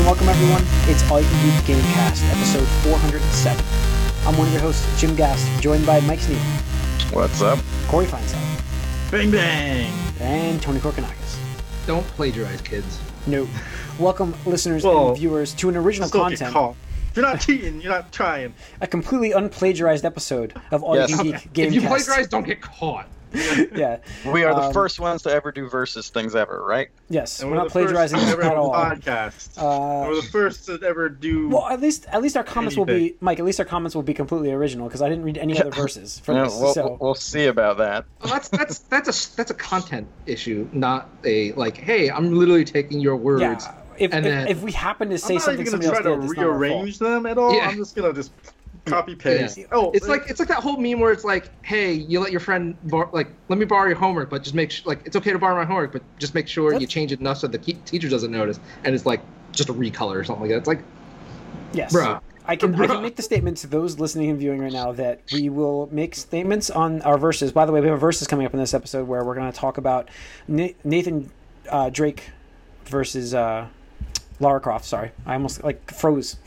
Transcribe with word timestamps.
and 0.00 0.06
welcome 0.06 0.28
everyone. 0.28 0.62
It's 0.88 1.08
All 1.10 1.20
You 1.20 1.26
Can 1.28 1.44
Geek 1.44 1.76
Gamecast, 1.76 2.24
episode 2.34 2.66
407. 2.84 3.64
I'm 4.26 4.36
one 4.38 4.46
of 4.46 4.52
your 4.52 4.62
hosts, 4.62 5.00
Jim 5.00 5.14
Gast, 5.14 5.46
joined 5.62 5.84
by 5.86 6.00
Mike 6.00 6.20
Sneed, 6.20 6.38
What's 7.12 7.42
up? 7.42 7.58
Corey 7.88 8.06
Feinside, 8.06 9.10
Bang 9.10 9.30
bang. 9.30 9.92
and 10.20 10.62
Tony 10.62 10.78
Korkanakis. 10.80 11.38
Don't 11.86 12.06
plagiarize, 12.08 12.60
kids. 12.62 13.00
No. 13.26 13.48
Welcome, 13.98 14.34
listeners 14.46 14.84
Well, 14.84 15.08
and 15.08 15.18
viewers, 15.18 15.52
to 15.54 15.68
an 15.68 15.76
original 15.76 16.08
Still 16.08 16.28
get 16.28 16.38
content, 16.38 16.52
caught. 16.54 16.76
If 17.10 17.16
you're 17.16 17.26
not 17.26 17.40
cheating, 17.40 17.80
you're 17.80 17.92
not 17.92 18.12
trying. 18.12 18.54
a 18.80 18.86
completely 18.86 19.30
unplagiarized 19.30 20.04
episode 20.04 20.54
of 20.70 20.82
All 20.82 20.96
Yes. 20.96 21.10
You 21.10 21.16
Can 21.16 21.26
Geek 21.52 21.66
If 21.66 21.74
you 21.74 21.80
plagiarize, 21.82 22.28
don't 22.28 22.46
get 22.46 22.60
caught. 22.60 23.06
yeah. 23.74 23.98
We 24.26 24.44
are 24.44 24.54
the 24.54 24.62
Um, 24.62 24.72
first 24.72 24.98
ones 25.00 25.22
to 25.22 25.30
ever 25.32 25.52
do 25.52 25.68
versus 25.68 26.08
things 26.10 26.34
ever, 26.34 26.64
right? 26.64 26.88
Yes. 27.08 27.40
And 27.40 27.50
We're 27.50 27.56
not 27.58 27.64
the 27.64 27.70
first 27.70 27.84
plagiarizing 27.86 28.18
this 28.18 28.32
ever 28.32 28.42
at 28.44 28.56
all. 28.56 28.72
Podcast. 28.72 29.56
Uh, 29.56 30.08
we're 30.08 30.16
the 30.16 30.22
first 30.28 30.66
to 30.66 30.78
ever 30.84 31.08
do. 31.08 31.48
Well, 31.48 31.66
at 31.68 31.80
least 31.80 32.06
at 32.08 32.22
least 32.22 32.36
our 32.36 32.44
comments 32.44 32.76
will 32.76 32.84
be 32.86 33.16
Mike. 33.20 33.38
At 33.38 33.44
least 33.44 33.60
our 33.60 33.66
comments 33.66 33.94
will 33.94 34.02
be 34.02 34.14
completely 34.14 34.52
original 34.52 34.88
because 34.88 35.02
I 35.02 35.08
didn't 35.08 35.24
read 35.24 35.38
any 35.38 35.58
other 35.60 35.70
verses 35.70 36.18
for 36.20 36.32
Yeah, 36.34 36.44
this. 36.44 36.58
we'll, 36.58 36.74
so 36.74 36.98
we'll 37.00 37.14
see 37.14 37.46
about 37.46 37.78
that. 37.78 38.04
Well, 38.22 38.32
that's 38.32 38.48
that's 38.48 38.78
that's 38.80 39.08
a 39.32 39.36
that's 39.36 39.50
a 39.50 39.54
content 39.54 40.08
issue, 40.26 40.68
not 40.72 41.08
a 41.24 41.52
like. 41.52 41.76
Hey, 41.76 42.10
I'm 42.10 42.34
literally 42.34 42.64
taking 42.64 43.00
your 43.00 43.16
words. 43.16 43.42
yeah, 43.42 43.74
if, 43.98 44.12
and 44.12 44.26
if, 44.26 44.30
then- 44.32 44.48
if 44.48 44.62
we 44.62 44.72
happen 44.72 45.08
to 45.08 45.14
I'm 45.14 45.18
say 45.18 45.34
not 45.34 45.42
something 45.42 45.66
even 45.66 45.70
somebody 45.82 45.86
gonna 45.88 45.96
else 45.96 46.02
try 46.04 46.12
did, 46.14 46.20
to 46.20 46.24
it's 46.26 46.36
not 46.36 46.44
our 46.46 46.50
fault. 46.52 46.60
rearrange 46.60 46.98
them 46.98 47.26
at 47.26 47.38
all. 47.38 47.54
Yeah. 47.54 47.68
I'm 47.68 47.76
just 47.76 47.94
gonna 47.96 48.12
just 48.12 48.32
copy 48.86 49.14
paste. 49.14 49.58
Yeah. 49.58 49.64
Oh, 49.72 49.90
It's 49.92 50.08
like 50.08 50.28
it's 50.28 50.38
like 50.40 50.48
that 50.48 50.58
whole 50.62 50.76
meme 50.76 51.00
where 51.00 51.12
it's 51.12 51.24
like, 51.24 51.50
hey, 51.64 51.92
you 51.92 52.20
let 52.20 52.30
your 52.30 52.40
friend 52.40 52.76
bar- 52.90 53.10
like 53.12 53.28
let 53.48 53.58
me 53.58 53.64
borrow 53.64 53.86
your 53.86 53.96
homework, 53.96 54.30
but 54.30 54.42
just 54.42 54.54
make 54.54 54.70
sure 54.70 54.88
like 54.88 55.02
it's 55.06 55.16
okay 55.16 55.32
to 55.32 55.38
borrow 55.38 55.56
my 55.56 55.64
homework, 55.64 55.92
but 55.92 56.02
just 56.18 56.34
make 56.34 56.48
sure 56.48 56.74
you 56.78 56.86
change 56.86 57.12
it 57.12 57.20
enough 57.20 57.38
so 57.38 57.46
the 57.46 57.58
ke- 57.58 57.84
teacher 57.84 58.08
doesn't 58.08 58.30
notice, 58.30 58.58
and 58.84 58.94
it's 58.94 59.06
like 59.06 59.20
just 59.52 59.68
a 59.68 59.74
recolor 59.74 60.16
or 60.16 60.24
something 60.24 60.42
like 60.42 60.50
that. 60.50 60.58
It's 60.58 60.68
like, 60.68 60.82
Yes. 61.72 61.94
Bruh. 61.94 62.20
I 62.46 62.56
can 62.56 62.74
I 62.74 62.86
can 62.86 63.02
make 63.08 63.16
the 63.16 63.22
statement 63.22 63.58
to 63.58 63.66
those 63.68 64.00
listening 64.00 64.30
and 64.30 64.38
viewing 64.38 64.60
right 64.60 64.72
now 64.72 64.92
that 64.92 65.20
we 65.32 65.48
will 65.50 65.88
make 65.92 66.14
statements 66.16 66.68
on 66.70 67.00
our 67.02 67.16
verses. 67.18 67.52
By 67.52 67.64
the 67.66 67.70
way, 67.72 67.80
we 67.80 67.86
have 67.86 67.96
a 67.96 68.00
verses 68.00 68.26
coming 68.26 68.46
up 68.46 68.52
in 68.54 68.58
this 68.58 68.74
episode 68.74 69.06
where 69.06 69.22
we're 69.24 69.34
going 69.36 69.52
to 69.52 69.56
talk 69.56 69.78
about 69.78 70.08
Nathan 70.48 71.30
uh, 71.68 71.90
Drake 71.90 72.30
versus 72.86 73.34
uh, 73.34 73.68
Lara 74.40 74.58
Croft. 74.60 74.84
Sorry, 74.84 75.12
I 75.26 75.34
almost 75.34 75.62
like 75.62 75.92
froze. 75.92 76.36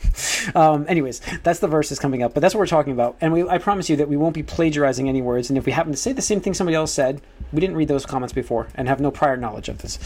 Um, 0.54 0.84
anyways, 0.88 1.22
that's 1.42 1.60
the 1.60 1.68
verses 1.68 1.98
coming 1.98 2.22
up, 2.22 2.34
but 2.34 2.40
that's 2.40 2.54
what 2.54 2.58
we're 2.60 2.66
talking 2.66 2.92
about. 2.92 3.16
And 3.22 3.32
we, 3.32 3.48
I 3.48 3.56
promise 3.56 3.88
you 3.88 3.96
that 3.96 4.08
we 4.10 4.16
won't 4.18 4.34
be 4.34 4.42
plagiarizing 4.42 5.08
any 5.08 5.22
words. 5.22 5.48
And 5.48 5.56
if 5.56 5.64
we 5.64 5.72
happen 5.72 5.90
to 5.90 5.96
say 5.96 6.12
the 6.12 6.20
same 6.20 6.42
thing 6.42 6.52
somebody 6.52 6.76
else 6.76 6.92
said, 6.92 7.22
we 7.50 7.60
didn't 7.60 7.76
read 7.76 7.88
those 7.88 8.04
comments 8.04 8.34
before 8.34 8.68
and 8.74 8.86
have 8.86 9.00
no 9.00 9.10
prior 9.10 9.38
knowledge 9.38 9.70
of 9.70 9.78
this. 9.78 9.98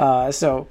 Uh, 0.00 0.32
so. 0.32 0.66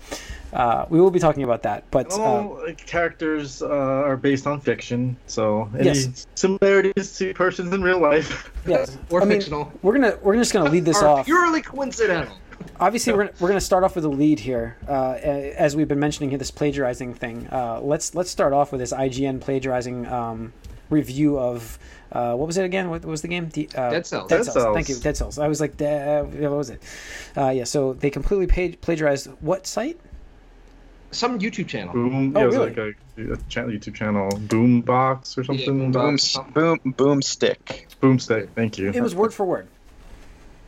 Uh, 0.52 0.86
we 0.90 1.02
will 1.02 1.10
be 1.10 1.18
talking 1.18 1.42
about 1.42 1.64
that, 1.64 1.84
but 1.90 2.12
uh, 2.12 2.22
all 2.22 2.62
like, 2.64 2.86
characters 2.86 3.64
uh, 3.64 3.68
are 3.68 4.16
based 4.16 4.46
on 4.46 4.60
fiction, 4.60 5.18
so 5.26 5.68
any 5.74 5.86
Yes. 5.86 6.28
similarities 6.36 7.18
to 7.18 7.34
persons 7.34 7.74
in 7.74 7.82
real 7.82 8.00
life. 8.00 8.52
yes, 8.68 8.96
or 9.10 9.24
I 9.24 9.26
mean, 9.26 9.40
fictional. 9.40 9.72
We're 9.82 9.94
gonna 9.94 10.16
we're 10.22 10.36
just 10.36 10.54
gonna 10.54 10.70
lead 10.70 10.86
this 10.86 11.02
are 11.02 11.08
off. 11.08 11.26
purely 11.26 11.64
coincidental. 11.64 12.38
Obviously, 12.80 13.14
we're, 13.14 13.30
we're 13.40 13.48
gonna 13.48 13.62
start 13.62 13.84
off 13.84 13.96
with 13.96 14.06
a 14.06 14.10
lead 14.10 14.40
here, 14.40 14.78
uh, 14.88 15.14
as 15.14 15.76
we've 15.76 15.88
been 15.88 16.00
mentioning 16.00 16.30
here. 16.30 16.40
This 16.40 16.52
plagiarizing 16.52 17.14
thing. 17.14 17.48
Uh, 17.52 17.80
let's 17.82 18.16
let's 18.16 18.30
start 18.30 18.54
off 18.54 18.72
with 18.72 18.80
this 18.80 18.94
IGN 18.94 19.42
plagiarizing 19.42 20.06
um, 20.08 20.54
review 20.90 21.40
of 21.40 21.78
uh, 22.14 22.36
what 22.36 22.46
was 22.46 22.58
it 22.58 22.64
again? 22.64 22.90
What 22.90 23.04
was 23.06 23.22
the 23.22 23.28
game? 23.28 23.50
The, 23.50 23.70
uh, 23.76 23.90
Dead 23.90 24.06
Cells. 24.06 24.30
Dead, 24.30 24.38
Dead 24.38 24.44
Cells. 24.46 24.54
Cells. 24.56 24.76
Thank 24.76 24.90
you, 24.90 24.96
Dead 24.96 25.18
Cells. 25.18 25.40
I 25.40 25.48
was 25.48 25.60
like, 25.60 25.82
uh, 25.82 26.24
what 26.24 26.52
was 26.52 26.70
it? 26.70 26.82
Uh, 27.36 27.50
yeah. 27.50 27.64
So 27.64 27.94
they 27.94 28.10
completely 28.10 28.48
page- 28.48 28.80
plagiarized 28.82 29.28
what 29.42 29.66
site? 29.66 30.00
Some 31.12 31.40
YouTube 31.40 31.68
channel. 31.68 31.94
Boom. 31.94 32.36
Oh, 32.36 32.40
yeah, 32.40 32.44
it 32.44 32.48
was 32.48 32.56
really? 32.56 32.68
like 32.68 32.98
a, 33.18 33.34
a 33.34 33.38
channel, 33.50 33.72
YouTube 33.72 33.96
channel, 33.96 34.30
Boombox 34.32 35.38
or 35.38 35.44
something. 35.44 35.92
Boombox. 35.92 36.54
Boom, 36.54 36.80
boom, 36.84 36.94
boomstick. 36.94 37.86
Boomstick. 38.02 38.50
Thank 38.56 38.78
you. 38.78 38.92
It 38.92 39.02
was 39.02 39.14
word 39.14 39.34
for 39.34 39.46
word. 39.46 39.68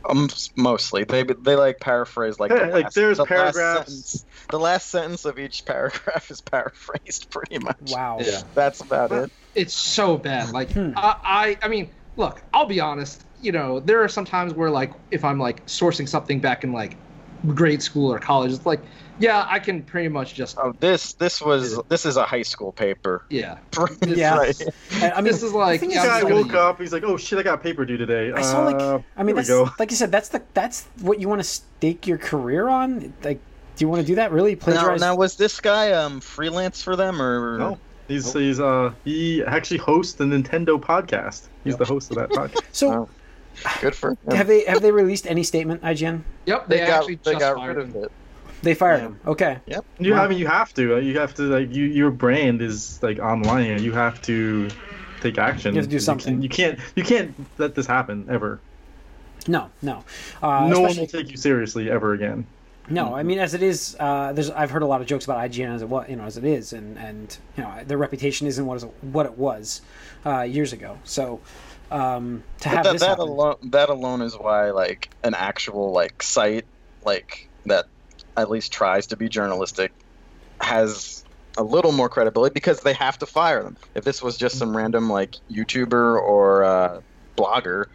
Um, 0.08 0.28
mostly 0.56 1.04
they 1.04 1.24
they 1.24 1.56
like 1.56 1.80
paraphrase 1.80 2.38
like 2.38 2.54
Yeah, 2.54 2.56
the 2.56 2.66
like, 2.72 2.86
last, 2.86 2.94
there's 2.94 3.18
the 3.18 3.26
last 3.34 3.70
paragraphs. 3.70 3.70
sentence. 3.70 4.24
The 4.50 4.58
last 4.58 4.90
sentence 4.90 5.24
of 5.24 5.38
each 5.38 5.64
paragraph 5.66 6.30
is 6.30 6.40
paraphrased 6.52 7.28
pretty 7.30 7.58
much. 7.58 7.76
Wow. 7.78 8.24
Yeah. 8.24 8.42
That's 8.54 8.80
about 8.80 9.12
it. 9.12 9.30
it's 9.54 9.74
so 9.74 10.16
bad. 10.18 10.50
Like 10.50 10.72
Hmm. 10.74 10.92
I, 10.94 11.16
I, 11.24 11.58
I 11.66 11.68
mean, 11.68 11.92
look, 12.16 12.42
I'll 12.52 12.66
be 12.66 12.80
honest. 12.80 13.24
You 13.38 13.52
know, 13.52 13.80
there 13.80 14.02
are 14.02 14.08
some 14.08 14.24
times 14.24 14.54
where 14.54 14.70
like 14.70 14.92
if 15.10 15.24
I'm 15.24 15.38
like 15.38 15.66
sourcing 15.66 16.08
something 16.08 16.40
back 16.40 16.64
in 16.64 16.72
like 16.72 17.00
grade 17.46 17.82
school 17.82 18.12
or 18.12 18.18
college, 18.18 18.52
it's 18.52 18.66
like, 18.66 18.84
yeah, 19.18 19.46
I 19.48 19.58
can 19.58 19.82
pretty 19.82 20.08
much 20.08 20.34
just, 20.34 20.58
Oh, 20.58 20.72
this 20.80 21.14
this 21.14 21.40
was 21.42 21.78
this 21.88 22.04
is 22.06 22.16
a 22.16 22.24
high 22.24 22.42
school 22.42 22.72
paper. 22.72 23.24
yeah. 23.30 23.58
Yeah. 24.06 24.36
Right. 24.36 24.62
I, 24.94 25.10
I 25.12 25.16
mean, 25.16 25.32
this 25.32 25.42
is 25.42 25.52
like, 25.52 25.80
the 25.80 25.88
yeah, 25.88 26.00
I'm 26.02 26.06
guy 26.08 26.20
just 26.20 26.22
gonna 26.28 26.34
woke 26.42 26.54
up. 26.54 26.80
He's 26.80 26.92
like, 26.92 27.02
"Oh 27.04 27.16
shit, 27.16 27.38
I 27.38 27.42
got 27.42 27.62
paper 27.62 27.84
due 27.84 27.96
today." 27.96 28.32
I 28.32 28.42
saw 28.42 28.64
like 28.64 28.76
Uh, 28.76 28.98
I 29.16 29.22
mean 29.22 29.36
that's 29.36 29.50
like 29.78 29.90
you 29.90 29.96
said 29.96 30.10
that's 30.12 30.28
the 30.28 30.42
that's 30.54 30.84
what 31.00 31.20
you 31.20 31.28
want 31.28 31.40
to 31.40 31.44
stake 31.44 32.06
your 32.06 32.18
career 32.18 32.68
on. 32.68 33.12
Like, 33.22 33.40
do 33.76 33.84
you 33.84 33.88
want 33.88 34.00
to 34.00 34.06
do 34.06 34.14
that? 34.16 34.32
Really 34.32 34.54
Now, 34.54 34.60
plagiarize? 34.60 35.00
now 35.00 35.12
now 35.12 35.16
was 35.16 35.36
this 35.36 35.60
guy 35.60 35.92
um 35.92 36.20
freelance 36.20 36.82
for 36.82 36.96
them 36.96 37.20
or 37.20 37.58
No, 37.58 37.78
he's 38.08 38.32
he's 38.32 38.60
uh 38.60 38.92
he 39.04 39.42
actually 39.44 39.78
hosts 39.78 40.14
the 40.14 40.24
Nintendo 40.24 40.80
podcast. 40.80 41.48
He's 41.64 41.76
the 41.76 41.84
host 41.84 42.10
of 42.10 42.16
that 42.16 42.30
podcast. 42.38 42.62
so 42.72 43.08
Oh, 43.64 43.78
good 43.80 43.94
for 43.94 44.10
him. 44.10 44.18
have 44.36 44.46
they 44.46 44.64
have 44.64 44.82
they 44.82 44.92
released 44.92 45.26
any 45.26 45.42
statement? 45.42 45.82
IGN? 45.82 46.22
Yep, 46.46 46.68
they, 46.68 46.78
they, 46.80 46.86
got 46.86 46.96
actually 46.98 47.14
they 47.24 47.32
just 47.32 47.40
got 47.40 47.56
fired 47.56 47.76
rid 47.76 47.88
of 47.88 47.94
him. 47.94 48.04
it. 48.04 48.12
They 48.62 48.74
fired 48.74 48.98
Yeah. 48.98 49.06
him. 49.06 49.20
Okay. 49.26 49.58
Yep. 49.66 49.84
You 49.98 50.12
Wow. 50.14 50.24
I 50.24 50.28
mean 50.28 50.38
you 50.38 50.46
have 50.46 50.72
to. 50.74 50.96
uh, 50.96 50.98
You 50.98 51.18
have 51.18 51.34
to 51.34 51.42
like 51.42 51.74
you 51.74 51.84
your 51.84 52.10
brand 52.10 52.62
is 52.62 53.02
like 53.02 53.18
online. 53.18 53.82
You 53.82 53.92
have 53.92 54.20
to 54.22 54.68
take 55.20 55.38
action. 55.38 55.74
You 55.74 55.80
have 55.80 55.88
to 55.88 55.96
do 55.96 56.00
something. 56.00 56.34
can- 56.34 56.42
You 56.42 56.48
can't 56.48 56.78
you 56.96 57.04
can't 57.04 57.34
let 57.58 57.74
this 57.74 57.86
happen 57.86 58.26
ever. 58.30 58.60
No, 59.48 59.70
no. 59.82 60.02
Uh, 60.42 60.66
no 60.68 60.80
one 60.80 60.96
will 60.96 61.06
take 61.06 61.30
you 61.30 61.36
seriously 61.36 61.90
ever 61.90 62.12
again. 62.14 62.46
No, 62.88 63.14
I 63.14 63.22
mean 63.24 63.38
as 63.40 63.52
it 63.54 63.62
is. 63.62 63.96
Uh, 63.98 64.32
there's 64.32 64.48
I've 64.50 64.70
heard 64.70 64.82
a 64.82 64.86
lot 64.86 65.00
of 65.00 65.06
jokes 65.08 65.24
about 65.24 65.38
IGN 65.38 65.74
as 65.74 65.82
it 65.82 65.88
was, 65.88 66.08
you 66.08 66.14
know, 66.16 66.24
as 66.24 66.36
it 66.36 66.44
is, 66.44 66.72
and 66.72 66.96
and 66.98 67.36
you 67.56 67.62
know 67.64 67.72
their 67.84 67.98
reputation 67.98 68.46
isn't 68.46 68.64
what 68.64 68.76
is 68.76 68.84
what 69.02 69.26
it 69.26 69.36
was 69.36 69.80
uh, 70.24 70.42
years 70.42 70.72
ago. 70.72 70.96
So 71.02 71.40
um, 71.90 72.42
to 72.60 72.68
have 72.68 72.84
that, 72.84 72.92
this 72.92 73.02
that 73.02 73.18
alone 73.18 73.56
that 73.70 73.88
alone 73.88 74.22
is 74.22 74.34
why 74.38 74.70
like 74.70 75.10
an 75.24 75.34
actual 75.34 75.92
like 75.92 76.22
site 76.22 76.64
like 77.04 77.48
that 77.66 77.86
at 78.36 78.50
least 78.50 78.72
tries 78.72 79.06
to 79.08 79.16
be 79.16 79.28
journalistic 79.28 79.92
has 80.60 81.24
a 81.56 81.62
little 81.62 81.92
more 81.92 82.08
credibility 82.08 82.52
because 82.52 82.80
they 82.80 82.92
have 82.92 83.18
to 83.18 83.26
fire 83.26 83.62
them. 83.62 83.76
If 83.94 84.04
this 84.04 84.22
was 84.22 84.36
just 84.36 84.58
some 84.58 84.76
random 84.76 85.08
like 85.08 85.36
YouTuber 85.50 86.20
or 86.20 86.64
uh, 86.64 87.00
blogger, 87.36 87.86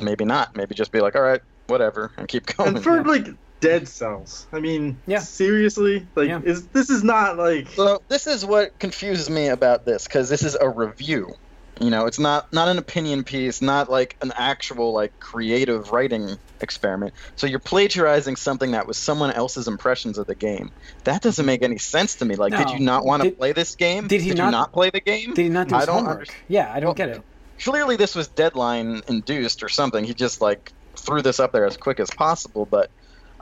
maybe 0.00 0.24
not. 0.24 0.56
Maybe 0.56 0.74
just 0.74 0.92
be 0.92 1.00
like, 1.00 1.14
all 1.14 1.22
right, 1.22 1.40
whatever, 1.68 2.12
and 2.16 2.28
keep 2.28 2.46
going. 2.46 2.76
And 2.76 2.82
for 2.82 2.96
yeah. 2.96 3.02
like 3.02 3.26
dead 3.60 3.88
cells. 3.88 4.46
I 4.52 4.60
mean, 4.60 5.00
Yeah. 5.06 5.20
seriously, 5.20 6.06
like 6.16 6.28
Yeah. 6.28 6.40
is 6.44 6.68
this 6.68 6.90
is 6.90 7.04
not 7.04 7.38
like 7.38 7.68
So 7.68 8.02
this 8.08 8.26
is 8.26 8.44
what 8.44 8.78
confuses 8.78 9.30
me 9.30 9.48
about 9.48 9.86
this 9.86 10.04
because 10.04 10.28
this 10.28 10.42
is 10.42 10.56
a 10.60 10.68
review. 10.68 11.32
You 11.80 11.90
know, 11.90 12.06
it's 12.06 12.18
not 12.18 12.52
not 12.52 12.68
an 12.68 12.78
opinion 12.78 13.24
piece, 13.24 13.62
not 13.62 13.90
like 13.90 14.16
an 14.20 14.32
actual 14.36 14.92
like 14.92 15.18
creative 15.20 15.90
writing 15.90 16.36
experiment. 16.60 17.14
So 17.36 17.46
you're 17.46 17.58
plagiarizing 17.58 18.36
something 18.36 18.72
that 18.72 18.86
was 18.86 18.98
someone 18.98 19.32
else's 19.32 19.66
impressions 19.66 20.18
of 20.18 20.26
the 20.26 20.34
game. 20.34 20.70
That 21.04 21.22
doesn't 21.22 21.44
make 21.46 21.62
any 21.62 21.78
sense 21.78 22.14
to 22.16 22.24
me. 22.24 22.36
Like, 22.36 22.56
did 22.56 22.70
you 22.70 22.78
not 22.78 23.04
want 23.04 23.22
to 23.24 23.30
play 23.32 23.52
this 23.52 23.74
game? 23.74 24.06
did 24.06 24.20
he 24.20 24.28
you 24.28 24.34
not- 24.34 24.50
not 24.50 24.72
play 24.72 24.90
the 24.90 25.00
game? 25.00 25.34
did 25.34 25.42
he 25.44 25.48
not 25.48 25.68
do 25.68 25.74
I 25.74 25.86
don't 25.86 25.96
homework? 25.96 26.12
understand. 26.18 26.44
Yeah, 26.48 26.70
I 26.72 26.78
don't 26.78 26.88
Well, 26.88 26.94
get 26.94 27.08
it. 27.08 27.22
Clearly, 27.64 27.96
this 27.96 28.14
was 28.14 28.28
deadline 28.28 29.02
induced 29.08 29.62
or 29.62 29.68
something. 29.68 30.04
He 30.04 30.14
just 30.14 30.40
like 30.40 30.72
threw 30.96 31.22
this 31.22 31.40
up 31.40 31.52
there 31.52 31.64
as 31.64 31.76
quick 31.76 32.00
as 32.00 32.10
possible, 32.10 32.66
but. 32.66 32.90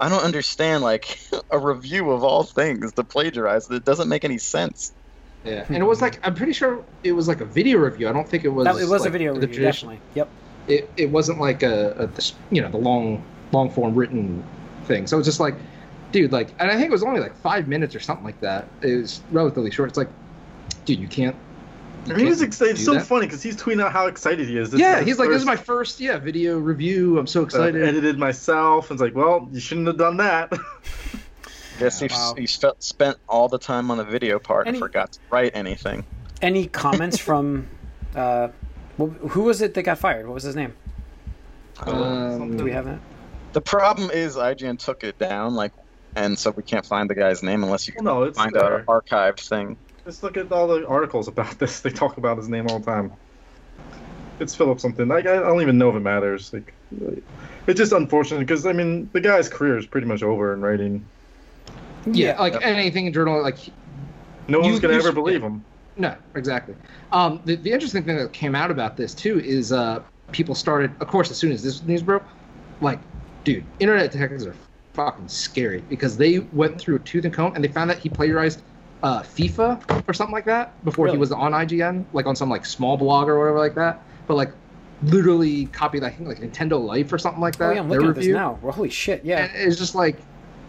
I 0.02 0.08
don't 0.08 0.24
understand 0.24 0.83
like 0.83 1.18
a 1.50 1.59
review 1.59 2.10
of 2.10 2.24
all 2.24 2.44
things 2.44 2.94
to 2.94 3.04
plagiarize. 3.04 3.68
It 3.71 3.84
doesn't 3.84 4.09
make 4.09 4.24
any 4.24 4.38
sense. 4.38 4.94
Yeah, 5.45 5.65
and 5.69 5.77
it 5.77 5.87
was 5.87 6.03
like 6.03 6.21
I'm 6.27 6.34
pretty 6.34 6.53
sure 6.53 6.84
it 7.03 7.13
was 7.13 7.27
like 7.27 7.41
a 7.41 7.47
video 7.47 7.78
review. 7.78 8.09
I 8.09 8.13
don't 8.13 8.28
think 8.28 8.45
it 8.45 8.48
was. 8.48 8.66
That, 8.66 8.77
it 8.77 8.89
was 8.89 9.07
a 9.07 9.10
video 9.10 9.33
the 9.34 9.41
review, 9.41 9.54
tradition- 9.54 9.89
definitely. 9.89 10.15
Yep. 10.15 10.28
It, 10.69 10.91
it 10.97 11.10
wasn't 11.10 11.41
like 11.41 11.63
a, 11.63 12.10
a 12.16 12.54
you 12.54 12.60
know 12.60 12.71
the 12.71 12.77
long 12.77 13.25
long 13.53 13.71
form 13.71 13.95
written 13.95 14.45
thing. 14.84 15.07
So 15.07 15.19
it's 15.19 15.27
just 15.27 15.41
like, 15.41 15.54
dude, 16.13 16.33
like, 16.33 16.51
and 16.59 16.71
I 16.71 16.75
think 16.75 16.87
it 16.87 16.92
was 16.92 17.03
only 17.03 17.21
like 17.21 17.37
five 17.37 17.69
minutes 17.69 17.95
or 17.95 18.01
something 18.01 18.25
like 18.25 18.41
that. 18.41 18.69
It 18.83 18.97
was 18.97 19.22
relatively 19.31 19.71
short. 19.71 19.89
It's 19.89 19.98
like, 19.98 20.10
dude, 20.84 20.98
you 20.98 21.09
can't. 21.09 21.37
you 22.07 22.15
I 22.15 22.16
mean, 22.16 22.27
he's 22.27 22.39
can't 22.39 22.48
excited. 22.48 22.75
It's 22.77 22.84
so 22.84 22.95
that. 22.95 23.07
funny 23.07 23.27
because 23.27 23.43
he's 23.43 23.57
tweeting 23.57 23.83
out 23.83 23.93
how 23.93 24.07
excited 24.07 24.47
he 24.47 24.59
is. 24.59 24.71
This 24.71 24.81
yeah, 24.81 24.98
is 24.98 25.07
he's 25.07 25.19
like, 25.19 25.31
this 25.31 25.41
is 25.41 25.47
my 25.47 25.57
first 25.57 25.66
first 25.91 26.01
yeah 26.01 26.19
video 26.19 26.59
review. 26.59 27.19
I'm 27.19 27.27
so 27.27 27.45
that 27.45 27.54
I've 27.54 27.69
excited. 27.69 27.83
edited 27.83 28.19
myself. 28.19 28.91
And 28.91 28.97
it's 28.97 29.03
like, 29.03 29.15
well, 29.15 29.48
you 29.53 29.60
shouldn't 29.60 29.86
have 29.86 29.98
done 29.98 30.19
that. 30.19 30.53
Guess 31.80 32.03
Yeah, 32.03 32.09
he, 32.09 32.15
wow. 32.15 32.34
he 32.36 32.47
spent, 32.47 32.82
spent 32.82 33.16
all 33.28 33.48
the 33.48 33.59
time 33.59 33.91
on 33.91 33.97
the 33.97 34.04
video 34.04 34.38
part 34.38 34.68
and 34.68 34.78
forgot 34.78 35.12
to 35.12 35.18
write 35.30 35.53
anything. 35.54 36.04
Any 36.42 36.66
comments 36.66 37.18
from 37.28 37.66
uh, 38.15 38.48
who 38.98 39.42
was 39.42 39.62
it 39.62 39.74
that 39.74 39.82
got 39.82 39.98
fired? 39.98 40.27
What 40.27 40.34
was 40.34 40.42
his 40.42 40.54
name? 40.56 40.74
Um, 41.80 42.56
Do 42.56 42.65
we 42.65 42.72
have 42.72 42.84
that? 42.84 43.00
The 43.54 43.60
problem 43.62 44.10
is 44.10 44.36
IGN 44.36 44.78
took 44.78 45.03
it 45.03 45.18
down. 45.18 45.54
Like 45.54 45.72
and 46.16 46.38
so 46.38 46.50
we 46.50 46.62
can't 46.62 46.84
find 46.84 47.09
the 47.09 47.15
guy's 47.15 47.42
name 47.42 47.62
unless 47.65 47.86
you 47.88 47.94
Well, 47.97 48.15
can 48.15 48.21
no, 48.21 48.22
it's 48.24 48.36
find 48.38 48.53
there. 48.53 48.78
an 48.78 48.86
archived 48.86 49.41
thing. 49.41 49.76
Just 50.04 50.22
look 50.22 50.36
at 50.36 50.50
all 50.53 50.66
the 50.68 50.86
articles 50.86 51.28
about 51.28 51.59
this. 51.59 51.80
They 51.80 51.91
talk 51.91 52.16
about 52.18 52.36
his 52.36 52.48
name 52.48 52.66
all 52.68 52.78
the 52.78 52.86
time. 52.86 53.12
It's 54.38 54.54
Philip 54.54 54.80
something. 54.80 55.09
Like 55.09 55.26
I 55.26 55.34
don't 55.36 55.62
even 55.62 55.78
know 55.78 55.88
if 55.91 55.97
it 55.97 56.00
matters. 56.00 56.53
Like, 56.53 56.74
it's 57.66 57.78
just 57.78 57.92
unfortunate 57.92 58.41
because 58.41 58.66
I 58.66 58.72
mean 58.72 59.09
the 59.12 59.21
guy's 59.21 59.48
career 59.48 59.78
is 59.78 59.86
pretty 59.86 60.06
much 60.06 60.22
over 60.22 60.53
in 60.53 60.60
writing. 60.60 61.04
Yeah, 62.06 62.38
like 62.41 62.54
Yep. 62.54 62.62
anything 62.64 63.06
in 63.06 63.12
journal, 63.12 63.42
like 63.42 63.58
No 64.48 64.58
You- 64.58 64.64
one's 64.70 64.80
gonna 64.80 64.94
you 64.94 64.98
ever 65.00 65.08
should- 65.08 65.14
believe 65.14 65.42
him. 65.42 65.64
No, 65.97 66.14
exactly. 66.34 66.74
Um, 67.12 67.41
the, 67.44 67.56
the 67.56 67.70
interesting 67.70 68.02
thing 68.04 68.16
that 68.16 68.32
came 68.32 68.54
out 68.54 68.70
about 68.70 68.97
this 68.97 69.12
too 69.14 69.38
is 69.41 69.70
uh, 69.72 70.00
people 70.32 70.54
started, 70.54 70.91
of 71.00 71.08
course, 71.08 71.30
as 71.30 71.36
soon 71.36 71.52
as 71.52 71.62
this 71.62 71.82
news 71.84 72.02
broke, 72.02 72.22
like, 72.80 72.98
dude, 73.44 73.64
internet 73.80 74.10
detectives 74.10 74.47
are 74.47 74.54
fucking 74.94 75.28
scary 75.28 75.82
because 75.88 76.16
they 76.16 76.38
went 76.52 76.80
through 76.80 76.97
a 76.97 76.98
tooth 77.00 77.24
and 77.24 77.34
comb 77.34 77.54
and 77.54 77.62
they 77.62 77.68
found 77.68 77.91
that 77.91 77.98
he 77.98 78.08
plagiarized 78.08 78.62
uh, 79.02 79.20
FIFA 79.22 80.04
or 80.08 80.12
something 80.14 80.32
like 80.32 80.44
that 80.47 80.82
before 80.84 81.04
Really? 81.06 81.16
he 81.16 81.20
was 81.20 81.32
on 81.32 81.52
IGN, 81.52 82.04
like 82.12 82.26
on 82.26 82.34
some 82.34 82.48
like 82.50 82.64
small 82.66 82.97
blog 82.97 83.28
or 83.28 83.38
whatever 83.38 83.58
like 83.58 83.74
that. 83.74 84.02
But 84.26 84.34
like, 84.36 84.52
literally 85.02 85.66
copied, 85.66 86.02
I 86.04 86.10
think, 86.10 86.28
like 86.28 86.38
Nintendo 86.38 86.82
Life 86.82 87.12
or 87.12 87.18
something 87.18 87.41
like 87.41 87.56
that. 87.56 87.70
oh 87.70 87.72
yeah, 87.74 87.80
I'm 87.80 87.88
looking 87.88 88.08
at 88.08 88.14
this 88.14 88.22
review. 88.22 88.34
now. 88.34 88.58
Well, 88.62 88.72
holy 88.72 88.91
shit, 88.91 89.24
yeah. 89.24 89.44
And 89.44 89.50
it's 89.54 89.78
just 89.78 89.94
like 89.94 90.16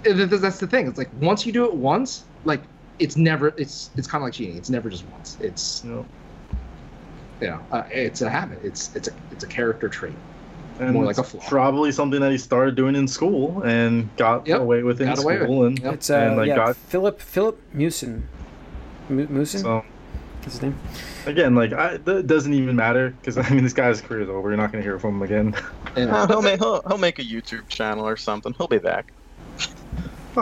that's 0.04 0.60
the 0.60 0.68
thing. 0.68 0.88
It's 0.88 0.98
like 0.98 1.10
once 1.20 1.46
you 1.46 1.52
do 1.52 1.66
it 1.66 1.74
once, 1.74 2.24
like 2.46 2.62
it's 3.00 3.18
never. 3.18 3.54
It's 3.58 3.90
it's 3.96 4.08
kind 4.08 4.22
of 4.22 4.28
like 4.28 4.34
cheating. 4.34 4.58
It's 4.58 4.70
never 4.70 4.90
just 4.90 5.06
once. 5.08 5.38
It's 5.40 5.84
You 5.84 5.90
know, 5.92 6.06
you 7.42 7.48
know, 7.48 7.60
uh, 7.72 7.84
it's 7.92 8.22
a 8.22 8.30
habit. 8.30 8.60
It's 8.64 8.96
it's 8.96 9.08
a 9.08 9.12
it's 9.32 9.44
a 9.44 9.48
character 9.48 9.90
trait. 9.90 10.14
and 10.80 10.94
More 10.94 11.06
like 11.06 11.18
a 11.18 11.24
flaw. 11.24 11.42
probably 11.48 11.92
something 11.92 12.20
that 12.22 12.32
he 12.32 12.38
started 12.38 12.76
doing 12.76 12.96
in 12.96 13.08
school 13.08 13.62
and 13.64 14.10
got 14.18 14.48
Yep, 14.48 14.60
away 14.60 14.84
with 14.84 15.02
in 15.02 15.08
got 15.08 15.20
away 15.20 15.38
with 15.38 15.44
school, 15.48 15.66
and 15.66 15.80
Yep. 15.80 15.94
It's 15.96 16.10
uh, 16.10 16.16
And, 16.16 16.38
like, 16.38 16.48
yeah, 16.48 16.56
got- 16.56 16.76
Philip 16.76 17.20
Philip 17.20 17.60
Miucin. 17.76 18.24
Mu- 19.10 19.28
Miucin, 19.28 19.62
so 19.62 19.84
What's 20.42 20.54
his 20.54 20.62
name? 20.64 20.78
again, 21.28 21.54
like 21.54 21.72
I, 21.74 21.98
that 21.98 22.26
doesn't 22.28 22.54
even 22.54 22.76
matter 22.76 23.12
because 23.12 23.38
I 23.38 23.48
mean 23.50 23.64
this 23.64 23.74
guy's 23.74 24.02
career 24.02 24.22
is 24.22 24.30
over. 24.30 24.50
You're 24.50 24.58
not 24.58 24.72
gonna 24.72 24.84
hear 24.84 24.98
from 25.00 25.16
him 25.18 25.22
again. 25.24 25.56
Yeah. 25.96 26.26
he'll, 26.28 26.42
make, 26.42 26.60
he'll, 26.60 26.82
he'll 26.88 26.98
make 26.98 27.20
a 27.20 27.24
YouTube 27.24 27.68
channel 27.68 28.08
or 28.08 28.18
something. 28.18 28.54
He'll 28.58 28.68
be 28.68 28.80
back. 28.80 29.12
Uh, 30.38 30.40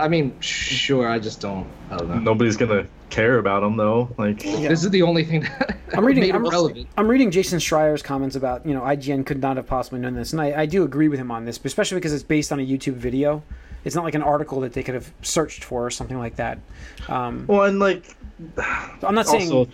I 0.00 0.06
mean, 0.06 0.38
sure. 0.40 1.08
I 1.08 1.18
just 1.18 1.40
don't. 1.40 1.66
I 1.90 1.96
don't 1.96 2.08
know. 2.08 2.18
Nobody's 2.20 2.56
gonna 2.56 2.86
care 3.10 3.38
about 3.38 3.62
him 3.64 3.76
though. 3.76 4.08
Like 4.16 4.44
Yeah. 4.44 4.68
This 4.68 4.84
is 4.84 4.90
the 4.90 5.02
only 5.02 5.24
thing 5.24 5.40
that 5.42 5.76
I'm 5.92 6.04
reading- 6.04 6.22
made 6.22 6.32
I'm- 6.34 6.44
relevant. 6.48 6.86
I'm 6.96 7.08
reading 7.08 7.30
Jason 7.32 7.58
Schreier's 7.58 8.02
comments 8.02 8.36
about, 8.36 8.64
you 8.66 8.74
know, 8.74 8.82
IGN 8.82 9.24
could 9.26 9.40
not 9.40 9.56
have 9.56 9.66
possibly 9.66 9.98
known 10.00 10.14
this, 10.14 10.32
and 10.32 10.40
I, 10.40 10.62
I 10.62 10.66
do 10.66 10.84
agree 10.84 11.08
with 11.08 11.18
him 11.18 11.30
on 11.32 11.44
this, 11.44 11.58
especially 11.64 11.96
because 11.96 12.12
it's 12.12 12.22
based 12.22 12.52
on 12.52 12.60
a 12.60 12.62
YouTube 12.66 12.94
video. 12.94 13.42
It's 13.84 13.94
not 13.96 14.04
like 14.04 14.14
an 14.14 14.22
article 14.22 14.60
that 14.60 14.72
they 14.72 14.82
could 14.82 14.94
have 14.94 15.10
searched 15.22 15.62
for 15.64 15.84
or 15.84 15.90
something 15.90 16.18
like 16.18 16.36
that. 16.36 16.58
Um, 17.08 17.44
well, 17.48 17.64
and 17.64 17.78
like 17.80 18.16
I'm 19.02 19.14
not 19.16 19.26
saying. 19.26 19.68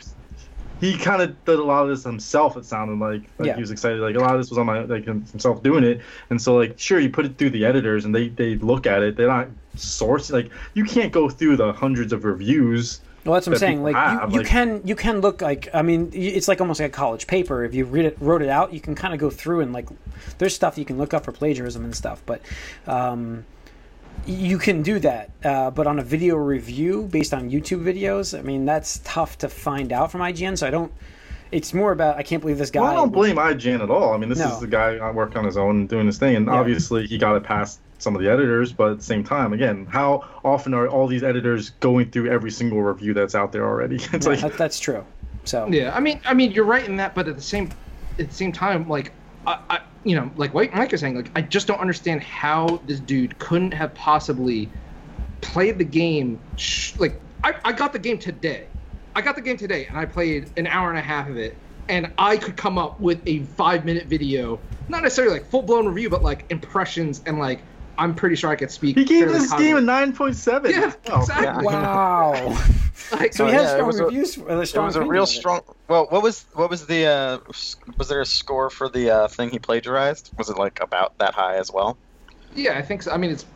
He 0.81 0.97
kind 0.97 1.21
of 1.23 1.45
did 1.45 1.59
a 1.59 1.63
lot 1.63 1.83
of 1.83 1.89
this 1.91 2.05
himself 2.05 2.57
it 2.57 2.65
sounded 2.65 2.99
like 2.99 3.23
like 3.39 3.49
Yeah. 3.49 3.55
he 3.55 3.61
was 3.61 3.71
excited 3.71 4.01
like 4.01 4.17
a 4.17 4.19
lot 4.19 4.35
of 4.35 4.41
this 4.41 4.51
was 4.51 4.59
on 4.59 4.67
my 4.67 4.81
like 4.85 5.05
himself 5.05 5.63
doing 5.63 5.85
it 5.85 6.01
and 6.31 6.41
so 6.41 6.57
like 6.57 6.79
sure 6.79 6.99
you 6.99 7.11
put 7.11 7.27
it 7.27 7.37
through 7.39 7.51
the 7.51 7.65
editors 7.65 8.05
and 8.05 8.15
they 8.15 8.29
they 8.29 8.57
look 8.57 8.87
at 8.87 9.03
it 9.03 9.17
they're 9.17 9.29
not 9.29 9.49
sourcing 9.77 10.33
like 10.33 10.51
you 10.75 10.85
can't 10.85 11.13
go 11.13 11.29
through 11.29 11.57
the 11.57 11.73
hundreds 11.73 12.13
of 12.13 12.25
reviews 12.25 13.01
Well, 13.25 13.35
that's 13.35 13.47
what 13.47 13.53
I'm 13.55 13.59
saying. 13.61 13.83
Like 13.83 13.95
have, 13.97 14.31
you, 14.31 14.35
you 14.37 14.41
like- 14.41 14.47
can 14.49 14.81
you 14.85 14.97
can 14.97 15.21
look 15.21 15.43
like 15.43 15.69
I 15.75 15.83
mean 15.83 16.11
it's 16.15 16.49
like 16.49 16.61
almost 16.61 16.81
like 16.81 16.89
a 16.89 16.93
college 16.93 17.27
paper. 17.27 17.65
If 17.65 17.75
you 17.75 17.85
read 17.85 18.07
it 18.07 18.17
wrote 18.19 18.41
it 18.43 18.49
out, 18.49 18.73
you 18.73 18.81
can 18.81 18.95
kind 18.95 19.13
of 19.13 19.21
go 19.21 19.29
through 19.31 19.61
and 19.61 19.73
like 19.75 19.89
there's 20.39 20.55
stuff 20.55 20.79
you 20.79 20.85
can 20.87 20.97
look 20.97 21.13
up 21.13 21.25
for 21.27 21.33
plagiarism 21.33 21.85
and 21.85 21.95
stuff. 21.95 22.23
But 22.25 22.41
um, 22.87 23.45
you 24.27 24.59
can 24.59 24.83
do 24.83 24.99
that. 25.01 25.31
Uh, 25.45 25.71
but 25.71 25.87
on 25.87 25.99
a 25.99 26.03
video 26.03 26.37
review 26.37 27.09
based 27.11 27.33
on 27.35 27.51
YouTube 27.51 27.83
videos, 27.83 28.39
I 28.39 28.43
mean 28.43 28.65
that's 28.65 29.01
tough 29.05 29.39
to 29.39 29.49
find 29.49 29.93
out 29.93 30.11
from 30.13 30.21
IGN. 30.21 30.59
So 30.59 30.67
I 30.67 30.71
don't. 30.71 30.93
It's 31.53 31.75
more 31.75 31.91
about 31.91 32.17
I 32.17 32.23
can't 32.23 32.41
believe 32.41 32.59
this 32.59 32.71
guy. 32.71 32.81
well, 32.81 32.91
i 32.93 32.95
don't 32.95 33.11
blame 33.11 33.35
ign 33.35 33.81
at 33.83 33.91
all 33.91 34.15
i 34.15 34.17
mean 34.17 34.29
this 34.29 34.39
No. 34.39 34.53
is 34.55 34.61
the 34.61 34.69
guy 34.69 34.95
I 34.99 35.11
worked 35.11 35.35
on 35.35 35.45
his 35.45 35.57
own 35.57 35.89
doing 35.89 36.07
his 36.07 36.17
thing 36.17 36.37
and 36.37 36.47
Yeah. 36.47 36.53
obviously 36.53 37.09
he 37.09 37.19
got 37.19 37.35
it 37.35 37.43
past 37.43 37.81
some 37.99 38.15
of 38.15 38.23
the 38.23 38.31
editors 38.31 38.73
but 38.73 38.93
at 38.93 38.99
the 38.99 39.03
same 39.05 39.25
time 39.25 39.53
again 39.53 39.85
how 39.91 40.25
often 40.45 40.75
are 40.75 40.87
all 40.87 41.09
these 41.09 41.25
editors 41.25 41.71
going 41.81 42.09
through 42.13 42.31
every 42.31 42.53
single 42.53 42.81
review 42.83 43.15
that's 43.15 43.35
out 43.35 43.51
there 43.51 43.67
already 43.67 43.97
it's 44.13 44.27
Yeah, 44.27 44.31
like 44.33 44.41
that, 44.43 44.57
that's 44.59 44.79
true. 44.79 45.05
So 45.45 45.67
Yeah, 45.69 45.93
I 45.93 45.99
mean, 45.99 46.21
I 46.25 46.35
mean, 46.35 46.53
you're 46.53 46.65
right 46.65 46.85
in 46.87 46.95
that, 46.99 47.17
but 47.17 47.27
at 47.27 47.35
the 47.35 47.43
same, 47.43 47.71
at 48.21 48.29
the 48.29 48.35
same 48.35 48.53
time, 48.53 48.89
like, 48.89 49.11
I, 49.45 49.59
I 49.71 49.81
you 50.05 50.17
know, 50.17 50.31
like 50.37 50.55
Mike 50.55 50.75
Mike 50.75 50.93
is 50.93 51.01
saying, 51.01 51.17
like, 51.17 51.31
I 51.35 51.43
just 51.43 51.67
don't 51.67 51.81
understand 51.81 52.23
how 52.23 52.81
this 52.87 53.01
dude 53.01 53.39
couldn't 53.39 53.73
have 53.73 53.95
possibly 53.95 54.71
played 55.41 55.79
the 55.79 55.85
game. 55.85 56.41
Sh- 56.57 56.99
like, 56.99 57.21
I, 57.45 57.55
I 57.65 57.73
got 57.73 57.93
the 57.93 57.99
game 57.99 58.19
today. 58.19 58.67
I 59.15 59.21
got 59.21 59.35
the 59.35 59.43
game 59.43 59.57
today, 59.57 59.87
and 59.87 59.99
I 59.99 60.07
played 60.07 60.51
an 60.57 60.67
hour 60.67 60.89
and 60.89 60.99
a 60.99 61.03
half 61.03 61.29
of 61.29 61.37
it, 61.37 61.57
and 61.89 62.13
I 62.17 62.37
could 62.37 62.57
come 62.57 62.79
up 62.79 63.01
with 63.01 63.21
a 63.27 63.45
five 63.45 63.85
minute 63.85 64.07
video, 64.07 64.61
not 64.89 65.03
necessarily 65.03 65.35
like 65.35 65.51
full 65.51 65.63
blown 65.63 65.87
review, 65.87 66.09
but 66.11 66.23
like 66.23 66.47
impressions 66.51 67.23
and 67.27 67.39
like. 67.39 67.63
I'm 67.99 68.15
pretty 68.15 68.37
sure 68.37 68.51
I 68.51 68.57
could 68.57 68.71
speak. 68.71 68.97
he 68.97 69.05
gave 69.05 69.25
fairly 69.25 69.39
this 69.41 69.53
game 69.55 69.77
a 69.77 69.81
9.7 69.81 70.71
Yeah, 70.71 70.93
Oh, 71.09 71.21
exactly. 71.21 71.45
yeah. 71.45 71.63
wow. 71.63 72.59
Like, 73.13 73.33
so 73.33 73.47
he 73.47 73.53
has 73.53 73.63
yeah, 73.63 73.69
it 73.71 73.75
strong 73.75 73.87
was 73.87 73.99
a- 74.01 74.05
reviews. 74.05 74.37
It 74.37 74.67
strong 74.67 74.87
was 74.87 74.97
a 74.97 75.03
real 75.05 75.27
strong. 75.27 75.63
Well, 75.89 76.07
what 76.11 76.23
was 76.23 76.45
what 76.53 76.69
was 76.71 76.87
the 76.87 77.07
uh, 77.07 77.39
was 77.97 78.09
there 78.09 78.21
a 78.21 78.27
score 78.27 78.69
for 78.71 78.89
the 78.91 79.11
uh, 79.11 79.29
thing 79.29 79.49
he 79.51 79.59
plagiarized? 79.59 80.31
Was 80.39 80.51
it 80.51 80.59
like 80.59 80.81
about 80.83 81.17
that 81.19 81.35
high 81.35 81.57
as 81.57 81.73
well? 81.73 81.97
Yeah, 82.55 82.77
I 82.79 82.83
think 82.83 83.03
so. 83.05 83.11
I 83.11 83.17
mean, 83.17 83.31
it's 83.31 83.47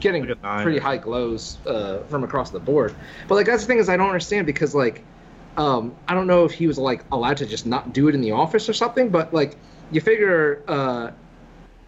getting 0.00 0.26
nine. 0.42 0.62
pretty 0.64 0.78
high 0.80 0.96
glows 0.96 1.58
uh, 1.64 2.00
from 2.08 2.24
across 2.24 2.50
the 2.50 2.58
board. 2.58 2.94
But 3.28 3.36
like 3.36 3.46
that's 3.46 3.62
the 3.62 3.68
thing 3.68 3.78
is 3.78 3.88
I 3.88 3.96
don't 3.96 4.08
understand 4.08 4.46
because 4.46 4.74
like 4.74 5.04
um, 5.56 5.94
I 6.08 6.14
don't 6.14 6.26
know 6.26 6.44
if 6.44 6.52
he 6.52 6.66
was 6.66 6.76
like 6.76 7.04
allowed 7.12 7.36
to 7.38 7.46
just 7.46 7.66
not 7.66 7.92
do 7.92 8.08
it 8.08 8.14
in 8.16 8.20
the 8.20 8.32
office 8.32 8.68
or 8.68 8.72
something. 8.74 9.08
But 9.10 9.32
like 9.32 9.56
you 9.92 10.00
figure, 10.00 10.62
uh, 10.68 11.12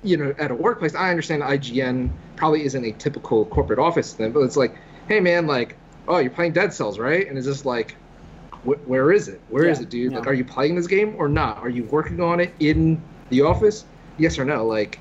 you 0.03 0.17
know, 0.17 0.35
at 0.39 0.51
a 0.51 0.55
workplace, 0.55 0.95
I 0.95 1.11
understand 1.11 1.43
IGN 1.43 2.11
probably 2.37 2.65
isn't 2.65 2.85
a 2.85 2.93
typical 2.93 3.45
corporate 3.47 3.79
office 3.79 4.13
thing, 4.15 4.33
but 4.33 4.41
it's 4.41 4.57
like, 4.57 4.75
hey 5.09 5.21
man, 5.21 5.47
like, 5.47 5.77
oh, 6.09 6.19
you're 6.19 6.31
playing 6.31 6.53
Dead 6.53 6.73
Cells, 6.73 6.99
right? 6.99 7.27
And 7.29 7.37
it's 7.39 7.47
just 7.47 7.65
like. 7.67 7.97
wh- 8.65 8.89
Where 8.89 9.13
is 9.13 9.29
it? 9.29 9.41
Where 9.49 9.67
is 9.69 9.79
Yeah, 9.79 9.85
it, 9.85 9.91
dude? 9.91 10.15
Like, 10.15 10.27
are 10.27 10.35
you 10.35 10.45
playing 10.45 10.75
this 10.77 10.87
game 10.87 11.15
or 11.19 11.29
not? 11.29 11.59
Are 11.59 11.69
you 11.69 11.85
working 11.85 12.21
on 12.21 12.41
it 12.41 12.55
in 12.61 13.01
the 13.31 13.43
office? 13.43 13.85
Yes 14.19 14.39
or 14.39 14.45
no? 14.45 14.67
Like, 14.67 14.99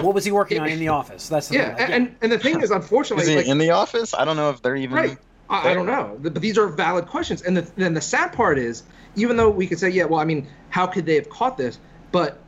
What 0.00 0.14
was 0.14 0.24
he 0.24 0.32
working 0.32 0.58
on 0.60 0.68
in 0.68 0.78
the 0.78 0.88
office? 0.88 1.28
That's 1.28 1.48
the 1.48 1.56
yeah, 1.56 1.74
thing. 1.74 1.76
Like, 1.76 1.90
and 1.90 2.16
and 2.22 2.32
the 2.32 2.38
thing 2.38 2.60
is, 2.60 2.70
unfortunately, 2.70 3.24
Is 3.24 3.28
he 3.28 3.36
like, 3.36 3.46
in 3.46 3.58
the 3.58 3.70
office? 3.70 4.14
I 4.14 4.24
don't 4.24 4.36
know 4.36 4.50
if 4.50 4.62
they're 4.62 4.76
even. 4.76 4.96
right? 4.96 5.18
I, 5.48 5.70
I 5.70 5.74
don't 5.74 5.86
know, 5.86 6.16
but 6.20 6.34
these 6.36 6.56
are 6.58 6.68
valid 6.68 7.06
questions. 7.06 7.42
And 7.42 7.56
the, 7.56 7.62
then 7.76 7.94
the 7.94 8.00
sad 8.00 8.32
part 8.32 8.58
is, 8.58 8.84
even 9.16 9.36
though 9.36 9.50
we 9.50 9.66
could 9.66 9.78
say, 9.78 9.88
yeah, 9.90 10.04
well, 10.04 10.20
I 10.20 10.24
mean, 10.24 10.48
how 10.70 10.86
could 10.86 11.06
they 11.06 11.16
have 11.16 11.28
caught 11.28 11.56
this? 11.58 11.78
But 12.12 12.38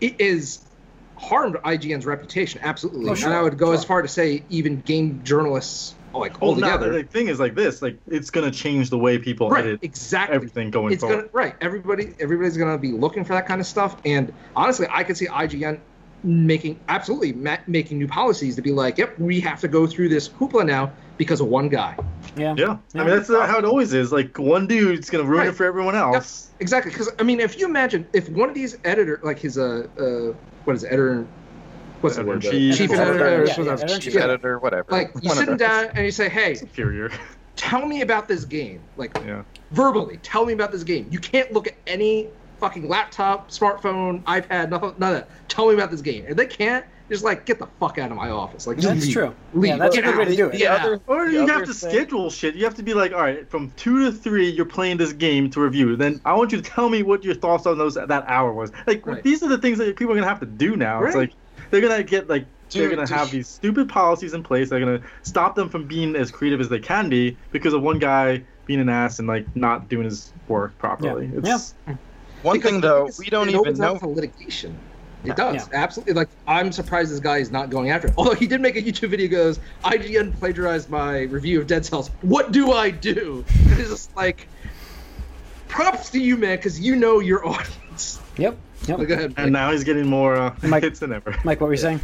it 0.00 0.20
is 0.20 0.65
harmed 1.18 1.56
IGN's 1.64 2.06
reputation, 2.06 2.60
absolutely. 2.62 3.08
Oh, 3.10 3.14
And 3.14 3.34
I 3.34 3.42
would 3.42 3.58
go 3.58 3.72
as 3.72 3.84
far 3.84 4.02
to 4.02 4.08
say 4.08 4.44
even 4.48 4.80
game 4.80 5.22
journalists, 5.22 5.94
like 6.14 6.40
Well, 6.40 6.54
now, 6.56 6.72
altogether. 6.72 7.02
the 7.02 7.08
thing 7.08 7.28
is 7.28 7.38
like 7.40 7.54
this, 7.54 7.82
like 7.82 7.98
it's 8.06 8.30
gonna 8.30 8.50
change 8.50 8.90
the 8.90 8.98
way 8.98 9.18
people 9.18 9.48
right, 9.50 9.64
edit 9.64 9.80
exactly. 9.82 10.34
everything 10.34 10.70
going 10.70 10.92
it's 10.92 11.02
forward. 11.02 11.16
gonna 11.16 11.28
right. 11.32 11.54
Everybody, 11.60 12.14
everybody's 12.20 12.56
gonna 12.56 12.78
be 12.78 12.92
looking 12.92 13.24
for 13.24 13.34
that 13.34 13.46
kind 13.46 13.60
of 13.60 13.66
stuff. 13.66 13.96
And 14.04 14.32
honestly, 14.54 14.86
I 14.90 15.04
could 15.04 15.16
see 15.16 15.26
IGN 15.26 15.80
making 16.24 16.80
absolutely 16.88 17.32
ma- 17.32 17.58
making 17.66 17.98
new 17.98 18.08
policies 18.08 18.56
to 18.56 18.62
be 18.62 18.72
like, 18.72 18.98
yep, 18.98 19.18
we 19.18 19.40
have 19.40 19.60
to 19.60 19.68
go 19.68 19.86
through 19.86 20.08
this 20.08 20.28
hoopla 20.28 20.66
now 20.66 20.92
because 21.18 21.40
of 21.40 21.46
one 21.48 21.68
guy. 21.68 21.96
yeah. 22.36 22.54
Yeah, 22.56 22.76
I 22.94 22.98
mean 22.98 23.08
that's 23.08 23.28
how 23.28 23.58
it 23.58 23.64
always 23.64 23.92
is. 23.94 24.12
Like 24.12 24.38
one 24.38 24.66
dude's 24.66 25.08
gonna 25.10 25.24
ruin 25.24 25.40
Right. 25.40 25.48
it 25.48 25.52
for 25.54 25.64
everyone 25.64 25.94
else. 25.94 26.50
Exactly, 26.60 26.90
because 26.90 27.10
I 27.18 27.22
mean, 27.22 27.40
if 27.40 27.58
you 27.58 27.66
imagine 27.66 28.06
if 28.12 28.28
one 28.30 28.48
of 28.48 28.54
these 28.54 28.76
editor, 28.84 29.20
like 29.22 29.38
his 29.38 29.56
uh, 29.58 29.86
uh 29.98 30.34
what 30.64 30.74
is 30.76 30.84
it, 30.84 30.88
editor, 30.88 31.26
what's 32.00 32.16
the 32.16 32.24
word, 32.24 32.38
Editor-in-chief. 32.44 32.76
chief 32.76 32.90
Editor- 32.90 33.10
editor, 33.10 33.24
yeah, 33.30 33.36
or 33.36 33.46
yeah, 33.46 33.52
something. 33.54 33.72
editor-in-chief. 33.72 34.14
Yeah. 34.14 34.24
editor, 34.24 34.58
whatever. 34.58 34.86
Like 34.90 35.12
you 35.22 35.28
One 35.28 35.36
sit 35.36 35.48
him 35.48 35.56
down 35.56 35.86
and 35.94 36.04
you 36.04 36.10
say, 36.10 36.28
hey, 36.28 36.54
Superior. 36.54 37.10
tell 37.56 37.86
me 37.86 38.00
about 38.02 38.26
this 38.28 38.44
game, 38.44 38.80
like 38.96 39.16
Yeah. 39.26 39.42
verbally, 39.70 40.18
tell 40.22 40.44
me 40.44 40.52
about 40.52 40.72
this 40.72 40.82
game. 40.82 41.06
You 41.10 41.18
can't 41.20 41.52
look 41.52 41.66
at 41.68 41.74
any 41.86 42.28
fucking 42.58 42.88
laptop, 42.88 43.50
smartphone, 43.50 44.22
iPad, 44.24 44.70
nothing, 44.70 44.94
none 44.98 45.14
of 45.14 45.20
that. 45.20 45.28
Tell 45.48 45.68
me 45.68 45.74
about 45.74 45.90
this 45.90 46.00
game. 46.00 46.24
If 46.28 46.36
they 46.36 46.46
can't, 46.46 46.84
just 47.08 47.22
like 47.22 47.46
get 47.46 47.58
the 47.58 47.68
fuck 47.78 47.98
out 47.98 48.10
of 48.10 48.16
my 48.16 48.30
office. 48.30 48.66
Like 48.66 48.78
just 48.78 48.88
That's 48.88 49.04
leave. 49.06 49.12
true. 49.12 49.34
Leave. 49.54 49.68
Yeah, 49.70 49.76
that's 49.76 49.96
a 49.96 50.00
Get 50.02 50.06
good 50.06 50.18
way 50.18 50.24
to 50.24 50.36
do 50.36 50.46
it. 50.48 50.58
Get 50.58 50.70
out. 50.72 50.80
other- 50.86 51.00
Or 51.06 51.26
you 51.26 51.46
have 51.46 51.64
to 51.64 51.72
thing- 51.74 51.90
schedule 51.90 52.30
shit. 52.30 52.54
You 52.56 52.64
have 52.64 52.74
to 52.74 52.82
be 52.82 52.94
like, 52.94 53.12
all 53.12 53.20
right, 53.20 53.48
from 53.48 53.70
two 53.76 54.04
to 54.04 54.12
three, 54.12 54.48
you're 54.50 54.64
playing 54.64 54.96
this 54.96 55.12
game 55.12 55.48
to 55.50 55.60
review. 55.60 55.94
Then 55.96 56.20
I 56.24 56.32
want 56.34 56.50
you 56.52 56.60
to 56.60 56.68
tell 56.68 56.88
me 56.88 57.02
what 57.02 57.22
your 57.22 57.34
thoughts 57.34 57.66
on 57.66 57.78
those 57.78 57.94
that 57.94 58.10
hour 58.26 58.52
was. 58.52 58.72
Like 58.86 59.06
Right. 59.06 59.22
these 59.22 59.42
are 59.42 59.48
the 59.48 59.58
things 59.58 59.78
that 59.78 59.94
people 59.96 60.12
are 60.12 60.16
gonna 60.16 60.26
have 60.28 60.40
to 60.40 60.46
do 60.46 60.76
now. 60.76 61.02
It's 61.04 61.14
Right. 61.14 61.28
like 61.28 61.32
they're 61.70 61.80
gonna 61.80 62.02
get 62.02 62.28
like 62.28 62.44
they're 62.70 62.88
gonna 62.90 63.06
dude. 63.06 63.16
have 63.16 63.30
these 63.30 63.46
stupid 63.46 63.88
policies 63.88 64.34
in 64.34 64.42
place. 64.42 64.70
They're 64.70 64.80
gonna 64.80 65.00
stop 65.22 65.54
them 65.54 65.68
from 65.68 65.84
being 65.86 66.16
as 66.16 66.32
creative 66.32 66.60
as 66.60 66.68
they 66.68 66.80
can 66.80 67.08
be 67.08 67.36
because 67.52 67.72
of 67.72 67.82
one 67.82 68.00
guy 68.00 68.42
being 68.66 68.80
an 68.80 68.88
ass 68.88 69.20
and 69.20 69.28
like 69.28 69.46
not 69.54 69.88
doing 69.88 70.04
his 70.06 70.32
work 70.48 70.76
properly. 70.78 71.30
Yeah. 71.44 71.54
It's, 71.54 71.74
One 72.42 72.56
Because 72.56 72.70
thing 72.70 72.80
though, 72.80 73.08
we 73.18 73.30
don't 73.30 73.50
even 73.50 73.74
know. 73.76 73.98
to 73.98 74.06
litigation. 74.06 74.78
It 75.24 75.34
does 75.34 75.68
absolutely. 75.72 76.14
Like 76.14 76.28
I'm 76.46 76.70
surprised 76.70 77.10
this 77.10 77.18
guy 77.18 77.38
is 77.38 77.50
not 77.50 77.68
going 77.70 77.90
after 77.90 78.06
it. 78.08 78.14
Although 78.18 78.34
he 78.34 78.46
did 78.46 78.60
make 78.60 78.76
a 78.76 78.82
YouTube 78.82 79.08
video 79.08 79.28
goes, 79.28 79.58
IGN 79.84 80.38
plagiarized 80.38 80.88
my 80.88 81.22
review 81.22 81.60
of 81.60 81.66
Dead 81.66 81.84
Cells. 81.84 82.10
What 82.22 82.52
do 82.52 82.70
I 82.72 82.90
do? 82.90 83.44
And 83.68 83.80
it's 83.80 83.90
just 83.90 84.14
like, 84.16 84.46
props 85.66 86.10
to 86.10 86.20
you, 86.20 86.36
man, 86.36 86.56
because 86.56 86.78
you 86.78 86.94
know 86.94 87.18
your 87.18 87.44
audience. 87.48 88.20
Yep. 88.38 88.56
Yep. 88.86 88.98
But 88.98 89.08
go 89.08 89.14
ahead. 89.14 89.34
And 89.36 89.52
now 89.52 89.72
he's 89.72 89.82
getting 89.82 90.06
more 90.06 90.36
uh, 90.36 90.54
Mike- 90.62 90.84
hits 90.84 91.00
than 91.00 91.12
ever. 91.12 91.34
Mike, 91.44 91.60
what 91.60 91.66
were 91.66 91.72
you 91.72 91.78
saying? 91.78 92.00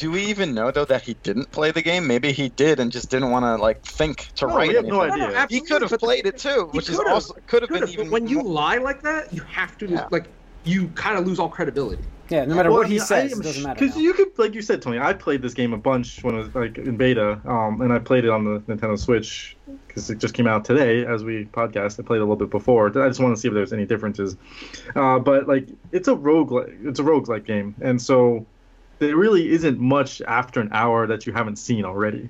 Do 0.00 0.10
we 0.10 0.24
even 0.24 0.54
know 0.54 0.70
though 0.70 0.86
that 0.86 1.02
he 1.02 1.12
didn't 1.22 1.50
play 1.52 1.72
the 1.72 1.82
game? 1.82 2.06
Maybe 2.06 2.32
he 2.32 2.48
did 2.48 2.80
and 2.80 2.90
just 2.90 3.10
didn't 3.10 3.30
want 3.30 3.44
to 3.44 3.56
like 3.56 3.82
think 3.84 4.32
to 4.36 4.46
No, 4.46 4.56
write. 4.56 4.68
we 4.68 4.74
have 4.76 4.86
no 4.86 5.02
idea. 5.02 5.26
No, 5.26 5.30
no, 5.30 5.46
He 5.50 5.60
could 5.60 5.82
have 5.82 5.90
played 6.00 6.24
it 6.24 6.38
too, 6.38 6.70
which 6.72 6.88
is 6.88 6.96
could've. 6.96 7.12
also 7.12 7.34
could 7.46 7.60
have 7.62 7.68
been 7.68 7.86
even. 7.86 8.06
but 8.06 8.12
when 8.12 8.26
you 8.26 8.40
lie 8.42 8.78
like 8.78 9.02
that, 9.02 9.30
you 9.30 9.42
have 9.42 9.76
to 9.76 9.86
Yeah. 9.86 10.08
like 10.10 10.24
you 10.64 10.88
kind 10.94 11.18
of 11.18 11.26
lose 11.26 11.38
all 11.38 11.50
credibility. 11.50 12.02
Yeah, 12.30 12.46
no 12.46 12.54
matter 12.54 12.70
Well, 12.70 12.78
what 12.78 12.88
he 12.88 12.98
I 12.98 13.04
says, 13.04 13.32
am 13.32 13.40
it 13.40 13.42
doesn't 13.42 13.62
matter. 13.62 13.86
now. 13.86 13.96
you 13.96 14.14
could, 14.14 14.28
like 14.38 14.54
you 14.54 14.62
said, 14.62 14.80
Tony, 14.80 14.98
I 14.98 15.12
played 15.12 15.42
this 15.42 15.52
game 15.52 15.74
a 15.74 15.76
bunch 15.76 16.24
when 16.24 16.34
it 16.34 16.38
was 16.38 16.54
like 16.54 16.78
in 16.78 16.96
beta, 16.96 17.38
um, 17.44 17.82
and 17.82 17.92
I 17.92 17.98
played 17.98 18.24
it 18.24 18.30
on 18.30 18.44
the 18.44 18.60
Nintendo 18.60 18.98
Switch 18.98 19.54
because 19.86 20.08
it 20.08 20.16
just 20.18 20.32
came 20.32 20.46
out 20.46 20.64
today 20.64 21.04
as 21.04 21.24
we 21.24 21.44
podcast. 21.44 22.00
I 22.00 22.04
played 22.04 22.18
it 22.18 22.22
a 22.22 22.24
little 22.24 22.36
bit 22.36 22.48
before. 22.50 22.86
I 22.86 23.08
just 23.08 23.20
want 23.20 23.34
to 23.36 23.40
see 23.40 23.48
if 23.48 23.54
there's 23.54 23.72
any 23.74 23.84
differences. 23.84 24.36
Uh, 24.96 25.18
but 25.18 25.46
like, 25.46 25.68
it's 25.92 26.08
a 26.08 26.14
rogue, 26.14 26.52
it's 26.84 27.00
a 27.00 27.02
roguelike 27.02 27.44
game, 27.44 27.74
and 27.82 28.00
so 28.00 28.46
there 29.00 29.16
really 29.16 29.50
isn't 29.50 29.80
much 29.80 30.22
after 30.22 30.60
an 30.60 30.68
hour 30.72 31.06
that 31.08 31.26
you 31.26 31.32
haven't 31.32 31.56
seen 31.56 31.84
already. 31.84 32.28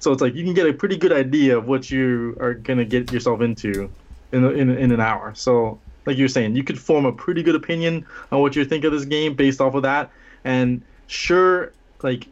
So 0.00 0.12
it's 0.12 0.20
like 0.20 0.34
you 0.34 0.44
can 0.44 0.54
get 0.54 0.66
a 0.66 0.72
pretty 0.72 0.96
good 0.96 1.12
idea 1.12 1.56
of 1.56 1.66
what 1.66 1.90
you 1.90 2.36
are 2.40 2.54
gonna 2.54 2.84
get 2.84 3.10
yourself 3.12 3.40
into 3.40 3.90
in 4.32 4.44
in, 4.44 4.70
in 4.70 4.92
an 4.92 5.00
hour. 5.00 5.32
So 5.34 5.78
like 6.06 6.18
you're 6.18 6.28
saying, 6.28 6.56
you 6.56 6.64
could 6.64 6.78
form 6.78 7.06
a 7.06 7.12
pretty 7.12 7.42
good 7.42 7.54
opinion 7.54 8.04
on 8.32 8.40
what 8.40 8.56
you 8.56 8.64
think 8.64 8.84
of 8.84 8.92
this 8.92 9.04
game 9.04 9.34
based 9.34 9.60
off 9.60 9.74
of 9.74 9.82
that. 9.82 10.10
And 10.44 10.82
sure, 11.06 11.72
like 12.02 12.26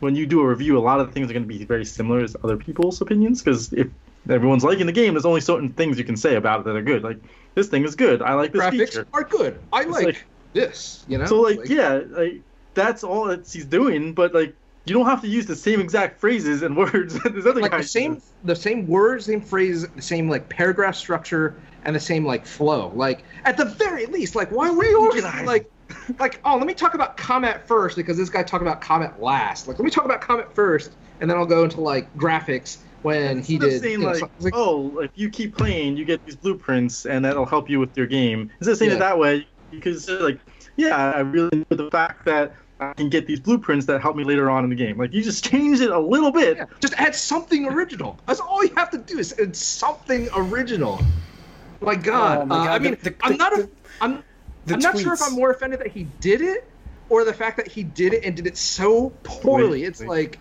when 0.00 0.14
you 0.14 0.26
do 0.26 0.40
a 0.40 0.46
review, 0.46 0.76
a 0.76 0.80
lot 0.80 1.00
of 1.00 1.12
things 1.12 1.30
are 1.30 1.32
going 1.32 1.44
to 1.44 1.48
be 1.48 1.64
very 1.64 1.84
similar 1.84 2.26
to 2.26 2.38
other 2.44 2.56
people's 2.56 3.00
opinions 3.00 3.42
because 3.42 3.72
if 3.72 3.88
everyone's 4.28 4.64
liking 4.64 4.86
the 4.86 4.92
game, 4.92 5.14
there's 5.14 5.24
only 5.24 5.40
certain 5.40 5.70
things 5.72 5.98
you 5.98 6.04
can 6.04 6.16
say 6.16 6.34
about 6.34 6.60
it 6.60 6.64
that 6.66 6.76
are 6.76 6.82
good. 6.82 7.02
Like 7.02 7.18
this 7.54 7.68
thing 7.68 7.84
is 7.84 7.94
good. 7.94 8.20
I 8.20 8.34
like 8.34 8.52
this 8.52 8.62
Graphics 8.62 8.88
feature. 8.88 9.06
are 9.12 9.24
good. 9.24 9.58
I 9.72 9.84
like, 9.84 10.04
like- 10.04 10.24
this. 10.52 11.04
You 11.08 11.18
know. 11.18 11.26
So 11.26 11.40
like, 11.40 11.68
yeah, 11.68 12.00
like 12.08 12.42
that's 12.74 13.04
all 13.04 13.26
that 13.26 13.48
he's 13.48 13.64
doing. 13.66 14.14
But 14.14 14.34
like 14.34 14.54
you 14.84 14.94
don't 14.94 15.06
have 15.06 15.20
to 15.22 15.28
use 15.28 15.46
the 15.46 15.56
same 15.56 15.80
exact 15.80 16.20
phrases 16.20 16.62
and 16.62 16.76
words 16.82 17.14
this 17.22 17.46
other 17.46 17.60
like 17.60 17.76
the 17.76 17.82
same 17.82 18.14
uses. 18.14 18.32
the 18.44 18.56
same 18.56 18.86
words, 18.86 19.26
same 19.26 19.40
phrases, 19.40 19.88
the 19.90 20.02
same 20.02 20.28
like 20.28 20.48
paragraph 20.48 20.96
structure, 20.96 21.60
and 21.84 21.94
the 21.94 22.00
same 22.00 22.24
like 22.24 22.46
flow. 22.46 22.92
Like 22.94 23.24
at 23.44 23.56
the 23.56 23.64
very 23.66 24.06
least, 24.06 24.34
like 24.34 24.50
why 24.50 24.70
would 24.70 24.84
you 24.84 25.12
just 25.12 25.24
Reorganize. 25.24 25.46
like 25.46 25.66
like 26.18 26.40
oh 26.44 26.56
let 26.56 26.66
me 26.66 26.74
talk 26.74 26.94
about 26.94 27.16
combat 27.16 27.66
first 27.68 27.96
because 27.96 28.16
this 28.16 28.30
guy 28.30 28.42
talked 28.42 28.62
about 28.62 28.80
combat 28.80 29.20
last. 29.20 29.68
Like 29.68 29.78
let 29.78 29.84
me 29.84 29.90
talk 29.90 30.04
about 30.04 30.20
combat 30.20 30.54
first, 30.54 30.96
and 31.20 31.30
then 31.30 31.36
I'll 31.36 31.46
go 31.46 31.64
into 31.64 31.80
like 31.80 32.12
graphics 32.14 32.78
when 33.02 33.42
he 33.42 33.54
Instead 33.54 33.70
did. 33.70 33.82
saying 33.82 34.00
you 34.00 34.06
know, 34.06 34.12
like, 34.12 34.30
like, 34.38 34.54
oh, 34.56 34.98
if 35.00 35.10
you 35.14 35.28
keep 35.28 35.56
playing, 35.56 35.96
you 35.96 36.04
get 36.04 36.24
these 36.24 36.36
blueprints, 36.36 37.04
and 37.04 37.24
that'll 37.24 37.46
help 37.46 37.68
you 37.68 37.78
with 37.80 37.96
your 37.96 38.06
game. 38.06 38.50
Instead 38.60 38.72
of 38.72 38.78
saying 38.78 38.90
Yeah. 38.92 38.96
it 38.96 39.00
that 39.00 39.18
way, 39.18 39.46
you 39.72 39.80
could 39.80 40.00
say 40.00 40.12
like, 40.14 40.38
yeah, 40.76 41.12
I 41.12 41.20
really 41.20 41.50
enjoy 41.52 41.76
the 41.84 41.90
fact 41.90 42.24
that 42.26 42.54
I 42.80 42.92
can 42.94 43.08
get 43.08 43.26
these 43.26 43.40
blueprints 43.40 43.86
that 43.86 44.00
help 44.00 44.16
me 44.16 44.24
later 44.24 44.50
on 44.50 44.64
in 44.64 44.70
the 44.70 44.76
game. 44.76 44.98
Like 44.98 45.12
you 45.12 45.22
just 45.22 45.44
change 45.44 45.80
it 45.80 45.90
a 45.90 45.98
little 45.98 46.30
bit. 46.30 46.56
yeah, 46.56 46.64
just 46.80 46.94
add 46.94 47.14
something 47.14 47.66
original. 47.66 48.18
That's 48.26 48.40
all 48.40 48.64
you 48.64 48.74
have 48.76 48.90
to 48.90 48.98
do 48.98 49.18
is 49.18 49.34
add 49.38 49.56
something 49.56 50.28
original. 50.34 51.00
My 51.80 51.94
God, 51.94 52.38
Oh 52.42 52.46
my 52.46 52.68
uh, 52.68 52.74
I 52.74 52.78
mean, 52.78 52.96
the- 53.02 53.14
I'm 53.22 53.36
not 53.36 53.52
a, 53.58 53.62
the- 53.62 53.70
I'm 54.00 54.24
The 54.66 54.74
I'm 54.74 54.80
not 54.80 54.98
sure 54.98 55.14
if. 55.14 55.22
I'm 55.22 55.34
more 55.34 55.50
offended 55.50 55.80
that 55.80 55.88
he 55.88 56.04
did 56.20 56.40
it 56.40 56.68
or 57.08 57.24
the 57.24 57.32
fact 57.32 57.56
that 57.56 57.68
he 57.68 57.82
did 57.82 58.14
it 58.14 58.24
and 58.24 58.36
did 58.36 58.46
it 58.46 58.56
so 58.56 59.10
poorly. 59.24 59.80
Wait, 59.82 59.88
it's 59.88 60.00
wait. 60.00 60.08
like, 60.08 60.38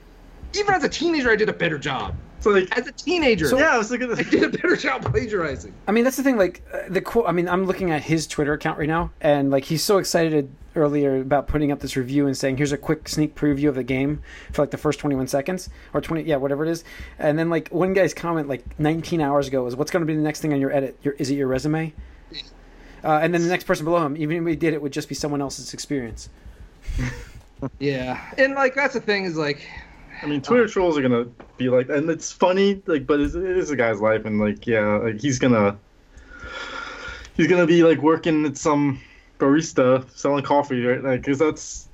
even 0.56 0.74
as 0.74 0.84
a 0.84 0.90
teenager, 0.90 1.30
I 1.32 1.36
did 1.36 1.50
a 1.50 1.54
better 1.54 1.78
job. 1.78 2.16
So 2.42 2.50
like, 2.50 2.76
As 2.78 2.88
a 2.88 2.92
teenager, 2.92 3.48
so, 3.48 3.60
yeah, 3.60 3.76
I 3.76 3.78
was 3.78 3.92
looking 3.92 4.12
at 4.12 4.18
I 4.18 4.24
did 4.24 4.44
a 4.44 4.50
better 4.50 4.76
job 4.76 5.04
plagiarizing. 5.04 5.74
I 5.88 5.92
mean, 5.92 6.04
that's 6.04 6.18
the 6.18 6.24
thing. 6.24 6.38
Like 6.38 6.64
uh, 6.74 6.80
the 6.90 7.00
quote. 7.00 7.26
I 7.28 7.32
mean, 7.32 7.48
I'm 7.48 7.66
looking 7.66 7.92
at 7.92 8.02
his 8.02 8.26
Twitter 8.26 8.54
account 8.54 8.80
right 8.80 8.88
now, 8.88 9.12
and 9.22 9.52
like 9.52 9.64
he's 9.64 9.84
so 9.84 10.00
excited 10.00 10.54
earlier 10.76 11.20
about 11.20 11.48
putting 11.48 11.72
up 11.72 11.80
this 11.82 11.96
review 11.96 12.26
and 12.26 12.36
saying, 12.36 12.58
"Here's 12.58 12.72
a 12.72 12.78
quick 12.78 13.08
sneak 13.08 13.36
preview 13.36 13.70
of 13.70 13.76
the 13.76 13.84
game 13.84 14.24
for 14.52 14.64
like 14.64 14.72
the 14.72 14.78
first 14.78 15.00
21 15.00 15.28
seconds 15.28 15.70
or 15.94 16.02
20, 16.02 16.24
yeah, 16.24 16.38
whatever 16.38 16.66
it 16.66 16.72
is." 16.72 16.84
And 17.20 17.38
then 17.38 17.52
like 17.52 17.70
one 17.70 17.94
guy's 17.94 18.14
comment 18.14 18.48
like 18.50 18.80
19 18.80 19.22
hours 19.22 19.48
ago 19.48 19.64
was, 19.64 19.76
"What's 19.76 19.92
going 19.92 20.02
to 20.02 20.08
be 20.08 20.16
the 20.16 20.24
next 20.24 20.42
thing 20.42 20.52
on 20.52 20.60
your 20.60 20.72
edit? 20.72 20.98
Your, 21.04 21.14
is 21.16 21.30
it 21.30 21.36
your 21.36 21.48
resume?" 21.48 21.94
Uh, 23.04 23.20
and 23.22 23.34
then 23.34 23.42
the 23.42 23.50
next 23.50 23.66
person 23.66 23.86
below 23.86 24.06
him, 24.06 24.16
even 24.18 24.38
if 24.38 24.44
we 24.44 24.56
did 24.56 24.74
it, 24.74 24.82
would 24.82 24.94
just 24.94 25.10
be 25.10 25.16
someone 25.16 25.42
else's 25.42 25.74
experience. 25.74 26.30
Yeah, 27.80 28.20
and 28.38 28.56
like 28.56 28.74
that's 28.76 28.96
the 28.96 29.02
thing 29.02 29.26
is 29.26 29.38
like, 29.38 29.70
I 30.22 30.28
mean, 30.28 30.42
Twitter 30.42 30.64
um, 30.64 30.70
trolls 30.70 30.98
are 30.98 31.02
gonna 31.02 31.26
be 31.58 31.70
like, 31.70 31.90
and 31.90 32.10
it's 32.10 32.32
funny, 32.32 32.82
like, 32.86 33.08
but 33.08 33.20
it's, 33.20 33.34
it 33.36 33.44
is 33.44 33.72
a 33.72 33.76
guy's 33.76 34.00
life, 34.00 34.26
and 34.26 34.40
like, 34.40 34.68
yeah, 34.68 34.98
like 34.98 35.20
he's 35.20 35.40
gonna, 35.40 35.78
he's 37.36 37.48
gonna 37.48 37.68
be 37.68 37.84
like 37.84 38.02
working 38.02 38.46
at 38.46 38.58
some 38.58 39.00
barista 39.40 40.10
selling 40.16 40.44
coffee, 40.44 40.84
right? 40.86 41.04
Like, 41.04 41.24
cause 41.24 41.40
that's 41.40 41.90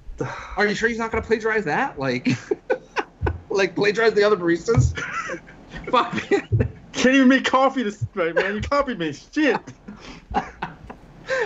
are 0.57 0.67
you 0.67 0.75
sure 0.75 0.89
he's 0.89 0.97
not 0.97 1.11
to 1.11 1.21
plagiarize 1.21 1.65
that? 1.65 1.99
Like, 1.99 2.27
like 3.49 3.75
plagiarize 3.75 4.13
the 4.13 4.23
other 4.23 4.35
baristas? 4.37 4.97
Fuck. 5.91 6.13
can't 6.93 7.15
even 7.15 7.27
make 7.27 7.45
coffee 7.45 7.83
this 7.83 8.05
right, 8.15 8.33
man. 8.33 8.55
You 8.55 8.61
copied 8.61 8.99
me, 8.99 9.13
shit. 9.13 9.59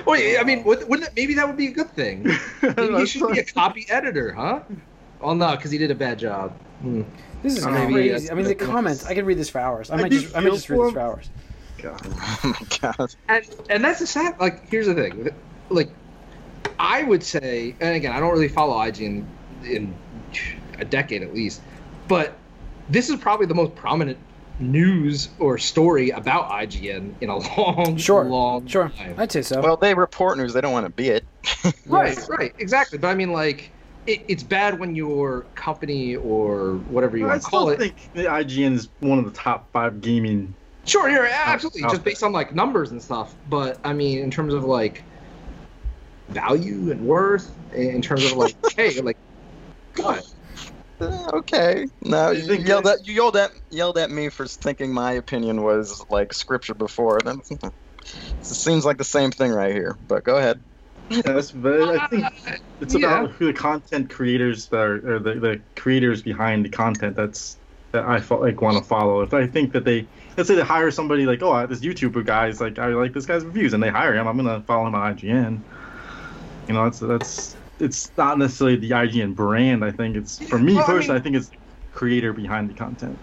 Wait, 0.05 0.37
I 0.37 0.43
mean, 0.43 0.63
would- 0.63 0.87
wouldn't 0.87 1.09
it, 1.09 1.13
maybe 1.15 1.33
that 1.35 1.47
would 1.47 1.57
be 1.57 1.67
a 1.67 1.71
good 1.71 1.89
thing? 1.91 2.23
Maybe 2.61 2.95
he 2.97 3.05
should 3.05 3.31
be 3.31 3.39
a 3.39 3.45
copy 3.45 3.85
editor, 3.89 4.33
huh? 4.33 4.61
Well, 5.21 5.35
no, 5.35 5.55
because 5.55 5.71
he 5.71 5.77
did 5.77 5.91
a 5.91 5.95
bad 5.95 6.19
job. 6.19 6.51
Hmm. 6.81 7.03
This 7.43 7.57
is 7.57 7.65
I 7.65 7.71
mean, 7.71 7.93
maybe 7.93 8.09
crazy. 8.09 8.31
I 8.31 8.33
mean, 8.35 8.45
the 8.45 8.55
comments. 8.55 9.05
I 9.05 9.13
could 9.15 9.25
read 9.25 9.37
this 9.37 9.49
for 9.49 9.59
hours. 9.59 9.89
I 9.91 9.95
I 9.95 10.01
might 10.01 10.11
just, 10.11 10.35
I 10.35 10.39
might 10.41 10.51
just 10.53 10.69
read 10.69 10.79
this 10.81 10.93
for 10.93 10.99
hours. 10.99 11.29
God. 11.81 12.01
Oh 12.43 12.55
my 12.59 12.77
god. 12.97 13.15
and 13.27 13.45
and 13.69 13.83
that's 13.83 13.99
the 13.99 14.05
sad 14.07 14.39
like 14.39 14.69
here's 14.69 14.85
the 14.85 14.93
thing 14.93 15.29
like 15.69 15.89
i 16.77 17.01
would 17.01 17.23
say 17.23 17.75
and 17.79 17.95
again 17.95 18.11
i 18.11 18.19
don't 18.19 18.31
really 18.31 18.47
follow 18.49 18.75
ign 18.77 19.25
in 19.63 19.93
a 20.77 20.85
decade 20.85 21.23
at 21.23 21.33
least 21.33 21.59
but 22.07 22.33
this 22.89 23.09
is 23.09 23.15
probably 23.19 23.47
the 23.47 23.55
most 23.55 23.73
prominent 23.75 24.19
news 24.59 25.29
or 25.39 25.57
story 25.57 26.11
about 26.11 26.49
ign 26.51 27.13
in 27.19 27.29
a 27.29 27.37
long 27.57 27.97
Sure, 27.97 28.25
long 28.25 28.67
sure. 28.67 28.89
time 28.89 29.15
I'd 29.17 29.31
say 29.31 29.41
so. 29.41 29.59
Well, 29.61 29.75
they 29.77 29.95
report 29.95 30.37
news. 30.37 30.53
They 30.53 30.61
don't 30.61 30.73
want 30.73 30.85
to 30.85 30.91
be 30.91 31.09
it. 31.09 31.23
right 31.87 32.15
right 32.29 32.53
exactly 32.59 32.99
but 32.99 33.07
i 33.07 33.15
mean 33.15 33.31
like 33.33 33.71
it, 34.07 34.21
it's 34.27 34.43
bad 34.43 34.79
when 34.79 34.95
your 34.95 35.41
company 35.55 36.15
or 36.15 36.75
whatever 36.89 37.17
you 37.17 37.25
I 37.25 37.29
want 37.29 37.43
to 37.43 37.49
call 37.49 37.69
still 37.69 37.69
it 37.69 37.79
think 37.79 38.09
the 38.13 38.23
IGN 38.23 38.73
is 38.73 38.89
one 38.99 39.19
of 39.19 39.25
the 39.25 39.31
top 39.31 39.71
five 39.71 40.01
gaming. 40.01 40.55
Sure, 40.85 41.09
yeah, 41.09 41.43
absolutely. 41.45 41.83
Just 41.83 42.03
based 42.03 42.23
on 42.23 42.31
like 42.31 42.55
numbers 42.55 42.91
and 42.91 43.01
stuff. 43.01 43.35
But 43.49 43.79
I 43.83 43.93
mean, 43.93 44.19
in 44.19 44.31
terms 44.31 44.53
of 44.53 44.63
like 44.63 45.03
value 46.29 46.91
and 46.91 47.05
worth, 47.05 47.51
in 47.73 48.01
terms 48.01 48.23
of 48.23 48.33
like, 48.33 48.55
hey, 48.75 48.99
like, 49.01 49.17
what? 49.97 50.25
Uh, 50.99 51.29
okay. 51.33 51.85
No, 52.03 52.31
You 52.31 52.41
you, 52.41 52.47
think 52.47 52.67
yelled 52.67 52.87
at 52.87 53.05
you 53.05 53.13
yelled 53.13 53.37
at 53.37 53.51
yelled 53.69 53.97
at 53.97 54.09
me 54.09 54.29
for 54.29 54.47
thinking 54.47 54.93
my 54.93 55.13
opinion 55.13 55.63
was 55.63 56.03
like 56.09 56.33
scripture 56.33 56.73
before. 56.73 57.19
Then 57.23 57.41
it 57.49 58.45
seems 58.45 58.85
like 58.85 58.97
the 58.97 59.03
same 59.03 59.31
thing 59.31 59.51
right 59.51 59.73
here. 59.73 59.97
But 60.07 60.23
go 60.23 60.37
ahead. 60.37 60.63
Yes, 61.25 61.51
but 61.51 61.81
I 61.81 62.07
think 62.07 62.25
it's 62.81 62.93
Yeah. 62.95 63.21
about 63.21 63.31
who 63.31 63.47
the 63.47 63.53
content 63.53 64.09
creators 64.09 64.67
that 64.69 64.79
are, 64.79 65.15
or 65.15 65.19
the, 65.19 65.33
the 65.35 65.61
creators 65.75 66.21
behind 66.21 66.65
the 66.65 66.69
content 66.69 67.15
that's 67.15 67.57
that 67.91 68.05
I 68.05 68.19
like 68.35 68.61
want 68.61 68.77
to 68.77 68.83
follow. 68.83 69.21
If 69.21 69.33
I 69.33 69.45
think 69.47 69.73
that 69.73 69.83
they 69.83 70.07
let's 70.37 70.47
say 70.47 70.55
they 70.55 70.61
hire 70.63 70.91
somebody 70.91 71.25
like 71.25 71.41
oh 71.43 71.51
uh, 71.51 71.65
this 71.65 71.81
YouTuber 71.81 72.25
guy's 72.25 72.61
like 72.61 72.79
I 72.79 72.87
like 72.87 73.13
this 73.13 73.25
guy's 73.25 73.43
reviews 73.43 73.73
and 73.73 73.83
they 73.83 73.89
hire 73.89 74.15
him, 74.15 74.27
I'm 74.27 74.37
gonna 74.37 74.61
follow 74.61 74.87
him 74.87 74.95
on 74.95 75.15
IGN. 75.15 75.61
You 76.67 76.73
know, 76.73 76.83
that's 76.85 76.99
that's 76.99 77.55
it's 77.79 78.11
not 78.17 78.37
necessarily 78.37 78.77
the 78.77 78.91
IGN 78.91 79.35
brand. 79.35 79.83
I 79.83 79.91
think 79.91 80.15
it's 80.15 80.37
for 80.47 80.57
me 80.59 80.75
Well, 80.75 80.85
personally. 80.85 81.19
I, 81.19 81.23
mean- 81.23 81.23
think 81.23 81.35
it's 81.35 81.49
the 81.49 81.57
creator 81.93 82.31
behind 82.31 82.69
the 82.69 82.73
content. 82.75 83.17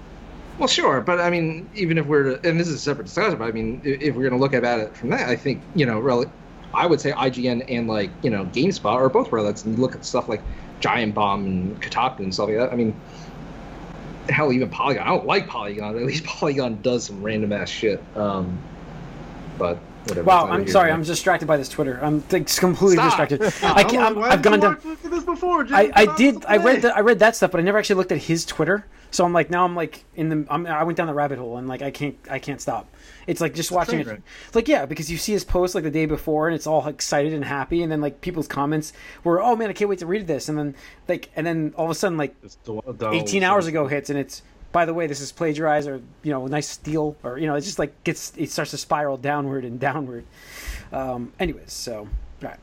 Well, 0.58 0.66
sure, 0.68 1.00
but 1.00 1.20
I 1.20 1.30
mean, 1.30 1.68
even 1.74 1.98
if 1.98 2.06
we're 2.06 2.34
to, 2.36 2.48
and 2.48 2.58
this 2.58 2.66
is 2.66 2.74
a 2.74 2.78
separate 2.78 3.04
discussion, 3.04 3.38
but 3.38 3.44
I 3.44 3.52
mean, 3.52 3.80
if 3.84 4.16
we're 4.16 4.28
going 4.28 4.32
to 4.32 4.38
look 4.38 4.54
at 4.54 4.64
it 4.64 4.96
from 4.96 5.10
that, 5.10 5.28
I 5.28 5.36
think 5.36 5.62
you 5.76 5.86
know, 5.86 6.00
rel- 6.00 6.30
I 6.74 6.86
would 6.86 7.00
say 7.00 7.12
IGN 7.12 7.64
and 7.68 7.88
like 7.88 8.10
you 8.22 8.30
know, 8.30 8.44
GameSpot 8.46 8.92
are 8.92 9.08
both 9.08 9.32
relics, 9.32 9.64
and 9.64 9.74
you 9.74 9.80
look 9.80 9.94
at 9.94 10.04
stuff 10.04 10.28
like 10.28 10.42
Giant 10.80 11.14
Bomb 11.14 11.46
and 11.46 11.82
Kotaku 11.82 12.20
and 12.20 12.32
stuff 12.32 12.48
like 12.48 12.58
that. 12.58 12.72
I 12.72 12.76
mean, 12.76 12.94
hell, 14.28 14.52
even 14.52 14.68
Polygon. 14.68 15.06
I 15.06 15.10
don't 15.10 15.26
like 15.26 15.48
Polygon. 15.48 15.96
At 15.96 16.02
least 16.04 16.24
Polygon 16.26 16.80
does 16.82 17.04
some 17.06 17.22
random 17.22 17.52
ass 17.52 17.68
shit. 17.68 18.04
Um, 18.16 18.58
but 19.58 19.78
whatever. 20.08 20.26
Wow, 20.26 20.46
I'm 20.46 20.62
over 20.62 20.70
sorry. 20.70 20.88
here. 20.88 20.94
I'm 20.94 21.02
distracted 21.02 21.46
by 21.46 21.56
this 21.56 21.68
Twitter. 21.68 21.98
I'm 22.02 22.22
like, 22.30 22.54
completely 22.56 22.96
Stop. 22.96 23.28
distracted. 23.28 23.64
I 23.64 23.72
I 23.74 23.82
don't 23.82 23.90
can, 23.90 24.00
know, 24.00 24.06
I'm, 24.06 24.16
why 24.16 24.28
I've 24.30 24.42
gone 24.42 24.60
down. 24.60 24.74
watch- 24.74 24.84
look 24.84 25.04
at 25.04 25.10
this 25.10 25.24
before. 25.24 25.64
Jim? 25.64 25.74
I, 25.76 25.90
I 25.94 26.16
did. 26.16 26.44
I 26.46 26.56
read 26.56 26.82
the, 26.82 26.96
I 26.96 27.00
read 27.00 27.18
that 27.20 27.36
stuff, 27.36 27.50
but 27.50 27.60
I 27.60 27.62
never 27.64 27.78
actually 27.78 27.96
looked 27.96 28.12
at 28.12 28.18
his 28.18 28.44
Twitter. 28.44 28.86
So 29.10 29.24
I'm 29.24 29.32
like 29.32 29.48
now 29.48 29.64
I'm 29.64 29.74
like 29.74 30.04
in 30.16 30.28
the 30.28 30.46
I'm, 30.50 30.66
I 30.66 30.82
went 30.84 30.98
down 30.98 31.06
the 31.06 31.14
rabbit 31.14 31.38
hole 31.38 31.56
and 31.56 31.66
like 31.66 31.80
I 31.80 31.90
can't 31.90 32.16
I 32.30 32.38
can't 32.38 32.60
stop. 32.60 32.94
It's 33.26 33.40
like 33.40 33.54
just 33.54 33.70
watching 33.70 34.00
it. 34.00 34.06
It's 34.46 34.54
like 34.54 34.68
yeah, 34.68 34.84
because 34.84 35.10
you 35.10 35.16
see 35.16 35.32
his 35.32 35.44
post 35.44 35.74
like 35.74 35.84
the 35.84 35.90
day 35.90 36.04
before 36.04 36.46
and 36.46 36.54
it's 36.54 36.66
all 36.66 36.86
excited 36.86 37.32
and 37.32 37.42
happy, 37.42 37.82
and 37.82 37.90
then 37.90 38.02
like 38.02 38.20
people's 38.20 38.46
comments 38.46 38.92
were 39.24 39.40
oh 39.42 39.56
man 39.56 39.70
I 39.70 39.72
can't 39.72 39.88
wait 39.88 40.00
to 40.00 40.06
read 40.06 40.26
this, 40.26 40.50
and 40.50 40.58
then 40.58 40.74
like 41.08 41.30
and 41.36 41.46
then 41.46 41.72
all 41.78 41.86
of 41.86 41.90
a 41.90 41.94
sudden 41.94 42.18
like 42.18 42.34
It's 42.42 42.56
dull- 42.56 42.84
dull, 42.98 43.14
18 43.14 43.42
hours 43.42 43.66
ago 43.66 43.86
hits 43.86 44.10
and 44.10 44.18
it's 44.18 44.42
by 44.72 44.84
the 44.84 44.92
way 44.94 45.06
this 45.06 45.20
is 45.20 45.32
plagiarized 45.32 45.88
or 45.88 46.00
you 46.22 46.30
know 46.30 46.46
a 46.46 46.48
nice 46.48 46.68
steal 46.68 47.16
or 47.22 47.38
you 47.38 47.46
know 47.46 47.54
it 47.54 47.62
just 47.62 47.78
like 47.78 48.04
gets 48.04 48.32
it 48.36 48.50
starts 48.50 48.70
to 48.72 48.78
spiral 48.78 49.16
downward 49.16 49.64
and 49.64 49.80
downward. 49.80 50.24
Um, 50.92 51.32
anyways, 51.38 51.72
so 51.72 52.08
right, 52.42 52.58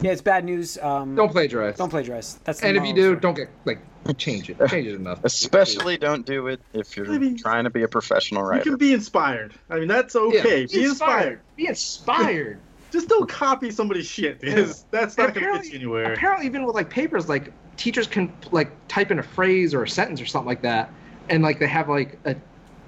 yeah, 0.00 0.12
it's 0.12 0.22
bad 0.22 0.44
news. 0.44 0.78
Um, 0.78 1.14
Don't 1.14 1.30
plagiarize. 1.30 1.76
don't 1.76 1.90
plagiarize. 1.90 2.38
That's 2.44 2.60
the 2.60 2.68
and 2.68 2.76
if 2.76 2.84
you 2.84 2.94
do, 2.94 3.02
story. 3.10 3.20
don't 3.20 3.34
get 3.34 3.48
like 3.64 3.78
change 4.18 4.48
it. 4.48 4.56
Change 4.68 4.86
it 4.86 4.94
enough. 4.94 5.24
Especially 5.24 5.96
don't 5.96 6.24
do 6.24 6.46
it 6.46 6.60
if 6.72 6.96
you're 6.96 7.10
I 7.12 7.18
mean, 7.18 7.36
trying 7.36 7.64
to 7.64 7.70
be 7.70 7.82
a 7.82 7.88
professional 7.88 8.42
writer. 8.44 8.58
You 8.64 8.70
can 8.72 8.78
be 8.78 8.92
inspired. 8.94 9.52
I 9.68 9.78
mean, 9.80 9.88
that's 9.88 10.14
Yeah, 10.14 10.20
okay. 10.22 10.66
be 10.66 10.84
inspired. 10.84 11.40
Be 11.56 11.66
inspired. 11.68 12.60
Just 12.92 13.08
don't 13.08 13.28
copy 13.28 13.70
somebody's 13.72 14.06
shit 14.06 14.40
because 14.40 14.84
that's 14.92 15.18
not 15.18 15.34
going 15.34 15.34
to 15.34 15.40
apparently- 15.40 15.70
get 15.70 15.72
you 15.72 15.78
anywhere. 15.96 16.12
Apparently, 16.12 16.46
even 16.46 16.64
with 16.64 16.76
like 16.76 16.88
papers, 16.88 17.28
like 17.28 17.52
teachers 17.76 18.06
can 18.06 18.32
like 18.52 18.70
type 18.86 19.10
in 19.10 19.18
a 19.18 19.22
phrase 19.24 19.74
or 19.74 19.82
a 19.82 19.88
sentence 19.88 20.20
or 20.20 20.26
something 20.26 20.46
like 20.46 20.62
that, 20.62 20.88
and 21.28 21.42
like 21.42 21.58
they 21.58 21.66
have 21.66 21.88
like 21.88 22.18
a, 22.24 22.36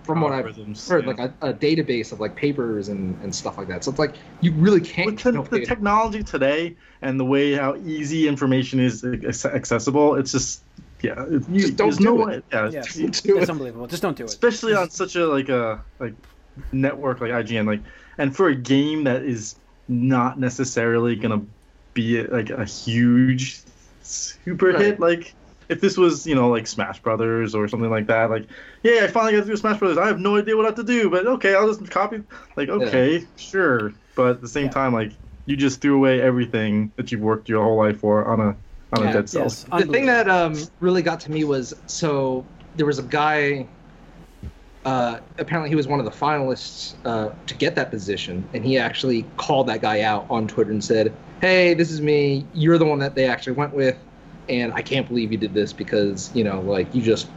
from 0.04 0.21
what 0.23 0.33
I've 0.33 0.47
heard, 0.57 1.04
yeah. 1.04 1.11
like 1.12 1.18
a, 1.18 1.33
a 1.42 1.52
database 1.52 2.12
of 2.12 2.21
like 2.21 2.35
papers 2.35 2.88
and, 2.88 3.21
and 3.23 3.35
stuff 3.35 3.59
like 3.59 3.68
that. 3.68 3.85
So 3.85 3.90
it's 3.90 3.99
like 3.99 4.14
you 4.40 4.52
really 4.52 4.80
can't. 4.80 5.07
With 5.07 5.21
the, 5.23 5.33
no 5.33 5.42
the 5.45 5.59
data. 5.59 5.66
technology 5.66 6.23
today 6.23 6.76
and 7.02 7.21
the 7.21 7.25
way 7.26 7.52
how 7.54 7.76
easy 7.76 8.26
information 8.26 8.80
is 8.80 9.04
accessible, 9.45 10.14
it's 10.14 10.33
just 10.33 10.62
yeah. 11.02 11.23
It, 11.28 11.49
you, 11.49 11.61
Just 11.61 11.76
don't 11.76 11.88
there's 11.90 12.00
no 12.00 12.16
do 12.16 12.25
way. 12.25 12.35
it. 12.37 12.45
Yeah, 12.52 12.62
Yeah. 12.71 12.78
it's- 12.80 13.21
Do 13.21 13.37
it's 13.37 13.45
it. 13.45 13.50
unbelievable. 13.50 13.87
Just 13.87 14.02
don't 14.02 14.16
do 14.16 14.25
it. 14.25 14.30
especially 14.30 14.75
on 14.75 14.90
such 14.90 15.14
a 15.16 15.26
like 15.26 15.49
a 15.49 15.83
like 15.99 16.14
network 16.73 17.21
like 17.21 17.30
IGN, 17.30 17.66
like 17.66 17.80
and 18.16 18.35
for 18.35 18.49
a 18.49 18.54
game 18.54 19.04
that 19.04 19.23
is 19.23 19.57
not 19.88 20.40
necessarily 20.40 21.16
gonna 21.16 21.42
be 21.95 22.23
like 22.25 22.50
a 22.50 22.64
huge 22.64 23.61
super 24.02 24.68
Right. 24.73 24.80
hit. 24.80 25.00
Like 25.00 25.35
if 25.68 25.80
this 25.80 25.96
was 25.96 26.26
you 26.26 26.34
know 26.34 26.48
like 26.48 26.66
Smash 26.66 27.00
Brothers 27.00 27.54
or 27.54 27.68
something 27.68 27.90
like 27.90 28.06
that, 28.06 28.30
like 28.30 28.48
yeah, 28.82 29.00
I 29.04 29.06
finally 29.08 29.32
got 29.34 29.40
to 29.40 29.46
do 29.50 29.56
Smash 29.56 29.78
Brothers. 29.78 29.98
I 29.98 30.06
have 30.06 30.20
no 30.20 30.37
idea 30.37 30.56
what 30.56 30.64
I 30.66 30.68
have 30.68 30.76
to 30.76 30.84
do, 30.84 31.10
but 31.10 31.26
okay, 31.26 31.54
I'll 31.54 31.68
just 31.72 31.90
copy. 31.90 32.22
Like 32.56 32.68
okay, 32.68 33.26
sure, 33.37 33.92
but 34.14 34.37
at 34.37 34.40
the 34.40 34.48
same 34.48 34.66
Yeah. 34.66 34.70
time, 34.70 34.92
like 34.92 35.12
you 35.46 35.56
just 35.56 35.80
threw 35.80 35.96
away 35.96 36.20
everything 36.20 36.92
that 36.96 37.10
you've 37.12 37.20
worked 37.22 37.48
your 37.48 37.62
whole 37.62 37.76
life 37.76 37.98
for 38.00 38.26
on 38.26 38.40
a 38.40 38.56
on 38.92 39.02
Yeah, 39.02 39.10
a 39.10 39.12
dead 39.12 39.28
cell. 39.28 39.44
Yes, 39.44 39.64
the 39.64 39.84
thing 39.84 40.06
that 40.06 40.28
um, 40.28 40.54
really 40.80 41.02
got 41.02 41.20
to 41.20 41.30
me 41.30 41.44
was 41.44 41.75
so 41.87 42.44
there 42.75 42.87
was 42.87 42.98
a 42.98 43.02
guy 43.02 43.66
uh, 44.84 45.18
apparently 45.38 45.68
he 45.68 45.75
was 45.75 45.87
one 45.87 45.98
of 45.98 46.04
the 46.06 46.10
finalists 46.10 46.94
uh, 47.04 47.30
to 47.46 47.54
get 47.54 47.75
that 47.75 47.90
position 47.90 48.48
and 48.54 48.64
he 48.64 48.78
actually 48.78 49.25
called 49.37 49.66
that 49.66 49.82
guy 49.82 50.00
out 50.02 50.26
on 50.30 50.46
twitter 50.48 50.70
and 50.70 50.82
said 50.82 51.12
hey 51.40 51.75
this 51.75 51.90
is 51.90 52.00
me 52.00 52.46
you're 52.54 52.78
the 52.78 52.84
one 52.84 52.98
that 52.98 53.14
they 53.14 53.26
actually 53.26 53.52
went 53.52 53.75
with 53.75 53.98
and 54.49 54.73
i 54.75 54.83
can't 54.83 55.07
believe 55.09 55.31
you 55.33 55.38
did 55.38 55.52
this 55.55 55.73
because 55.73 56.31
you 56.35 56.45
know 56.45 56.61
like 56.61 56.93
you 56.95 57.02
just 57.02 57.28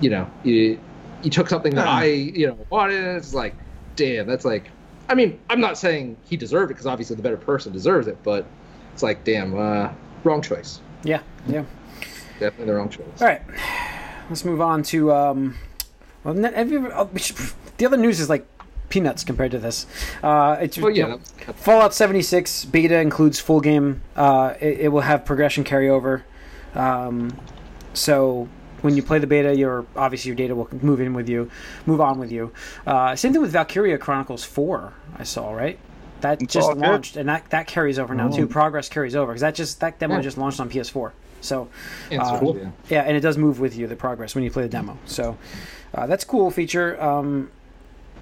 you 0.00 0.10
know 0.10 0.28
you 0.44 0.78
you 1.22 1.30
took 1.30 1.48
something 1.48 1.74
that 1.74 1.86
Ah. 1.86 1.98
i 2.00 2.04
you 2.04 2.46
know 2.48 2.58
wanted 2.70 3.02
and 3.04 3.16
it's 3.16 3.34
like 3.34 3.54
damn 3.96 4.26
that's 4.26 4.44
like 4.44 4.64
i 5.08 5.14
mean 5.14 5.38
i'm 5.50 5.60
not 5.60 5.78
saying 5.78 6.16
he 6.24 6.36
deserved 6.36 6.70
it 6.70 6.74
because 6.74 6.86
obviously 6.86 7.16
the 7.16 7.22
better 7.22 7.36
person 7.36 7.72
deserves 7.72 8.06
it 8.06 8.16
but 8.22 8.46
it's 8.92 9.02
like 9.02 9.24
damn 9.24 9.56
uh, 9.58 9.90
wrong 10.24 10.42
choice 10.42 10.80
yeah, 11.04 11.20
yeah. 11.48 11.64
definitely 12.38 12.66
the 12.66 12.74
wrong 12.74 12.88
choice 12.88 13.20
All 13.20 13.26
right, 13.26 13.42
let's 14.30 14.44
move 14.44 14.60
on 14.60 14.84
to. 14.84 15.12
Um, 15.12 15.56
well, 16.22 16.36
you 16.36 16.44
ever, 16.46 16.92
oh, 16.94 17.10
the 17.78 17.86
other 17.86 17.96
news 17.96 18.20
is 18.20 18.28
like 18.28 18.46
peanuts 18.88 19.24
compared 19.24 19.50
to 19.50 19.58
this. 19.58 19.86
Uh, 20.22 20.58
it's 20.60 20.78
well 20.78 20.90
you 20.90 20.98
yeah 21.02 21.06
know, 21.08 21.20
Fallout 21.54 21.92
76 21.92 22.66
beta 22.66 23.00
includes 23.00 23.40
full 23.40 23.60
game. 23.60 24.02
Uh, 24.14 24.54
it, 24.60 24.80
it 24.80 24.88
will 24.88 25.00
have 25.00 25.24
progression 25.24 25.64
carryover. 25.64 26.22
Um, 26.74 27.36
so 27.94 28.48
when 28.80 28.96
you 28.96 29.02
play 29.02 29.18
the 29.18 29.26
beta, 29.26 29.54
your 29.56 29.86
obviously 29.96 30.28
your 30.30 30.36
data 30.36 30.54
will 30.54 30.68
move 30.82 31.00
in 31.00 31.14
with 31.14 31.28
you, 31.28 31.50
move 31.86 32.00
on 32.00 32.18
with 32.18 32.32
you. 32.32 32.52
Uh, 32.86 33.14
same 33.14 33.32
thing 33.32 33.42
with 33.42 33.52
Valkyria 33.52 33.98
Chronicles 33.98 34.44
4. 34.44 34.92
I 35.18 35.22
saw 35.24 35.52
right. 35.52 35.78
That 36.22 36.40
It's 36.42 36.52
just 36.54 36.68
good. 36.68 36.78
launched, 36.78 37.16
and 37.16 37.28
that, 37.28 37.50
that 37.50 37.66
carries 37.66 37.98
over 37.98 38.14
now 38.14 38.28
Oh. 38.28 38.36
too. 38.36 38.46
Progress 38.46 38.88
carries 38.88 39.16
over 39.16 39.32
because 39.32 39.40
that 39.40 39.54
just 39.54 39.80
that 39.80 39.98
demo 39.98 40.16
Yeah. 40.16 40.20
just 40.22 40.38
launched 40.38 40.60
on 40.60 40.68
PS4. 40.68 41.12
So 41.40 41.68
It's 42.10 42.22
Uh, 42.22 42.38
cool. 42.38 42.72
Yeah. 42.88 43.02
and 43.02 43.16
it 43.16 43.20
does 43.20 43.36
move 43.36 43.58
with 43.58 43.76
you 43.76 43.86
the 43.88 43.96
progress 43.96 44.34
when 44.34 44.44
you 44.44 44.50
play 44.50 44.62
the 44.62 44.68
demo. 44.68 44.96
So 45.06 45.36
uh, 45.94 46.06
that's 46.06 46.22
a 46.24 46.26
cool 46.26 46.50
feature. 46.52 47.00
Um, 47.02 47.50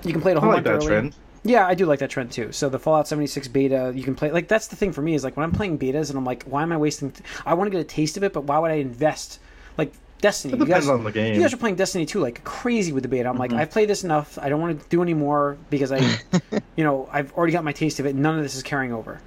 you 0.02 0.12
can 0.12 0.22
play 0.22 0.32
it 0.32 0.36
a 0.36 0.40
I 0.40 0.44
whole 0.44 0.54
like 0.54 0.64
bunch 0.64 0.80
that 0.84 0.86
earlier. 0.86 1.00
trend. 1.02 1.14
Yeah, 1.42 1.66
I 1.66 1.74
do 1.74 1.86
like 1.86 2.00
that 2.00 2.10
trend 2.10 2.32
too. 2.32 2.52
So 2.52 2.68
the 2.68 2.78
Fallout 2.78 3.08
76 3.08 3.48
beta, 3.48 3.92
you 3.94 4.02
can 4.02 4.14
play 4.14 4.30
like 4.30 4.46
that's 4.48 4.66
the 4.66 4.76
thing 4.76 4.92
for 4.92 5.00
me 5.00 5.14
is 5.14 5.24
like 5.24 5.36
when 5.36 5.44
I'm 5.44 5.52
playing 5.52 5.78
betas 5.78 6.10
and 6.10 6.18
I'm 6.18 6.24
like, 6.24 6.42
why 6.44 6.62
am 6.62 6.70
I 6.72 6.76
wasting? 6.76 7.12
I 7.46 7.54
want 7.54 7.66
to 7.66 7.70
get 7.70 7.80
a 7.80 7.84
taste 7.88 8.16
of 8.16 8.22
it, 8.24 8.32
but 8.32 8.44
why 8.44 8.58
would 8.58 8.70
I 8.70 8.74
invest? 8.74 9.40
Like 9.78 9.92
Destiny, 10.20 10.52
It 10.52 10.60
you 10.60 10.66
guys, 10.66 10.86
on 10.86 11.02
the 11.02 11.10
game. 11.10 11.34
you 11.34 11.40
guys 11.40 11.54
are 11.54 11.56
playing 11.56 11.76
Destiny 11.76 12.04
too, 12.04 12.20
like 12.20 12.44
crazy 12.44 12.92
with 12.92 13.04
the 13.04 13.08
beta. 13.08 13.26
I'm 13.28 13.38
like, 13.38 13.52
Mm-hmm. 13.52 13.60
I've 13.60 13.70
played 13.70 13.88
this 13.88 14.04
enough. 14.04 14.38
I 14.38 14.50
don't 14.50 14.60
want 14.60 14.78
to 14.78 14.88
do 14.90 15.00
any 15.00 15.14
more 15.14 15.56
because 15.70 15.92
I, 15.92 16.00
you 16.76 16.84
know, 16.84 17.08
I've 17.10 17.32
already 17.32 17.54
got 17.54 17.64
my 17.64 17.72
taste 17.72 18.00
of 18.00 18.06
it. 18.06 18.14
None 18.14 18.36
of 18.36 18.42
this 18.42 18.54
is 18.54 18.62
carrying 18.62 18.92
over. 18.92 19.20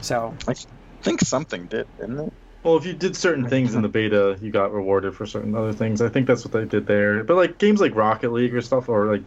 So 0.00 0.32
I 0.46 0.54
think 1.02 1.20
something 1.22 1.66
did, 1.66 1.86
didn't 1.98 2.20
it? 2.20 2.32
Well, 2.62 2.76
if 2.76 2.86
you 2.86 2.92
did 2.92 3.16
certain 3.16 3.48
things 3.48 3.74
in 3.74 3.82
the 3.82 3.88
beta, 3.88 4.38
you 4.40 4.50
got 4.50 4.72
rewarded 4.72 5.14
for 5.14 5.26
certain 5.26 5.54
other 5.56 5.72
things. 5.72 6.02
I 6.02 6.08
think 6.08 6.26
that's 6.26 6.44
what 6.44 6.52
they 6.52 6.64
did 6.64 6.86
there. 6.86 7.24
But 7.24 7.36
like 7.36 7.58
games 7.58 7.80
like 7.80 7.94
Rocket 7.94 8.32
League 8.32 8.54
or 8.54 8.60
stuff, 8.60 8.88
or 8.88 9.06
like 9.06 9.22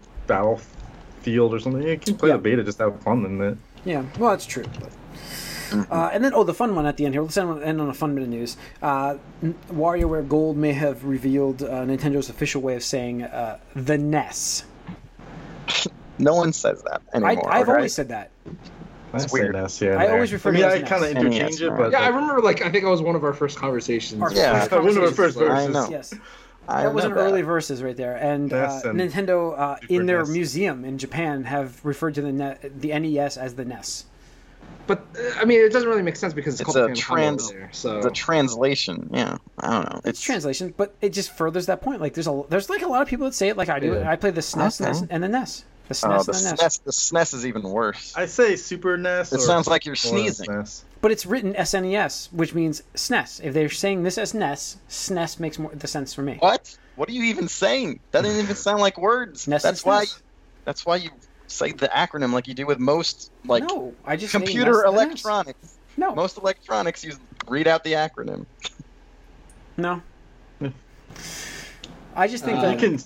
Battlefield 1.21 1.53
or 1.53 1.59
something, 1.59 1.83
you 1.83 1.97
can 1.97 2.15
play 2.17 2.29
Yeah. 2.29 2.35
the 2.37 2.41
beta 2.41 2.63
just 2.63 2.77
to 2.79 2.85
have 2.85 3.01
fun 3.01 3.25
in 3.25 3.41
it. 3.41 3.57
Yeah, 3.85 4.03
well, 4.19 4.31
that's 4.31 4.45
true. 4.45 4.63
But, 4.79 5.91
uh, 5.91 6.09
and 6.11 6.23
then, 6.23 6.33
oh, 6.33 6.43
the 6.43 6.53
fun 6.53 6.75
one 6.75 6.85
at 6.85 6.97
the 6.97 7.05
end 7.05 7.13
here. 7.15 7.21
Let's 7.21 7.37
end 7.37 7.49
on, 7.49 7.63
end 7.63 7.79
on 7.79 7.89
a 7.89 7.93
fun 7.93 8.13
bit 8.15 8.23
of 8.23 8.29
news. 8.29 8.57
Uh, 8.81 9.15
N- 9.43 9.55
WarioWare 9.71 10.27
Gold 10.27 10.57
may 10.57 10.73
have 10.73 11.05
revealed 11.05 11.61
uh, 11.63 11.85
Nintendo's 11.85 12.29
official 12.29 12.61
way 12.61 12.75
of 12.75 12.83
saying 12.83 13.23
uh, 13.23 13.59
the 13.75 13.97
NES. 13.97 14.65
No 16.19 16.35
one 16.35 16.53
says 16.53 16.83
that 16.83 17.01
I, 17.13 17.17
anymore. 17.17 17.51
I've 17.51 17.67
right? 17.67 17.75
always 17.77 17.95
said 17.95 18.09
that. 18.09 18.29
I 19.11 19.17
say 19.17 19.27
weird. 19.31 19.53
NES 19.55 19.79
here 19.79 19.93
and 19.93 20.01
I 20.01 20.05
there. 20.05 20.15
always 20.15 20.31
refer 20.31 20.49
I 20.49 20.51
to 20.51 20.57
mean, 20.59 20.63
it 20.65 20.67
as 20.67 20.73
I 20.73 20.79
NES. 20.81 20.89
kind 20.89 21.03
of 21.03 21.09
interchange 21.09 21.51
NES, 21.53 21.61
it, 21.61 21.77
but 21.77 21.91
Yeah, 21.93 21.99
I 22.01 22.07
remember 22.09 22.41
like 22.41 22.61
I 22.61 22.69
think 22.69 22.83
that 22.83 22.91
was 22.91 23.01
one 23.01 23.15
of 23.15 23.23
our 23.23 23.33
first 23.33 23.57
conversations. 23.57 24.21
Our 24.21 24.31
Yeah. 24.31 24.59
first 24.59 24.71
one 24.71 24.87
of 24.97 24.97
our 25.03 25.11
first 25.11 25.37
was- 25.39 25.49
I 25.49 25.65
verses. 25.67 25.73
know. 25.73 25.89
Yes, 25.89 26.13
I 26.67 26.83
that 26.83 26.93
was 26.93 27.03
know 27.03 27.11
an 27.11 27.17
early 27.17 27.41
verses 27.41 27.81
right 27.83 27.97
there. 27.97 28.15
And 28.15 28.53
uh, 28.53 28.81
Nintendo, 28.85 29.57
uh, 29.57 29.75
in 29.89 30.05
their 30.05 30.19
NES. 30.19 30.29
museum 30.29 30.85
in 30.85 30.97
Japan, 30.97 31.43
have 31.43 31.83
referred 31.83 32.15
to 32.15 32.21
the 32.21 32.31
ne- 32.31 32.57
the 32.79 32.97
NES 32.97 33.37
as 33.37 33.55
the 33.55 33.65
NES. 33.65 34.05
But 34.87 35.05
uh, 35.17 35.39
I 35.39 35.45
mean, 35.45 35.59
it 35.61 35.71
doesn't 35.71 35.89
really 35.89 36.01
make 36.01 36.15
sense 36.15 36.33
because 36.33 36.59
it's, 36.59 36.69
It's 36.69 36.75
called 36.75 36.91
a 36.91 36.95
trans- 36.95 37.49
over 37.49 37.59
there. 37.59 37.69
So 37.71 38.01
The 38.01 38.11
translation, 38.11 39.09
yeah, 39.11 39.37
I 39.59 39.69
don't 39.69 39.93
know. 39.93 39.97
It's 39.99 40.19
It's 40.19 40.21
translation, 40.21 40.73
but 40.77 40.95
it 41.01 41.13
just 41.13 41.35
furthers 41.35 41.65
that 41.67 41.81
point. 41.81 42.01
Like 42.01 42.13
there's 42.13 42.27
a 42.27 42.43
there's 42.49 42.69
like 42.69 42.81
a 42.81 42.87
lot 42.87 43.01
of 43.01 43.07
people 43.07 43.25
that 43.25 43.33
say 43.33 43.49
it 43.49 43.57
like 43.57 43.69
I 43.69 43.79
do. 43.79 43.93
Yeah. 43.93 44.09
I 44.09 44.15
play 44.15 44.31
the 44.31 44.41
SNES 44.41 44.79
and, 44.79 44.89
Okay. 44.89 45.05
the, 45.07 45.13
and 45.13 45.23
the 45.23 45.27
NES. 45.29 45.65
The 45.87 45.93
SNES 45.93 46.09
oh, 46.09 46.15
and 46.15 46.25
the 46.25 46.31
the 46.31 46.63
NES. 46.63 46.77
SNES. 46.77 46.83
The 46.83 46.91
SNES 46.91 47.33
is 47.33 47.45
even 47.45 47.63
worse. 47.63 48.13
I 48.15 48.25
say 48.25 48.55
Super 48.55 48.97
NES. 48.97 49.33
It 49.33 49.37
or 49.37 49.39
sounds 49.39 49.67
like 49.67 49.85
you're 49.85 49.95
sneezing. 49.95 50.47
SNES. 50.49 50.83
But 51.01 51.11
it's 51.11 51.25
written 51.25 51.53
SNES, 51.53 52.31
which 52.31 52.53
means 52.53 52.83
SNES. 52.93 53.43
If 53.43 53.53
they're 53.55 53.69
saying 53.69 54.03
this 54.03 54.17
as 54.19 54.33
NES, 54.35 54.77
SNES 54.87 55.39
makes 55.39 55.57
more 55.57 55.71
the 55.73 55.87
sense 55.87 56.13
for 56.13 56.21
me. 56.21 56.37
What? 56.39 56.77
What 56.95 57.09
are 57.09 57.13
you 57.13 57.23
even 57.23 57.47
saying? 57.47 57.99
That 58.11 58.23
doesn't 58.23 58.39
even 58.43 58.55
sound 58.55 58.81
like 58.81 58.97
words. 58.99 59.47
SNES 59.47 59.61
That's 59.63 59.83
why. 59.85 60.05
SNES. 60.05 60.21
That's 60.65 60.85
why 60.85 60.97
you 60.97 61.09
say 61.47 61.71
the 61.71 61.87
acronym 61.87 62.31
like 62.33 62.47
you 62.47 62.53
do 62.53 62.65
with 62.67 62.79
most 62.79 63.31
like 63.45 63.63
no, 63.63 63.93
I 64.05 64.15
just 64.15 64.31
computer 64.31 64.71
NES, 64.71 64.83
the 64.83 64.91
NES. 64.91 64.93
electronics. 65.07 65.77
No, 65.97 66.15
Most 66.15 66.37
electronics, 66.37 67.03
you 67.03 67.13
read 67.49 67.67
out 67.67 67.83
the 67.83 67.93
acronym. 67.93 68.45
no. 69.77 70.01
I 72.15 72.27
just 72.27 72.45
think 72.45 72.59
Uh, 72.59 72.61
that 72.61 72.81
You 72.81 72.89
can. 72.89 72.99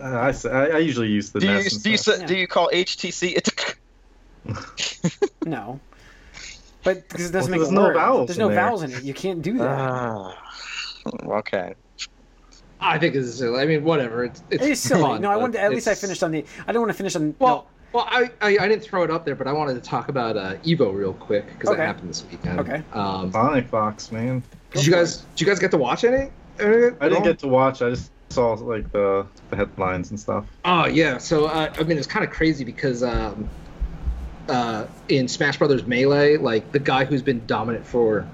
Uh, 0.00 0.04
I, 0.04 0.48
I 0.48 0.66
I 0.70 0.78
usually 0.78 1.08
use 1.08 1.30
the 1.30 1.40
Do 1.40 1.46
you 1.46 1.52
NES. 1.52 1.72
and 1.74 1.82
do 1.84 1.90
you, 1.90 1.96
stuff. 1.98 2.16
say, 2.16 2.26
do 2.26 2.34
you 2.36 2.46
call 2.48 2.70
HTC? 2.72 3.36
It's 3.36 5.20
no. 5.44 5.78
But 6.94 7.08
because 7.08 7.30
it 7.30 7.32
doesn't 7.32 7.50
Well, 7.50 7.58
make 7.60 7.66
there's 7.66 7.72
no 7.72 7.82
word. 7.82 7.94
vowels 7.94 8.26
There's 8.28 8.38
no 8.38 8.48
there. 8.48 8.56
vowels 8.56 8.82
in 8.82 8.92
it. 8.92 9.02
You 9.02 9.14
can't 9.14 9.42
do 9.42 9.58
that. 9.58 9.68
Ah, 9.68 10.52
okay. 11.26 11.74
I 12.80 12.98
think 12.98 13.14
it's 13.14 13.34
silly. 13.34 13.60
I 13.60 13.66
mean, 13.66 13.84
whatever. 13.84 14.24
It's 14.24 14.42
it's 14.50 14.64
it 14.64 14.70
is 14.70 14.80
silly. 14.80 15.02
fun, 15.02 15.20
no, 15.20 15.30
I 15.30 15.34
but 15.34 15.40
wanted 15.42 15.52
to, 15.54 15.60
at 15.62 15.70
least 15.70 15.86
I 15.88 15.94
finished 15.94 16.22
on 16.22 16.30
the. 16.30 16.44
I 16.66 16.72
don't 16.72 16.80
want 16.82 16.90
to 16.92 16.96
finish 16.96 17.14
on. 17.14 17.34
Well, 17.38 17.66
well, 17.92 18.06
I, 18.08 18.30
I 18.40 18.56
I 18.58 18.68
didn't 18.68 18.82
throw 18.84 19.02
it 19.02 19.10
up 19.10 19.24
there, 19.24 19.34
but 19.34 19.46
I 19.46 19.52
wanted 19.52 19.74
to 19.74 19.80
talk 19.80 20.08
about 20.08 20.36
uh, 20.36 20.54
Evo 20.64 20.94
real 20.94 21.12
quick 21.14 21.46
because 21.46 21.68
Okay. 21.70 21.76
that 21.78 21.86
happened 21.86 22.08
this 22.10 22.24
weekend. 22.30 22.60
Okay. 22.60 22.82
Um, 22.92 23.30
Sonic 23.32 23.68
Fox, 23.68 24.10
man. 24.12 24.42
did 24.72 24.86
you 24.86 24.92
guys 24.92 25.18
did 25.34 25.40
you 25.42 25.46
guys 25.46 25.58
get 25.58 25.70
to 25.72 25.78
watch 25.78 26.04
any? 26.04 26.30
any 26.58 26.86
I 27.00 27.08
didn't 27.08 27.24
get 27.24 27.38
to 27.40 27.48
watch. 27.48 27.82
I 27.82 27.90
just 27.90 28.10
saw 28.30 28.52
like 28.54 28.90
the, 28.92 29.26
the 29.50 29.56
headlines 29.56 30.10
and 30.10 30.18
stuff. 30.18 30.46
Oh 30.64 30.86
yeah, 30.86 31.18
so 31.18 31.46
uh, 31.46 31.70
I 31.78 31.82
mean 31.82 31.98
it's 31.98 32.06
kind 32.06 32.24
of 32.24 32.30
crazy 32.30 32.64
because 32.64 33.02
um, 33.02 33.46
uh, 34.50 34.86
in 35.08 35.28
Smash 35.28 35.56
Brothers 35.58 35.86
Melee, 35.86 36.36
like 36.36 36.72
the 36.72 36.78
guy 36.78 37.04
who's 37.04 37.22
been 37.22 37.46
dominant 37.46 37.86
for 37.86 38.26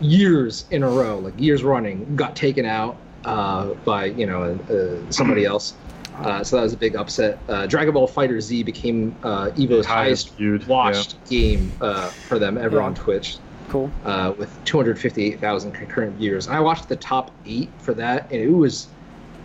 years 0.00 0.64
in 0.70 0.82
a 0.82 0.88
row, 0.88 1.18
like 1.18 1.38
years 1.38 1.62
running, 1.62 2.16
got 2.16 2.34
taken 2.36 2.64
out 2.64 2.96
uh, 3.24 3.66
by 3.84 4.06
you 4.06 4.26
know 4.26 4.42
uh, 4.70 5.10
somebody 5.12 5.44
else. 5.44 5.74
Uh, 6.16 6.44
so 6.44 6.56
that 6.56 6.62
was 6.62 6.72
a 6.72 6.76
big 6.76 6.96
upset. 6.96 7.38
Uh, 7.48 7.66
Dragon 7.66 7.94
Ball 7.94 8.06
Fighter 8.06 8.40
Z 8.40 8.62
became 8.64 9.14
uh, 9.22 9.50
Evo's 9.56 9.86
highest 9.86 10.34
viewed. 10.36 10.66
watched 10.66 11.16
game 11.28 11.72
uh, 11.80 12.08
for 12.08 12.38
them 12.38 12.58
ever 12.58 12.76
Yeah. 12.76 12.82
on 12.84 12.94
Twitch 12.94 13.38
Cool. 13.70 13.90
uh, 14.04 14.34
with 14.36 14.50
258,000 14.66 15.72
concurrent 15.72 16.16
viewers. 16.16 16.46
And 16.46 16.54
I 16.56 16.60
watched 16.60 16.88
the 16.90 16.96
top 16.96 17.30
eight 17.46 17.70
for 17.78 17.94
that, 17.94 18.30
and 18.30 18.40
it 18.40 18.50
was 18.50 18.88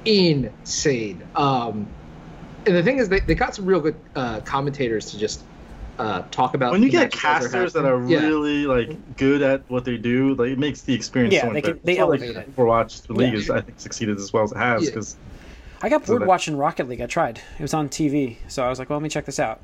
insane. 0.04 1.24
Um, 1.36 1.88
and 2.66 2.76
the 2.76 2.84
thing 2.84 2.98
is, 2.98 3.10
they, 3.10 3.20
they 3.22 3.36
got 3.36 3.56
some 3.56 3.66
real 3.66 3.80
good 3.80 3.96
uh, 4.16 4.40
commentators 4.42 5.12
to 5.12 5.18
just 5.18 5.44
uh, 6.00 6.24
talk 6.32 6.54
about. 6.56 6.72
When 6.72 6.82
you 6.84 6.90
the 6.90 6.92
get 7.08 7.24
matches 7.24 7.46
as 7.46 7.52
they're 7.52 7.62
casters 7.62 7.74
that 7.74 7.86
are. 7.86 8.06
Yeah. 8.08 8.20
really 8.28 8.66
like 8.66 9.18
good 9.18 9.42
at 9.42 9.62
what 9.70 9.86
they 9.86 9.98
do, 9.98 10.36
like 10.36 10.50
it 10.52 10.60
makes 10.60 10.82
the 10.82 10.94
experience 10.94 11.34
Yeah, 11.34 11.42
so 11.42 11.48
much 11.48 11.54
they 11.56 11.62
can- 11.62 11.72
better. 11.74 11.80
they 11.86 11.92
It's 11.94 12.00
not 12.00 12.10
like 12.10 12.22
elevate 12.22 12.36
it. 12.48 12.56
Overwatch, 12.56 13.08
the 13.08 13.14
league 13.14 13.34
Yeah. 13.34 13.40
is 13.40 13.50
I 13.50 13.62
think 13.62 13.80
succeeded 13.80 14.18
as 14.18 14.32
well 14.34 14.44
as 14.44 14.52
it 14.52 14.58
has 14.58 14.84
Yeah. 14.84 14.90
because 14.90 15.16
I 15.82 15.90
got 15.90 16.06
So 16.06 16.14
bored 16.14 16.22
that- 16.24 16.28
watching 16.28 16.58
Rocket 16.58 16.88
League. 16.90 17.02
I 17.02 17.06
tried. 17.06 17.40
It 17.60 17.62
was 17.62 17.74
on 17.74 17.90
TV, 17.90 18.38
so 18.48 18.64
I 18.64 18.70
was 18.70 18.80
like, 18.80 18.90
"Well, 18.90 18.98
let 19.00 19.04
me 19.04 19.10
check 19.10 19.26
this 19.26 19.40
out." 19.40 19.60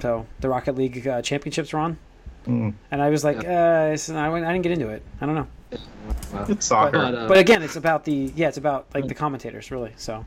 So 0.00 0.26
the 0.40 0.48
Rocket 0.48 0.76
League 0.76 1.06
uh, 1.06 1.22
championships 1.22 1.72
were 1.72 1.78
on, 1.80 1.98
mm, 2.46 2.72
and 2.90 3.02
I 3.02 3.08
was 3.10 3.24
like, 3.24 3.38
uh, 3.38 3.92
it's- 3.94 4.08
I, 4.10 4.28
went- 4.28 4.44
I 4.44 4.52
didn't 4.52 4.62
get 4.62 4.72
into 4.72 4.88
it. 4.88 5.02
I 5.20 5.26
don't 5.26 5.34
know. 5.34 5.46
it's 6.48 6.66
soccer. 6.66 6.92
But, 6.98 7.14
uh, 7.14 7.28
But 7.28 7.38
again, 7.38 7.62
it's 7.62 7.76
about 7.76 8.04
the 8.04 8.32
yeah, 8.36 8.48
it's 8.48 8.56
about 8.58 8.86
like 8.94 9.08
the 9.08 9.14
commentators 9.14 9.70
really. 9.70 9.92
So 9.96 10.24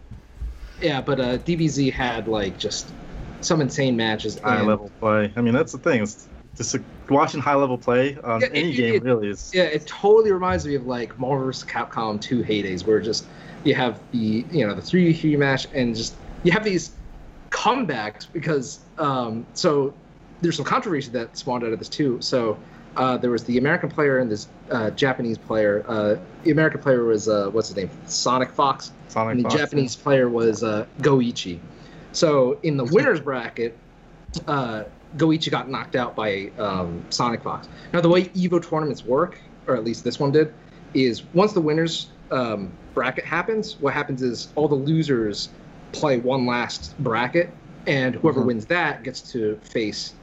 yeah, 0.81 1.01
but 1.01 1.19
uh, 1.19 1.37
DBZ 1.37 1.91
had 1.93 2.27
like 2.27 2.57
just 2.57 2.87
some 3.41 3.61
insane 3.61 3.95
matches. 3.95 4.39
high 4.39 4.57
and- 4.59 4.67
level 4.67 4.91
play. 4.99 5.31
I 5.35 5.41
mean, 5.41 5.53
that's 5.53 5.71
the 5.71 5.77
thing. 5.77 6.01
It's 6.01 6.27
just 6.57 6.75
watching 7.09 7.39
high 7.39 7.55
level 7.55 7.77
play 7.77 8.17
on 8.23 8.41
Yeah, 8.41 8.47
any 8.53 8.71
it- 8.71 8.75
game 8.75 8.95
it- 8.95 9.03
really 9.03 9.29
is. 9.29 9.51
Yeah, 9.53 9.63
it 9.63 9.87
totally 9.87 10.31
reminds 10.31 10.65
me 10.65 10.75
of 10.75 10.85
like 10.85 11.17
Marvel 11.19 11.45
vs. 11.45 11.63
Capcom 11.69 12.19
2 12.19 12.43
heydays, 12.43 12.85
where 12.85 12.99
just 12.99 13.25
you 13.63 13.75
have 13.75 13.99
the 14.11 14.45
you 14.51 14.65
know 14.67 14.73
the 14.73 14.81
three 14.81 15.13
three 15.13 15.35
match, 15.35 15.67
and 15.73 15.95
just 15.95 16.15
you 16.43 16.51
have 16.51 16.63
these 16.63 16.91
comebacks 17.49 18.27
because 18.31 18.79
um, 18.97 19.45
so 19.53 19.93
there's 20.41 20.55
some 20.55 20.65
controversy 20.65 21.09
that 21.11 21.35
spawned 21.37 21.63
out 21.63 21.73
of 21.73 21.79
this 21.79 21.89
too. 21.89 22.17
So 22.21 22.57
uh, 22.97 23.17
there 23.17 23.31
was 23.31 23.43
the 23.43 23.57
American 23.57 23.89
player 23.89 24.19
and 24.19 24.31
this 24.31 24.47
uh, 24.71 24.89
Japanese 24.91 25.37
player. 25.37 25.83
Uh, 25.87 26.15
the 26.43 26.51
American 26.51 26.81
player 26.81 27.03
was 27.05 27.27
uh, 27.29 27.49
what's 27.51 27.67
his 27.69 27.77
name? 27.77 27.89
Sonic 28.05 28.49
Fox 28.49 28.91
Sonic 29.07 29.31
and 29.35 29.39
the 29.39 29.49
Fox. 29.49 29.55
Japanese 29.55 29.95
player 29.95 30.29
was 30.29 30.63
uh, 30.63 30.85
Goichi. 31.01 31.59
So 32.11 32.59
in 32.63 32.77
the 32.77 32.85
winners 32.85 33.19
bracket, 33.19 33.77
uh, 34.47 34.83
Goichi 35.15 35.49
got 35.49 35.69
knocked 35.69 35.95
out 35.95 36.15
by 36.15 36.51
um, 36.57 37.05
Sonic 37.09 37.43
Fox. 37.43 37.67
Now 37.93 38.01
the 38.01 38.09
way 38.09 38.25
Evo 38.25 38.61
tournaments 38.63 39.03
work, 39.05 39.39
or 39.67 39.75
at 39.75 39.83
least 39.83 40.03
this 40.03 40.19
one 40.19 40.31
did, 40.31 40.53
is 40.93 41.23
once 41.33 41.53
the 41.53 41.61
winners 41.61 42.11
um, 42.31 42.71
bracket 42.93 43.25
happens, 43.25 43.77
what 43.79 43.93
happens 43.93 44.21
is 44.21 44.51
all 44.55 44.67
the 44.67 44.75
losers 44.75 45.49
play 45.91 46.17
one 46.19 46.45
last 46.45 46.97
bracket, 46.99 47.55
and 47.87 48.15
whoever 48.15 48.41
Mhm. 48.41 48.45
wins 48.47 48.65
that 48.67 49.03
gets 49.03 49.21
to 49.31 49.57
face. 49.63 50.13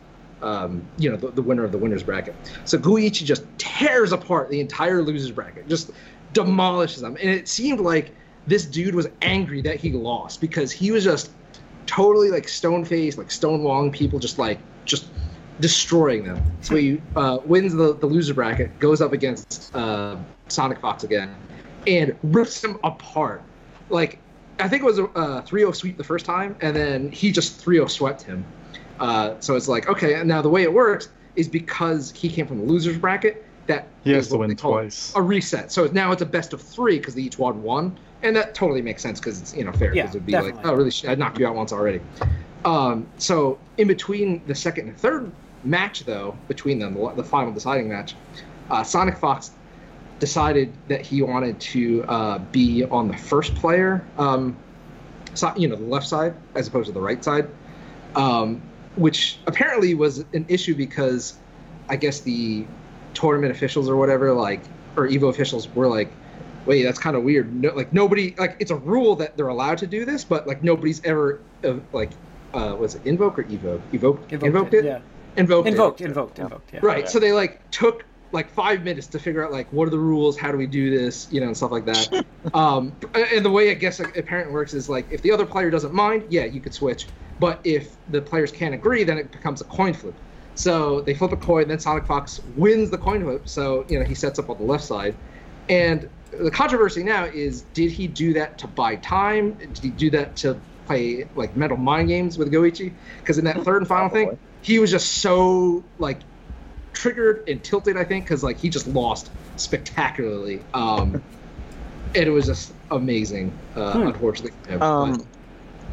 Um, 0.43 0.83
you 0.99 1.11
know 1.11 1.17
the, 1.17 1.31
the 1.33 1.43
winner 1.43 1.65
of 1.65 1.73
the 1.73 1.79
winners 1.79 2.03
bracket. 2.03 2.37
So 2.65 2.79
Goichi 2.79 3.25
just 3.25 3.43
tears 3.59 4.13
apart 4.13 4.51
the 4.51 4.61
entire 4.61 5.03
losers 5.03 5.31
bracket, 5.33 5.67
just 5.67 5.91
demolishes 6.33 7.01
them, 7.01 7.17
and 7.21 7.31
it 7.31 7.49
seemed 7.49 7.81
like 7.81 8.15
this 8.47 8.67
dude 8.67 8.95
was 8.95 9.09
angry 9.23 9.63
that 9.63 9.77
he 9.77 9.93
lost 9.93 10.41
because 10.41 10.71
he 10.71 10.91
was 10.91 11.03
just 11.03 11.31
totally 11.87 12.31
like 12.31 12.49
stone 12.49 12.85
faced, 12.85 13.19
like 13.19 13.29
stonewalling 13.29 13.93
people, 13.93 14.19
just 14.19 14.39
like 14.39 14.59
just 14.85 15.07
destroying 15.61 16.25
them. 16.25 16.43
So 16.61 16.77
he 16.77 17.01
uh, 17.15 17.39
wins 17.45 17.75
the, 17.75 17.95
the 17.95 18.07
loser 18.07 18.35
bracket, 18.35 18.79
goes 18.79 19.01
up 19.01 19.13
against 19.13 19.75
uh, 19.75 20.17
Sonic 20.49 20.81
Fox 20.81 21.05
again, 21.05 21.35
and 21.87 22.17
rips 22.23 22.63
him 22.63 22.79
apart. 22.85 23.43
Like 23.89 24.19
I 24.59 24.69
think 24.69 24.83
it 24.83 24.87
was 24.87 24.99
a 24.99 25.05
uh, 25.05 25.43
3-0 25.43 25.75
sweep 25.75 25.97
the 25.97 26.05
first 26.05 26.27
time, 26.27 26.57
and 26.61 26.75
then 26.75 27.11
he 27.11 27.33
just 27.33 27.65
3-0 27.65 27.91
swept 27.91 28.23
him. 28.23 28.45
Uh, 28.99 29.35
so 29.41 29.57
it's 29.57 29.69
like 29.69 29.89
okay, 29.89 30.23
now 30.25 30.43
the 30.43 30.49
way 30.49 30.63
it 30.63 30.73
works 30.73 31.09
is 31.37 31.49
because 31.49 32.11
he 32.13 32.29
came 32.29 32.47
from 32.47 32.59
the 32.59 32.65
losers 32.65 32.99
bracket. 32.99 33.45
That 33.67 33.89
He 34.05 34.13
has 34.13 34.29
to 34.29 34.37
win 34.39 34.55
twice. 34.55 35.13
a 35.17 35.21
reset. 35.21 35.73
So 35.73 35.87
now 35.87 36.13
it's 36.13 36.23
a 36.23 36.27
best 36.27 36.53
of 36.53 36.63
three 36.63 36.99
because 36.99 37.17
they 37.17 37.23
each 37.23 37.37
won 37.37 37.65
one, 37.65 37.99
and 38.27 38.37
that 38.37 38.55
totally 38.55 38.83
makes 38.83 39.03
sense 39.03 39.21
because 39.21 39.41
it's 39.41 39.55
you 39.55 39.65
know 39.65 39.73
fair. 39.73 39.95
Yeah, 39.95 40.03
Because 40.03 40.17
it'd 40.17 40.27
be 40.27 40.33
like, 40.33 40.55
oh 40.65 40.75
really? 40.75 40.91
shit, 40.91 41.11
I 41.11 41.15
knocked 41.15 41.39
you 41.39 41.47
out 41.47 41.55
once 41.55 41.73
already. 41.73 42.01
Um, 42.65 43.07
so 43.19 43.59
in 43.79 43.87
between 43.87 44.43
the 44.47 44.55
second 44.55 44.89
and 44.89 44.97
third 44.99 45.31
match, 45.65 46.05
though, 46.05 46.37
between 46.49 46.79
them, 46.79 46.95
the, 46.95 47.13
the 47.17 47.25
final 47.25 47.53
deciding 47.53 47.89
match, 47.89 48.15
uh, 48.71 48.83
Sonic 48.83 49.17
Fox 49.17 49.53
decided 50.19 50.73
that 50.89 51.03
he 51.03 51.23
wanted 51.23 51.61
to 51.61 52.03
uh, 52.05 52.39
be 52.39 52.85
on 52.85 53.09
the 53.09 53.17
first 53.17 53.55
player, 53.55 54.05
um, 54.19 54.57
so, 55.35 55.53
you 55.57 55.69
know, 55.69 55.77
the 55.77 55.85
left 55.85 56.09
side 56.09 56.35
as 56.55 56.67
opposed 56.67 56.87
to 56.87 56.93
the 56.93 57.01
right 57.01 57.23
side, 57.23 57.49
um, 58.15 58.63
which 58.97 59.39
apparently 59.47 59.95
was 59.95 60.21
an 60.33 60.47
issue 60.49 60.75
because 60.75 61.37
I 61.89 61.97
guess 61.97 62.21
the 62.21 62.67
tournament 63.15 63.53
officials 63.53 63.89
or 63.89 63.97
whatever, 63.97 64.33
like, 64.33 64.63
or 64.97 65.07
Evo 65.07 65.29
officials 65.29 65.69
were 65.75 65.87
like, 65.89 66.11
wait, 66.67 66.83
that's 66.83 66.99
kind 66.99 67.17
of 67.17 67.23
weird. 67.23 67.53
No, 67.55 67.75
like 67.75 67.93
nobody, 67.93 68.35
like, 68.37 68.57
it's 68.59 68.71
a 68.71 68.77
rule 68.77 69.17
that 69.17 69.37
they're 69.37 69.49
allowed 69.49 69.79
to 69.79 69.87
do 69.87 70.05
this, 70.05 70.25
but 70.25 70.47
like 70.47 70.63
nobody's 70.63 71.03
ever, 71.05 71.41
uh, 71.65 71.75
like, 71.93 72.11
uh, 72.55 72.77
was 72.79 72.95
it 72.95 73.07
invoke 73.07 73.39
or 73.39 73.43
evoke? 73.43 73.81
Evoke, 73.93 74.33
invoked, 74.33 74.75
it. 74.75 74.85
Yeah. 74.85 75.01
Invoked, 75.37 75.69
it. 75.69 75.71
Invoked. 75.73 76.01
Invoked. 76.01 76.39
Invoked. 76.39 76.73
Yeah. 76.73 76.81
Right. 76.83 77.05
Yeah. 77.05 77.11
So 77.11 77.19
they 77.19 77.33
like 77.33 77.71
took 77.71 78.05
like 78.33 78.51
five 78.51 78.83
minutes 78.83 79.07
to 79.09 79.19
figure 79.19 79.45
out 79.45 79.53
like 79.53 79.71
what 79.73 79.87
are 79.87 79.91
the 79.91 79.99
rules, 79.99 80.37
how 80.37 80.51
do 80.51 80.59
we 80.59 80.67
do 80.67 80.97
this, 80.97 81.29
you 81.31 81.41
know, 81.41 81.47
and 81.47 81.57
stuff 81.57 81.71
like 81.71 81.85
that. 81.87 82.25
um, 82.55 82.93
and 83.15 83.45
the 83.45 83.51
way 83.51 83.71
I 83.71 83.75
guess 83.75 84.01
it 84.01 84.17
apparently 84.17 84.53
works 84.53 84.75
is 84.75 84.89
like 84.89 85.07
if 85.11 85.23
the 85.23 85.33
other 85.33 85.47
player 85.47 85.71
doesn't 85.71 85.95
mind, 85.95 86.25
yeah, 86.31 86.45
you 86.45 86.61
could 86.61 86.75
switch. 86.75 87.07
But 87.39 87.61
if 87.65 87.97
the 88.11 88.23
players 88.23 88.51
can't 88.51 88.75
agree, 88.75 89.05
then 89.05 89.19
it 89.19 89.31
becomes 89.31 89.61
a 89.61 89.65
coin 89.65 89.93
flip. 89.93 90.15
So 90.55 91.03
they 91.03 91.13
flip 91.13 91.33
a 91.33 91.37
coin, 91.37 91.69
then 91.69 91.79
Sonic 91.79 92.07
Fox 92.07 92.41
wins 92.57 92.91
the 92.91 92.99
coin 92.99 93.23
flip. 93.23 93.49
So 93.49 93.85
you 93.89 93.99
know 93.99 94.05
he 94.05 94.15
sets 94.15 94.39
up 94.39 94.49
on 94.49 94.57
the 94.57 94.65
left 94.65 94.85
side, 94.85 95.15
and 95.69 96.09
the 96.39 96.51
controversy 96.51 97.03
now 97.03 97.25
is 97.25 97.63
did 97.75 97.91
he 97.91 98.07
do 98.07 98.33
that 98.35 98.59
to 98.59 98.67
buy 98.67 98.97
time? 98.97 99.53
Did 99.55 99.79
he 99.79 99.91
do 99.91 100.11
that 100.11 100.37
to 100.37 100.61
play 100.87 101.29
like 101.35 101.57
mental 101.57 101.77
mind 101.77 102.09
games 102.09 102.39
with 102.39 102.53
Goichi? 102.53 102.93
Because 103.21 103.39
in 103.39 103.45
that 103.45 103.63
third 103.63 103.79
and 103.79 103.89
final 103.89 104.09
thing, 104.09 104.39
he 104.63 104.79
was 104.79 104.91
just 104.91 105.15
so 105.19 105.85
like 105.99 106.21
triggered 106.93 107.49
and 107.49 107.63
tilted. 107.63 107.97
I 107.97 108.05
think 108.05 108.25
because 108.25 108.43
like 108.43 108.59
he 108.59 108.69
just 108.69 108.87
lost 108.87 109.31
spectacularly, 109.57 110.63
um, 110.75 111.23
and 112.15 112.25
it 112.25 112.31
was 112.31 112.47
just 112.47 112.73
amazing. 112.91 113.53
Uh, 113.75 113.93
Hmm. 113.93 114.07
Unfortunately, 114.09 114.53
for 114.65 114.71
him. 114.73 114.83
Um, 114.83 115.13
But- 115.13 115.27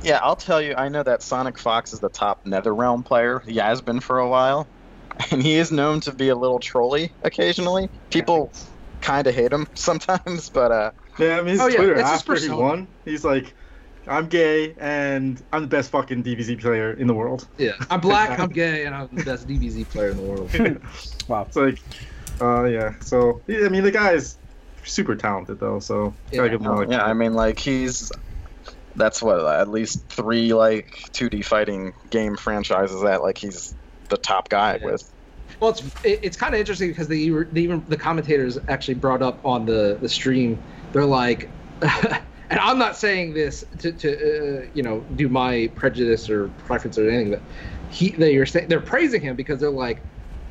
yeah, 0.03 0.19
I'll 0.21 0.36
tell 0.36 0.62
you. 0.62 0.73
I 0.75 0.89
know 0.89 1.01
that 1.01 1.21
Sonic 1.23 1.58
Fox 1.58 1.93
is 1.93 2.01
the 2.01 2.10
top 2.10 2.43
NetherRealm 2.45 3.06
player. 3.06 3.39
He 3.39 3.56
has 3.58 3.82
been 3.82 4.01
for 4.01 4.19
a 4.19 4.27
while, 4.27 4.67
and 5.32 5.41
he 5.41 5.56
is 5.56 5.71
known 5.71 6.01
to 6.01 6.12
be 6.12 6.27
a 6.29 6.36
little 6.36 6.60
trolly 6.60 7.12
occasionally. 7.23 7.89
People 8.10 8.51
kind 9.04 9.28
of 9.28 9.36
hate 9.36 9.52
him 9.54 9.68
sometimes, 9.76 10.50
but 10.50 10.72
uh, 10.72 10.92
Yeah, 11.20 11.38
I 11.38 11.42
mean 11.42 11.50
his 11.50 11.62
Oh, 11.62 11.68
yeah, 11.68 11.78
Twitter 11.78 11.94
it's 11.94 12.10
his 12.10 12.20
after 12.20 12.36
he 12.36 12.50
won, 12.50 12.88
he's 13.06 13.24
like, 13.24 13.54
"I'm 14.08 14.28
gay 14.28 14.74
and 14.80 15.42
I'm 15.52 15.62
the 15.62 15.68
best 15.68 15.92
fucking 15.92 16.24
DBZ 16.24 16.60
player 16.62 16.94
in 16.94 17.08
the 17.08 17.13
world." 17.13 17.48
yeah, 17.58 17.74
I'm 17.89 18.02
black, 18.02 18.39
I'm 18.39 18.50
gay, 18.63 18.86
and 18.86 18.96
I'm 18.96 19.10
the 19.12 19.24
best 19.24 19.48
DBZ 19.48 19.89
player 19.89 20.10
in 20.10 20.18
the 20.18 20.24
world. 20.24 20.52
Wow. 21.28 21.44
It's 21.48 21.56
like, 21.56 21.80
uh, 22.42 22.63
yeah. 22.66 22.94
So 23.02 23.42
yeah, 23.48 23.66
I 23.66 23.70
mean 23.70 23.84
the 23.84 23.92
guy's 23.92 24.38
super 24.86 25.16
talented 25.16 25.60
though, 25.60 25.80
so 25.80 26.13
Yeah. 26.32 26.48
give 26.48 26.62
him 26.62 26.68
a 26.68 26.89
yeah, 26.89 27.04
I 27.04 27.13
mean, 27.13 27.34
like 27.34 27.60
he's 27.60 28.12
that's 28.96 29.22
what 29.22 29.39
at 29.46 29.70
least 29.70 30.08
three 30.10 30.54
like 30.54 30.86
2D 31.13 31.44
fighting 31.44 31.94
game 32.10 32.36
franchises 32.38 33.02
that 33.02 33.22
like 33.22 33.38
he's 33.38 33.74
the 34.10 34.18
top 34.18 34.50
guy 34.50 34.80
Yeah. 34.80 34.92
with. 34.92 35.12
Well, 35.60 35.72
it's 35.72 35.82
it, 36.04 36.20
it's 36.24 36.38
kind 36.38 36.54
of 36.54 36.60
interesting 36.60 36.89
because 36.89 37.08
they, 37.08 37.30
were- 37.30 37.48
they 37.52 37.62
even 37.62 37.84
the 37.88 37.98
commentators 37.98 38.58
actually 38.68 38.96
brought 38.96 39.22
up 39.22 39.44
on 39.46 39.66
the 39.66 39.98
the 40.02 40.10
stream. 40.10 40.62
They're 40.92 41.06
like, 41.06 41.50
and 41.82 42.60
I'm 42.60 42.78
not 42.80 42.96
saying 42.98 43.34
this 43.34 43.63
to 43.80 43.92
to 43.92 44.63
uh, 44.63 44.66
you 44.74 44.84
know 44.84 45.00
do 45.16 45.30
my 45.30 45.70
prejudice 45.76 46.30
or 46.30 46.50
preference 46.66 46.98
or 46.98 47.10
anything, 47.10 47.32
but 47.32 47.42
he 47.89 48.10
they 48.10 48.36
are 48.38 48.46
saying 48.46 48.68
they're 48.68 48.80
praising 48.82 49.22
him 49.22 49.36
because 49.36 49.60
they're 49.60 49.70
like. 49.70 50.02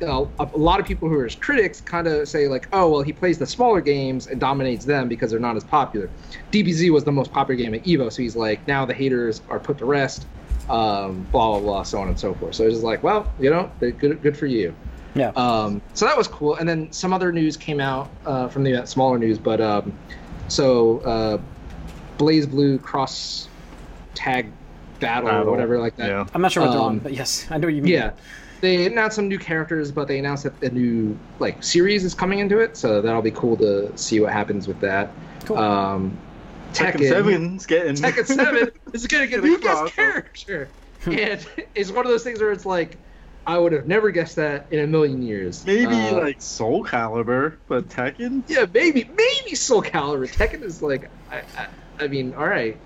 A, 0.01 0.27
a 0.39 0.57
lot 0.57 0.81
of 0.81 0.85
people 0.85 1.07
who 1.07 1.15
are 1.17 1.23
his 1.23 1.35
critics 1.35 1.79
kind 1.79 2.07
of 2.07 2.27
say 2.27 2.49
like, 2.49 2.67
oh 2.73 2.89
well, 2.89 3.01
he 3.03 3.13
plays 3.13 3.37
the 3.37 3.45
smaller 3.45 3.79
games 3.79 4.27
and 4.27 4.37
dominates 4.37 4.83
them 4.83 5.07
because 5.07 5.31
they're 5.31 5.39
not 5.39 5.55
as 5.55 5.63
popular. 5.63 6.09
DBZ 6.51 6.89
was 6.89 7.05
the 7.05 7.11
most 7.11 7.31
popular 7.31 7.55
game 7.55 7.73
at 7.73 7.83
Evo, 7.85 8.11
so 8.11 8.21
he's 8.21 8.35
like, 8.35 8.67
now 8.67 8.83
the 8.85 8.93
haters 8.93 9.41
are 9.49 9.59
put 9.61 9.77
to 9.77 9.85
rest, 9.85 10.25
um, 10.67 11.25
blah 11.31 11.51
blah 11.51 11.59
blah, 11.59 11.83
so 11.83 12.01
on 12.01 12.09
and 12.09 12.19
so 12.19 12.33
forth. 12.33 12.55
So 12.55 12.67
it's 12.67 12.81
like, 12.81 13.01
well, 13.01 13.31
you 13.39 13.49
know, 13.49 13.71
good 13.79 14.21
good 14.21 14.35
for 14.35 14.47
you. 14.47 14.75
Yeah. 15.15 15.29
Um, 15.35 15.81
so 15.93 16.05
that 16.05 16.17
was 16.17 16.27
cool. 16.27 16.55
And 16.55 16.67
then 16.67 16.91
some 16.91 17.13
other 17.13 17.31
news 17.31 17.55
came 17.57 17.79
out 17.79 18.09
uh, 18.25 18.47
from 18.47 18.63
the 18.63 18.85
smaller 18.85 19.17
news, 19.19 19.37
but 19.37 19.61
um, 19.61 19.93
so 20.47 20.99
uh, 20.99 21.37
BlazBlue 22.17 22.81
cross 22.81 23.47
tag 24.15 24.51
battle, 24.99 25.29
or 25.29 25.51
whatever 25.51 25.79
like 25.79 25.95
that. 25.97 26.09
Yeah. 26.09 26.25
I'm 26.33 26.41
not 26.41 26.51
sure 26.51 26.63
what 26.63 26.71
they're 26.71 26.81
on, 26.81 26.91
Um, 26.93 26.99
but 26.99 27.13
yes, 27.13 27.45
I 27.49 27.57
know 27.57 27.67
what 27.67 27.73
you 27.73 27.81
mean. 27.81 27.93
Yeah. 27.93 28.11
they 28.61 28.85
announced 28.85 29.15
some 29.17 29.27
new 29.27 29.39
characters, 29.39 29.91
but 29.91 30.07
they 30.07 30.19
announced 30.19 30.43
that 30.45 30.63
a 30.63 30.69
new 30.69 31.17
like 31.39 31.61
series 31.63 32.03
is 32.05 32.13
coming 32.13 32.39
into 32.39 32.59
it, 32.59 32.77
so 32.77 33.01
that'll 33.01 33.21
be 33.21 33.31
cool 33.31 33.57
to 33.57 33.95
see 33.97 34.19
what 34.19 34.31
happens 34.31 34.67
with 34.67 34.79
that. 34.79 35.11
Cool. 35.45 35.57
Um, 35.57 36.17
Tekken 36.73 36.93
Tekken, 36.95 37.09
Seven's 37.09 37.65
getting 37.67 37.93
Tekken 37.95 38.25
Seven 38.25 38.71
is 38.93 39.05
gonna 39.05 39.27
get 39.27 39.39
a 39.39 39.41
Getting 39.41 39.51
new 39.51 39.59
guest 39.59 39.93
character, 39.93 40.69
and 41.05 41.45
it's 41.75 41.91
one 41.91 42.05
of 42.05 42.11
those 42.11 42.23
things 42.23 42.39
where 42.39 42.51
it's 42.51 42.65
like, 42.65 42.97
I 43.45 43.57
would 43.57 43.73
have 43.73 43.87
never 43.87 44.09
guessed 44.11 44.37
that 44.37 44.67
in 44.71 44.79
a 44.79 44.87
million 44.87 45.21
years. 45.21 45.65
Maybe 45.65 45.93
Uh, 45.93 46.21
like 46.21 46.41
Soul 46.41 46.83
Calibur, 46.85 47.57
but 47.67 47.87
Tekken. 47.89 48.43
yeah, 48.47 48.65
maybe 48.73 49.03
maybe 49.03 49.55
Soul 49.55 49.81
Calibur. 49.83 50.27
Tekken 50.33 50.63
is 50.63 50.81
like, 50.81 51.09
I, 51.29 51.41
I, 51.57 51.67
I 52.05 52.07
mean, 52.07 52.33
all 52.35 52.47
right, 52.47 52.77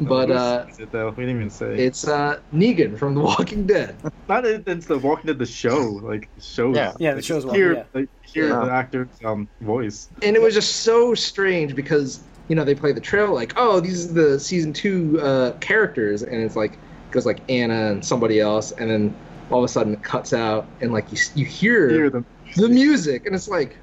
but 0.00 0.28
Who 0.28 0.34
uh, 0.34 0.66
says 0.66 0.78
it 0.80 0.92
though? 0.92 1.10
We 1.10 1.24
didn't 1.24 1.36
even 1.36 1.50
say. 1.50 1.74
it's 1.76 2.06
uh 2.06 2.40
Negan 2.52 2.96
from 2.98 3.14
The 3.14 3.20
Walking 3.20 3.66
Dead. 3.66 3.96
not 4.28 4.44
it- 4.44 4.64
it's 4.66 4.86
the 4.86 4.98
Walking 4.98 5.26
Dead 5.26 5.38
the 5.38 5.46
show, 5.46 5.78
like 6.02 6.28
the 6.36 6.42
show. 6.42 6.74
Yeah. 6.74 6.92
Yeah, 6.98 7.10
the 7.12 7.16
like, 7.16 7.24
show's 7.24 7.44
hear, 7.44 7.74
Walking 7.74 7.86
like, 7.94 8.08
hear 8.32 8.48
Yeah. 8.50 8.64
the 8.64 8.70
actor's 8.72 9.08
um 9.24 9.48
voice. 9.60 10.08
and 10.22 10.36
it 10.36 10.42
was 10.42 10.54
just 10.54 10.76
so 10.82 11.14
strange 11.14 11.74
because 11.74 12.20
you 12.48 12.54
know 12.54 12.64
they 12.64 12.74
play 12.76 12.92
the 12.92 13.00
trail 13.00 13.34
like 13.34 13.52
oh 13.56 13.80
these 13.80 14.08
are 14.08 14.12
the 14.12 14.38
season 14.38 14.72
two 14.72 15.18
uh, 15.20 15.50
characters 15.58 16.22
and 16.22 16.40
it's 16.42 16.54
like 16.54 16.78
goes 17.10 17.26
like 17.26 17.40
Anna 17.48 17.90
and 17.92 18.04
somebody 18.04 18.38
else 18.40 18.70
and 18.72 18.88
then 18.90 19.14
all 19.50 19.58
of 19.58 19.64
a 19.64 19.68
sudden 19.68 19.94
it 19.94 20.02
cuts 20.02 20.32
out 20.32 20.66
and 20.80 20.92
like 20.92 21.10
you 21.12 21.18
you 21.34 21.44
hear, 21.46 21.88
Hear 21.90 22.10
them. 22.10 22.24
the 22.56 22.68
music 22.68 23.26
and 23.26 23.34
it's 23.34 23.48
like 23.48 23.76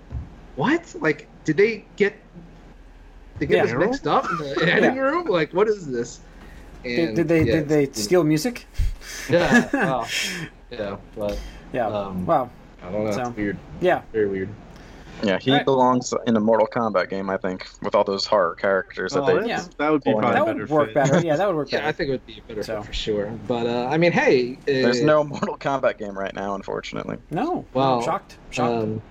what 0.56 0.94
like 1.00 1.28
did 1.46 1.58
they 1.58 1.86
get 1.96 2.14
they 3.40 3.46
get 3.46 3.58
Yeah. 3.58 3.64
this 3.66 3.74
mixed 3.88 4.08
up 4.08 4.30
in 4.30 4.38
the 4.38 4.64
editing 4.74 4.98
room 4.98 5.28
like 5.28 5.54
what 5.54 5.68
is 5.68 5.88
this 5.88 6.20
Did, 6.84 7.00
and 7.10 7.16
did 7.16 7.28
they 7.28 7.44
yeah, 7.44 7.54
did 7.56 7.70
they 7.70 7.86
steal 7.94 8.24
music? 8.24 8.66
yeah 9.30 9.70
well, 9.74 10.08
yeah 10.72 10.98
but 11.16 11.40
Yeah. 11.72 11.88
um, 11.88 12.26
wow. 12.26 12.50
I 12.82 12.92
don't 12.92 13.06
know 13.06 13.12
So- 13.12 13.22
it's 13.30 13.38
weird 13.38 13.58
Yeah. 13.82 14.02
very 14.12 14.28
weird 14.28 14.50
Yeah, 15.22 15.38
he 15.40 15.52
Alright. 15.52 15.66
belongs 15.66 16.14
in 16.28 16.36
a 16.36 16.40
Mortal 16.40 16.68
Kombat 16.68 17.10
game, 17.10 17.30
I 17.30 17.38
think, 17.38 17.68
with 17.82 17.96
all 17.96 18.04
those 18.04 18.26
horror 18.26 18.56
characters 18.56 19.14
that 19.14 19.22
Oh, 19.24 19.42
they. 19.42 19.48
Yeah. 19.48 19.64
that 19.78 19.90
would 19.92 20.04
be 20.04 20.12
Well, 20.12 20.20
probably 20.22 20.40
That 20.40 20.46
better 20.48 20.60
would 20.62 20.70
work 20.70 20.88
fit. 20.88 20.96
better. 20.96 21.26
Yeah, 21.26 21.36
that 21.38 21.48
would 21.48 21.56
work 21.56 21.72
yeah 21.72 21.88
I 21.88 21.92
think 21.92 22.10
it 22.10 22.12
would 22.12 22.26
be 22.26 22.42
better 22.48 22.64
So. 22.64 22.82
for 22.82 22.92
sure 22.94 23.28
but 23.48 23.66
uh, 23.68 23.88
I 23.90 23.98
mean 23.98 24.12
hey 24.12 24.58
There's 24.66 25.02
uh, 25.02 25.06
no 25.06 25.24
Mortal 25.24 25.58
Kombat 25.58 25.98
game 25.98 26.18
right 26.18 26.34
now, 26.34 26.56
unfortunately. 26.56 27.18
No. 27.32 27.66
Well, 27.74 28.00
I'm 28.00 28.04
shocked. 28.04 28.38
Shocked. 28.50 28.84
Um, 28.84 29.02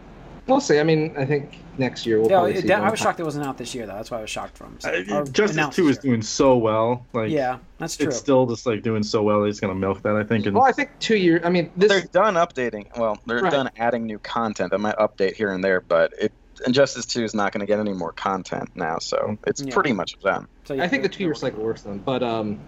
we'll 0.46 0.60
see. 0.60 0.78
I 0.80 0.82
mean, 0.82 1.14
I 1.16 1.24
think 1.24 1.58
next 1.78 2.04
year 2.06 2.20
we'll 2.20 2.28
yeah, 2.30 2.36
probably 2.36 2.52
it- 2.54 2.60
see. 2.62 2.68
that- 2.68 2.82
I 2.82 2.90
was 2.90 3.00
shocked 3.00 3.20
it 3.20 3.24
wasn't 3.24 3.46
out 3.46 3.58
this 3.58 3.74
year 3.74 3.86
though. 3.86 3.94
That's 3.94 4.10
why 4.10 4.18
I 4.18 4.20
was 4.22 4.30
shocked 4.30 4.56
from. 4.56 4.76
So, 4.80 4.90
Uh, 4.90 5.24
Justice 5.24 5.74
Two 5.74 5.88
is 5.88 5.96
year. 5.96 6.02
doing 6.12 6.22
so 6.22 6.56
well. 6.56 7.06
Like 7.12 7.30
Yeah, 7.30 7.58
that's 7.78 7.96
true. 7.96 8.08
it's 8.08 8.16
still 8.16 8.46
just 8.46 8.66
like 8.66 8.82
doing 8.82 9.02
so 9.02 9.22
well. 9.22 9.44
He's 9.44 9.60
gonna 9.60 9.74
milk 9.74 10.02
that, 10.02 10.16
I 10.16 10.24
think. 10.24 10.46
And 10.46 10.54
Well, 10.54 10.64
I 10.64 10.72
think 10.72 10.90
two 11.00 11.16
years. 11.16 11.42
I 11.44 11.50
mean, 11.50 11.70
this. 11.76 11.88
They're 11.88 12.02
done 12.02 12.34
updating. 12.34 12.86
Well, 12.96 13.18
they're 13.26 13.40
Right. 13.40 13.52
done 13.52 13.70
adding 13.78 14.06
new 14.06 14.18
content. 14.18 14.70
They 14.70 14.76
might 14.78 14.96
update 14.96 15.34
here 15.34 15.52
and 15.52 15.62
there, 15.64 15.80
but 15.80 16.12
it 16.20 16.32
Injustice 16.66 17.06
Two 17.06 17.24
is 17.24 17.34
not 17.34 17.50
going 17.52 17.60
to 17.60 17.66
get 17.66 17.80
any 17.80 17.92
more 17.92 18.12
content 18.12 18.70
now, 18.76 18.98
so 18.98 19.36
it's 19.48 19.60
Yeah. 19.62 19.74
pretty 19.74 19.92
much 19.92 20.16
done. 20.20 20.46
So, 20.64 20.74
yeah, 20.74 20.84
I 20.84 20.88
think 20.88 21.02
the 21.02 21.08
two-year 21.08 21.34
they're 21.34 21.34
cycle 21.34 21.64
works 21.64 21.82
then, 21.82 21.98
but 21.98 22.22
um, 22.22 22.58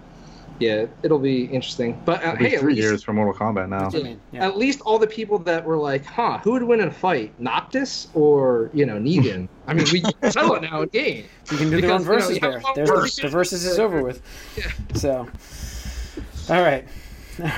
yeah, 0.60 0.86
it'll 1.02 1.18
be 1.18 1.44
interesting. 1.44 2.00
But 2.04 2.22
uh, 2.24 2.28
it'll 2.28 2.38
be 2.38 2.48
hey, 2.48 2.54
at 2.54 2.60
three 2.60 2.74
least, 2.74 2.84
years 2.84 3.02
for 3.02 3.12
Mortal 3.12 3.34
Kombat 3.34 3.68
now. 3.68 3.80
That's 3.80 3.94
what 3.94 4.02
I 4.02 4.06
mean, 4.06 4.20
yeah. 4.32 4.46
at 4.46 4.56
least 4.56 4.80
all 4.82 4.98
the 4.98 5.06
people 5.06 5.38
that 5.40 5.64
were 5.64 5.76
like, 5.76 6.04
"Huh, 6.04 6.38
who 6.38 6.52
would 6.52 6.62
win 6.62 6.80
in 6.80 6.88
a 6.88 6.92
fight, 6.92 7.32
Noctis 7.40 8.08
or 8.14 8.70
you 8.72 8.86
know 8.86 8.96
Negan?" 8.96 9.48
I 9.66 9.74
mean, 9.74 9.86
we 9.92 10.00
can 10.00 10.32
tell 10.32 10.54
it 10.54 10.62
now 10.62 10.82
in 10.82 10.88
game. 10.88 11.24
You 11.50 11.56
can 11.56 11.70
do 11.70 11.80
their 11.80 11.92
own 11.92 12.02
Because, 12.02 12.30
you 12.30 12.40
know, 12.40 12.40
verses 12.40 12.40
you 12.40 12.40
have 12.40 12.52
there. 12.52 12.60
one 12.60 12.72
There's 12.74 12.88
verse. 12.90 13.16
the, 13.16 13.22
the 13.22 13.28
verses 13.28 13.64
is 13.64 13.78
over 13.78 14.02
with. 14.02 14.22
Yeah. 14.56 14.70
So, 14.94 15.28
all 16.48 16.62
right, 16.62 16.86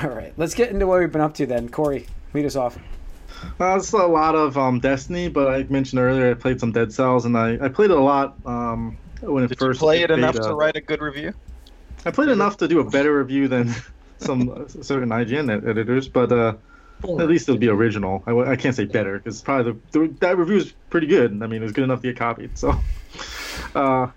all 0.03 0.09
right. 0.09 0.33
Let's 0.37 0.55
get 0.55 0.69
into 0.71 0.87
what 0.87 0.99
we've 0.99 1.11
been 1.11 1.21
up 1.21 1.35
to 1.35 1.45
then. 1.45 1.69
Corey, 1.69 2.07
lead 2.33 2.45
us 2.45 2.55
off. 2.55 2.77
Uh, 3.59 3.75
it's 3.77 3.91
a 3.93 3.97
lot 3.97 4.35
of 4.35 4.57
um, 4.57 4.79
Destiny, 4.79 5.27
but 5.29 5.47
I 5.47 5.63
mentioned 5.63 5.99
earlier 5.99 6.31
I 6.31 6.33
played 6.33 6.59
some 6.59 6.71
Dead 6.71 6.91
Cells, 6.91 7.25
and 7.25 7.37
I, 7.37 7.57
I 7.61 7.69
played 7.69 7.91
it 7.91 7.97
a 7.97 8.01
lot 8.01 8.35
um, 8.45 8.97
when 9.21 9.43
it 9.43 9.47
Did 9.47 9.59
you 9.61 9.67
first 9.67 9.79
play 9.79 9.99
hit 9.99 10.09
it 10.11 10.17
enough 10.17 10.35
to 10.35 10.55
write 10.55 10.75
a 10.75 10.81
good 10.81 11.01
review? 11.01 11.33
I 12.07 12.11
played 12.11 12.29
enough 12.29 12.57
to 12.57 12.69
do 12.69 12.79
a 12.79 12.89
better 12.89 13.17
review 13.17 13.49
than 13.49 13.75
some 14.19 14.65
certain 14.69 15.09
IGN 15.09 15.51
ed- 15.51 15.67
editors, 15.67 16.07
but 16.07 16.31
uh, 16.31 16.55
at 17.03 17.27
least 17.27 17.49
it'll 17.49 17.59
be 17.59 17.67
original. 17.67 18.23
I, 18.25 18.31
w- 18.31 18.49
I 18.49 18.55
can't 18.55 18.73
say 18.73 18.85
better 18.85 19.17
because 19.17 19.41
probably 19.41 19.73
the, 19.91 19.99
the 19.99 20.13
that 20.21 20.37
review 20.37 20.55
is 20.55 20.73
pretty 20.89 21.07
good. 21.07 21.31
I 21.43 21.47
mean, 21.47 21.61
it 21.61 21.65
was 21.65 21.73
good 21.73 21.83
enough 21.83 22.01
to 22.01 22.07
get 22.07 22.17
copied. 22.17 22.57
So, 22.57 22.79
uh, 23.75 24.07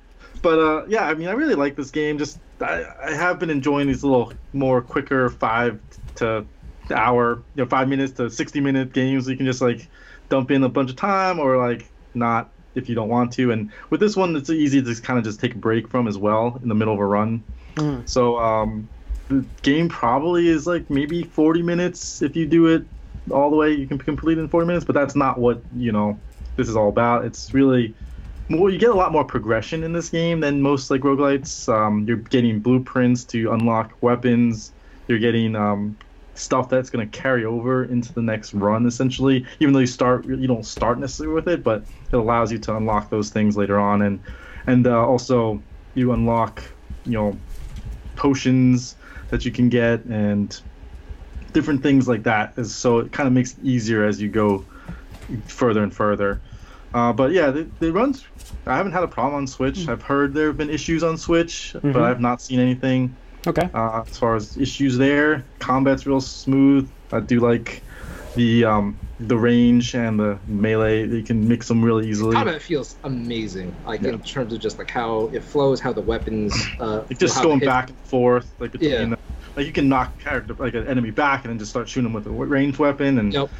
but 0.40 0.58
uh, 0.60 0.86
yeah, 0.86 1.04
I 1.08 1.14
mean, 1.14 1.26
I 1.26 1.32
really 1.32 1.56
like 1.56 1.74
this 1.74 1.90
game. 1.90 2.16
Just 2.16 2.38
I, 2.60 2.84
I 3.02 3.12
have 3.12 3.40
been 3.40 3.50
enjoying 3.50 3.88
these 3.88 4.04
little 4.04 4.32
more 4.52 4.80
quicker 4.80 5.28
five 5.28 5.80
to 6.16 6.46
hour, 6.94 7.42
you 7.56 7.64
know, 7.64 7.68
five 7.68 7.88
minutes 7.88 8.12
to 8.14 8.30
sixty 8.30 8.60
minute 8.60 8.92
games. 8.92 9.28
You 9.28 9.36
can 9.36 9.46
just 9.46 9.60
like 9.60 9.88
dump 10.28 10.52
in 10.52 10.62
a 10.62 10.68
bunch 10.68 10.90
of 10.90 10.96
time 10.96 11.40
or 11.40 11.56
like 11.56 11.90
not 12.14 12.52
if 12.76 12.88
you 12.88 12.94
don't 12.94 13.08
want 13.08 13.32
to. 13.32 13.50
And 13.50 13.72
with 13.90 13.98
this 13.98 14.14
one, 14.16 14.36
it's 14.36 14.48
easy 14.48 14.80
to 14.80 15.02
kind 15.02 15.18
of 15.18 15.24
just 15.24 15.40
take 15.40 15.56
a 15.56 15.58
break 15.58 15.88
from 15.88 16.06
as 16.06 16.16
well 16.16 16.60
in 16.62 16.68
the 16.68 16.74
middle 16.76 16.94
of 16.94 17.00
a 17.00 17.04
run. 17.04 17.42
Mhm. 17.80 18.08
So 18.08 18.38
um, 18.38 18.90
the 19.28 19.48
game 19.62 19.88
probably 19.88 20.48
is 20.48 20.66
like 20.66 20.90
maybe 20.90 21.22
40 21.24 21.62
minutes 21.62 22.22
if 22.22 22.36
you 22.36 22.46
do 22.46 22.66
it 22.66 22.84
all 23.30 23.50
the 23.50 23.56
way. 23.56 23.72
You 23.72 23.86
can 23.88 23.98
complete 23.98 24.38
in 24.38 24.48
40 24.48 24.66
minutes, 24.66 24.84
but 24.84 24.94
that's 24.94 25.16
not 25.16 25.38
what 25.38 25.62
you 25.74 25.92
know 25.92 26.22
this 26.56 26.68
is 26.68 26.76
all 26.76 26.88
about. 26.88 27.24
It's 27.24 27.52
really 27.54 27.96
more. 28.48 28.70
You 28.70 28.78
get 28.78 28.90
a 28.90 28.94
lot 28.94 29.12
more 29.12 29.24
progression 29.24 29.84
in 29.84 29.92
this 29.92 30.10
game 30.10 30.40
than 30.40 30.62
most 30.62 30.90
like 30.90 31.02
roguelites. 31.02 31.68
Um, 31.72 32.06
you're 32.08 32.18
getting 32.18 32.60
blueprints 32.60 33.24
to 33.26 33.52
unlock 33.52 33.92
weapons. 34.02 34.74
You're 35.08 35.18
getting 35.18 35.56
um, 35.56 35.98
stuff 36.34 36.68
that's 36.68 36.90
going 36.90 37.08
to 37.10 37.18
carry 37.18 37.44
over 37.44 37.84
into 37.84 38.12
the 38.14 38.22
next 38.22 38.54
run 38.54 38.86
essentially. 38.86 39.46
Even 39.60 39.74
though 39.74 39.80
you 39.80 39.86
start, 39.86 40.26
you 40.26 40.46
don't 40.46 40.64
start 40.66 41.00
necessarily 41.00 41.34
with 41.34 41.48
it, 41.48 41.62
but 41.64 41.86
it 42.12 42.16
allows 42.16 42.52
you 42.52 42.58
to 42.60 42.76
unlock 42.76 43.10
those 43.10 43.30
things 43.30 43.56
later 43.56 43.78
on, 43.78 44.02
and 44.02 44.24
and 44.66 44.86
uh, 44.86 45.06
also 45.06 45.64
you 45.94 46.12
unlock 46.12 46.62
you 47.04 47.12
know 47.12 47.42
potions 48.24 48.96
that 49.30 49.44
you 49.46 49.50
can 49.50 49.68
get 49.70 50.04
and 50.04 50.60
different 51.54 51.82
things 51.82 52.06
like 52.06 52.22
that. 52.24 52.64
So 52.66 52.98
it 52.98 53.10
kind 53.12 53.26
of 53.26 53.32
makes 53.32 53.52
it 53.52 53.58
easier 53.64 54.04
as 54.04 54.20
you 54.20 54.28
go 54.28 54.64
further 55.46 55.82
and 55.82 55.92
further. 55.92 56.40
Uh, 56.92 57.12
but 57.12 57.32
yeah, 57.32 57.50
the, 57.50 57.66
the 57.80 57.90
runs. 57.92 58.24
I 58.66 58.76
haven't 58.76 58.92
had 58.92 59.02
a 59.04 59.08
problem 59.08 59.36
on 59.36 59.46
Switch. 59.46 59.88
I've 59.88 60.02
heard 60.02 60.34
there 60.34 60.48
have 60.48 60.58
been 60.58 60.68
issues 60.70 61.02
on 61.02 61.16
Switch, 61.16 61.74
Mhm. 61.78 61.92
but 61.94 62.02
I've 62.02 62.20
not 62.20 62.42
seen 62.42 62.60
anything 62.60 63.14
Okay. 63.46 63.68
uh, 63.72 64.02
as 64.06 64.18
far 64.18 64.36
as 64.36 64.56
issues 64.58 64.98
there. 64.98 65.42
Combat's 65.60 66.06
real 66.06 66.20
smooth. 66.20 66.88
I 67.12 67.20
do 67.20 67.40
like 67.40 67.82
the 68.34 68.64
um, 68.64 68.98
the 69.18 69.36
range 69.36 69.94
and 69.94 70.18
the 70.18 70.38
melee. 70.46 71.06
You 71.06 71.22
can 71.22 71.46
mix 71.46 71.68
them 71.68 71.84
really 71.84 72.08
easily. 72.08 72.34
Combat 72.34 72.62
feels 72.62 72.96
amazing, 73.04 73.74
like 73.86 74.02
Yeah. 74.02 74.10
in 74.10 74.20
terms 74.22 74.52
of 74.52 74.60
just 74.60 74.78
like 74.78 74.90
how 74.90 75.30
it 75.32 75.42
flows, 75.44 75.80
how 75.80 75.92
the 75.92 76.00
weapons. 76.00 76.54
Uh, 76.80 77.04
Like 77.08 77.18
just 77.18 77.42
going 77.42 77.58
back 77.60 77.90
and 77.90 77.98
forth, 78.00 78.52
like 78.58 78.72
between, 78.72 79.10
Yeah. 79.10 79.16
like 79.56 79.66
you 79.66 79.72
can 79.72 79.88
knock 79.88 80.18
character 80.18 80.54
like 80.54 80.74
an 80.74 80.86
enemy 80.86 81.10
back 81.10 81.44
and 81.44 81.50
then 81.50 81.58
just 81.58 81.70
start 81.70 81.88
shooting 81.88 82.04
them 82.04 82.12
with 82.14 82.26
a 82.26 82.30
ranged 82.30 82.78
weapon, 82.78 83.18
and 83.18 83.32
Yep. 83.32 83.50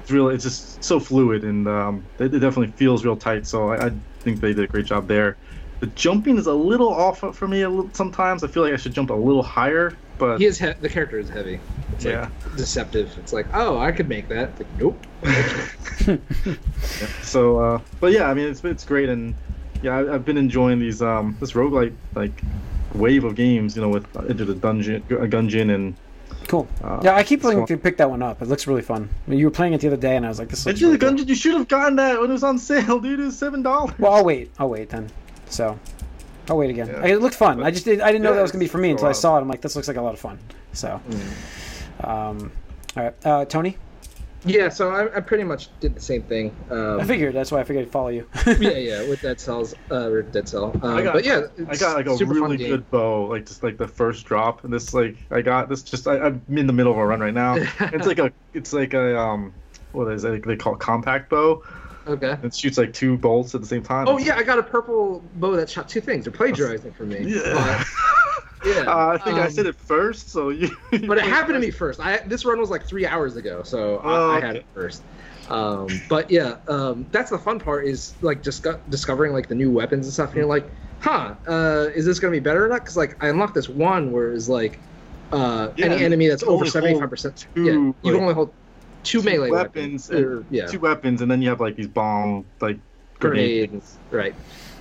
it's 0.00 0.10
really 0.10 0.34
it's 0.34 0.44
just 0.44 0.82
so 0.82 0.98
fluid 0.98 1.44
and 1.44 1.68
um, 1.68 2.02
it, 2.18 2.34
it 2.34 2.38
definitely 2.38 2.72
feels 2.72 3.04
real 3.04 3.16
tight. 3.16 3.46
So 3.46 3.70
I, 3.70 3.86
I 3.86 3.90
think 4.20 4.40
they 4.40 4.54
did 4.54 4.64
a 4.64 4.68
great 4.68 4.86
job 4.86 5.06
there. 5.08 5.36
The 5.82 5.88
jumping 5.88 6.38
is 6.38 6.46
a 6.46 6.52
little 6.54 6.90
off 6.90 7.18
for 7.34 7.48
me 7.48 7.62
a 7.62 7.68
little, 7.68 7.90
sometimes. 7.92 8.44
I 8.44 8.46
feel 8.46 8.62
like 8.62 8.72
I 8.72 8.76
should 8.76 8.94
jump 8.94 9.10
a 9.10 9.14
little 9.14 9.42
higher, 9.42 9.96
but 10.16 10.38
He 10.38 10.46
is 10.46 10.56
he- 10.56 10.70
the 10.80 10.88
character 10.88 11.18
is 11.18 11.28
heavy. 11.28 11.58
It's 11.94 12.04
yeah. 12.04 12.20
like 12.44 12.56
deceptive. 12.56 13.12
It's 13.18 13.32
like, 13.32 13.46
oh, 13.52 13.80
I 13.80 13.90
could 13.90 14.08
make 14.08 14.28
that. 14.28 14.56
Like, 14.56 14.68
nope. 14.78 15.06
Yeah. 15.24 16.16
So, 17.22 17.58
uh, 17.58 17.80
but 17.98 18.12
yeah, 18.12 18.28
I 18.30 18.34
mean, 18.34 18.46
it's 18.48 18.62
it's 18.64 18.84
great, 18.84 19.08
and 19.08 19.34
yeah, 19.82 19.96
I, 19.98 20.14
I've 20.14 20.24
been 20.24 20.36
enjoying 20.36 20.78
these 20.78 21.02
um 21.02 21.36
this 21.40 21.52
roguelike 21.52 21.94
like 22.14 22.32
wave 22.94 23.24
of 23.24 23.34
games, 23.34 23.74
you 23.74 23.82
know, 23.82 23.88
with 23.88 24.06
uh, 24.16 24.20
Enter 24.28 24.44
the 24.44 24.54
Dungeon, 24.54 25.02
uh, 25.10 25.26
Gungeon, 25.26 25.74
and 25.74 25.94
Cool. 26.46 26.68
uh, 26.84 27.00
Yeah, 27.02 27.16
I 27.16 27.22
keep 27.24 27.38
it's 27.40 27.44
wanting 27.44 27.66
to 27.66 27.76
pick 27.76 27.96
that 27.96 28.08
one 28.10 28.22
up. 28.22 28.40
It 28.42 28.46
looks 28.48 28.66
really 28.68 28.82
fun. 28.82 29.08
I 29.26 29.30
mean, 29.30 29.38
you 29.40 29.46
were 29.46 29.50
playing 29.50 29.72
it 29.72 29.80
the 29.80 29.86
other 29.88 29.96
day, 29.96 30.16
and 30.16 30.24
I 30.26 30.28
was 30.28 30.38
like, 30.38 30.48
"This 30.48 30.64
looks 30.66 30.80
really 30.80 30.96
the 30.96 31.06
cool. 31.10 31.18
You 31.20 31.34
should 31.34 31.54
have 31.54 31.66
gotten 31.68 31.96
that 31.96 32.20
when 32.20 32.30
it 32.30 32.32
was 32.32 32.44
on 32.44 32.58
sale, 32.58 33.00
dude. 33.00 33.18
It 33.20 33.24
was 33.24 33.38
seven 33.38 33.62
dollars. 33.62 33.98
Well, 33.98 34.12
I'll 34.12 34.24
wait. 34.24 34.50
I'll 34.58 34.68
wait 34.68 34.90
then. 34.90 35.08
So, 35.52 35.78
I'll 36.48 36.56
wait 36.58 36.70
again. 36.70 36.88
Yeah. 36.88 37.06
It 37.06 37.20
looked 37.20 37.34
fun. 37.36 37.58
But- 37.58 37.66
I 37.66 37.70
just 37.70 37.84
did, 37.84 38.00
I 38.00 38.06
didn't 38.10 38.24
know 38.24 38.34
that 38.34 38.42
was 38.42 38.50
gonna 38.52 38.60
be 38.60 38.68
for 38.68 38.78
me 38.78 38.90
until 38.90 39.06
I 39.08 39.12
saw 39.12 39.36
it. 39.38 39.42
I'm 39.42 39.48
like, 39.48 39.60
this 39.60 39.76
looks 39.76 39.86
like 39.88 39.96
a 39.96 40.02
lot 40.02 40.14
of 40.14 40.20
fun. 40.20 40.38
So, 40.72 41.00
um, 42.02 42.50
all 42.96 43.02
right, 43.04 43.14
uh, 43.26 43.44
Tony. 43.44 43.76
Yeah, 44.44 44.70
so 44.70 44.90
I, 44.90 45.18
I 45.18 45.20
pretty 45.20 45.44
much 45.44 45.68
did 45.78 45.94
the 45.94 46.00
same 46.00 46.22
thing. 46.24 46.52
Um, 46.68 46.98
I 46.98 47.04
figured 47.04 47.32
that's 47.32 47.52
why 47.52 47.60
I 47.60 47.64
figured 47.64 47.86
I'd 47.86 47.92
follow 47.92 48.08
you. 48.08 48.26
yeah, 48.46 48.70
yeah, 48.70 49.08
with 49.08 49.22
Dead 49.22 49.38
Cells, 49.38 49.72
uh, 49.90 50.08
or 50.08 50.22
Dead 50.22 50.48
Cell. 50.48 50.72
Um, 50.82 50.96
I 50.96 51.02
got- 51.02 51.12
but 51.14 51.24
yeah, 51.24 51.42
I 51.68 51.76
got 51.76 51.96
like 51.96 52.06
a 52.06 52.16
super 52.16 52.34
really 52.34 52.56
good 52.56 52.90
bow, 52.90 53.26
like 53.26 53.46
just 53.46 53.62
like 53.62 53.76
the 53.78 53.86
first 53.86 54.26
drop, 54.26 54.64
and 54.64 54.72
this 54.72 54.92
like 54.94 55.16
I 55.30 55.42
got 55.42 55.68
this 55.68 55.82
just 55.84 56.08
I, 56.08 56.18
I'm 56.18 56.42
in 56.50 56.66
the 56.66 56.72
middle 56.72 56.90
of 56.92 56.98
a 56.98 57.06
run 57.06 57.20
right 57.20 57.32
now. 57.34 57.54
it's 57.80 58.06
like 58.06 58.18
a 58.18 58.32
it's 58.52 58.72
like 58.72 58.94
a 58.94 59.16
um 59.16 59.52
what 59.92 60.10
is 60.10 60.24
it 60.24 60.44
they 60.44 60.56
call 60.56 60.74
it 60.74 60.80
compact 60.80 61.30
bow. 61.30 61.62
Okay. 62.06 62.36
It 62.42 62.54
shoots 62.54 62.78
like 62.78 62.92
two 62.92 63.16
bolts 63.16 63.54
at 63.54 63.60
the 63.60 63.66
same 63.66 63.82
time. 63.82 64.08
Oh 64.08 64.18
yeah, 64.18 64.36
I 64.36 64.42
got 64.42 64.58
a 64.58 64.62
purple 64.62 65.20
bow 65.34 65.56
that 65.56 65.70
shot 65.70 65.88
two 65.88 66.00
things. 66.00 66.24
They're 66.24 66.32
plagiarizing 66.32 66.92
for 66.92 67.04
me. 67.04 67.24
Yeah. 67.24 67.84
Yeah. 68.64 68.82
Uh, 68.86 69.08
I 69.08 69.18
think 69.18 69.38
I 69.38 69.46
um, 69.46 69.50
said 69.50 69.66
it 69.66 69.74
first, 69.74 70.30
so 70.30 70.50
you. 70.50 70.70
but 70.92 71.18
it 71.18 71.24
happened 71.24 71.54
to 71.54 71.60
me 71.60 71.70
first. 71.70 71.98
I 71.98 72.18
this 72.26 72.44
run 72.44 72.60
was 72.60 72.70
like 72.70 72.86
three 72.86 73.04
hours 73.04 73.36
ago, 73.36 73.62
so 73.64 74.00
Oh, 74.04 74.30
I, 74.30 74.36
I 74.36 74.40
had 74.40 74.50
okay. 74.50 74.58
it 74.60 74.66
first. 74.72 75.02
Um, 75.48 75.88
but 76.08 76.30
yeah, 76.30 76.58
um, 76.68 77.06
that's 77.10 77.30
the 77.30 77.38
fun 77.38 77.58
part 77.58 77.86
is 77.86 78.14
like 78.22 78.42
just 78.42 78.64
discovering 78.88 79.32
like 79.32 79.48
the 79.48 79.54
new 79.54 79.70
weapons 79.70 80.06
and 80.06 80.12
stuff, 80.14 80.28
and 80.28 80.36
you're 80.36 80.46
like, 80.46 80.72
huh, 81.00 81.34
uh, 81.48 81.88
is 81.94 82.06
this 82.06 82.20
gonna 82.20 82.30
be 82.30 82.40
better 82.40 82.64
or 82.64 82.68
not? 82.68 82.82
Because 82.82 82.96
like 82.96 83.16
I 83.22 83.28
unlocked 83.28 83.54
this 83.54 83.68
one 83.68 84.12
where 84.12 84.32
it's 84.32 84.48
like 84.48 84.80
uh, 85.32 85.70
Yeah, 85.76 85.86
any 85.86 86.04
enemy 86.04 86.28
that's 86.28 86.44
over 86.44 86.64
seventy 86.66 86.98
five 87.00 87.10
percent. 87.10 87.46
Yeah, 87.56 87.72
you 87.72 87.94
can 88.02 88.14
only 88.14 88.34
hold 88.34 88.54
two, 89.02 89.20
two 89.20 89.24
melee 89.30 89.50
weapons, 89.50 90.08
weapons. 90.08 90.10
Or, 90.10 90.44
yeah, 90.50 90.66
Two 90.66 90.80
weapons, 90.80 91.22
and 91.22 91.30
then 91.30 91.42
you 91.42 91.48
have 91.48 91.60
like 91.60 91.76
these 91.76 91.88
bomb, 91.88 92.46
like 92.60 92.78
grenade. 93.18 93.70
grenades. 93.70 93.98
Right. 94.10 94.34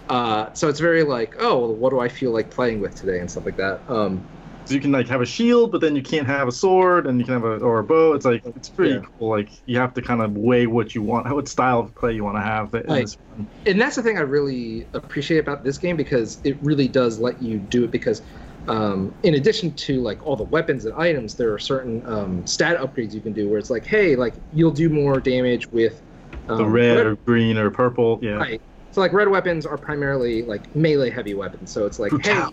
Uh, 0.10 0.51
so 0.53 0.67
it's 0.67 0.79
very 0.79 1.03
like, 1.03 1.36
oh, 1.39 1.60
well, 1.60 1.73
what 1.73 1.89
do 1.91 1.99
I 1.99 2.10
feel 2.10 2.31
like 2.31 2.49
playing 2.49 2.81
with 2.81 2.95
today 2.95 3.19
and 3.19 3.31
stuff 3.31 3.45
like 3.45 3.55
that. 3.57 3.79
Um, 3.89 4.21
So 4.65 4.73
you 4.73 4.81
can 4.81 4.91
like 4.91 5.07
have 5.07 5.21
a 5.21 5.25
shield, 5.25 5.71
but 5.71 5.81
then 5.81 5.95
you 5.95 6.01
can't 6.01 6.27
have 6.27 6.47
a 6.47 6.51
sword, 6.51 7.07
and 7.07 7.19
you 7.19 7.25
can 7.25 7.34
have 7.36 7.43
a 7.45 7.57
or 7.57 7.79
a 7.79 7.84
bow. 7.84 8.13
It's 8.13 8.25
like 8.25 8.45
it's 8.45 8.69
pretty 8.69 8.95
Yeah. 8.95 9.01
cool. 9.17 9.29
Like 9.29 9.49
you 9.65 9.77
have 9.77 9.93
to 9.95 10.01
kind 10.01 10.21
of 10.21 10.34
weigh 10.38 10.67
what 10.67 10.93
you 10.93 11.01
want, 11.01 11.34
what 11.34 11.47
style 11.47 11.79
of 11.79 11.95
play 11.95 12.13
you 12.13 12.23
want 12.23 12.38
to 12.38 12.41
have. 12.41 12.73
Right. 12.73 12.88
this 12.88 13.17
and 13.65 13.79
that's 13.79 13.95
the 13.95 14.03
thing 14.03 14.17
I 14.17 14.21
really 14.21 14.88
appreciate 14.93 15.39
about 15.39 15.63
this 15.63 15.77
game 15.77 15.95
because 15.95 16.39
it 16.43 16.57
really 16.62 16.88
does 16.88 17.19
let 17.19 17.41
you 17.41 17.57
do 17.60 17.84
it 17.86 17.91
because 17.91 18.21
um, 18.67 19.13
in 19.24 19.36
addition 19.36 19.74
to 19.74 20.02
like 20.02 20.26
all 20.26 20.36
the 20.36 20.43
weapons 20.43 20.86
and 20.86 20.93
items, 20.95 21.36
there 21.36 21.54
are 21.54 21.60
certain 21.60 22.06
um, 22.06 22.45
stat 22.45 22.78
upgrades 22.80 23.13
you 23.13 23.21
can 23.21 23.34
do 23.34 23.50
where 23.50 23.60
it's 23.60 23.69
like, 23.69 23.86
hey, 23.86 24.15
like 24.15 24.34
you'll 24.54 24.71
do 24.71 24.89
more 24.89 25.19
damage 25.19 25.67
with 25.71 26.02
um, 26.47 26.58
The 26.58 26.65
red 26.65 27.06
or 27.06 27.15
green 27.26 27.58
or 27.58 27.69
purple. 27.71 28.19
Yeah. 28.21 28.36
Right. 28.36 28.62
So 28.91 29.02
like 29.02 29.13
red 29.13 29.30
weapons 29.30 29.65
are 29.65 29.78
primarily 29.78 30.43
like 30.43 30.74
melee 30.76 31.10
heavy 31.10 31.34
weapons. 31.34 31.71
So 31.71 31.86
it's 31.86 31.97
like, 31.97 32.12
hey, 32.21 32.43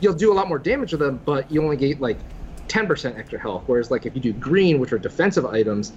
you'll 0.00 0.14
do 0.14 0.32
a 0.32 0.34
lot 0.34 0.48
more 0.48 0.58
damage 0.58 0.92
with 0.92 1.00
them, 1.00 1.20
but 1.24 1.50
you 1.50 1.62
only 1.62 1.76
get 1.76 2.00
like 2.00 2.18
10% 2.68 3.18
extra 3.18 3.38
health. 3.38 3.64
Whereas 3.66 3.90
like 3.90 4.06
if 4.06 4.14
you 4.14 4.20
do 4.20 4.32
green, 4.32 4.78
which 4.78 4.92
are 4.92 4.98
defensive 4.98 5.44
items, 5.44 5.92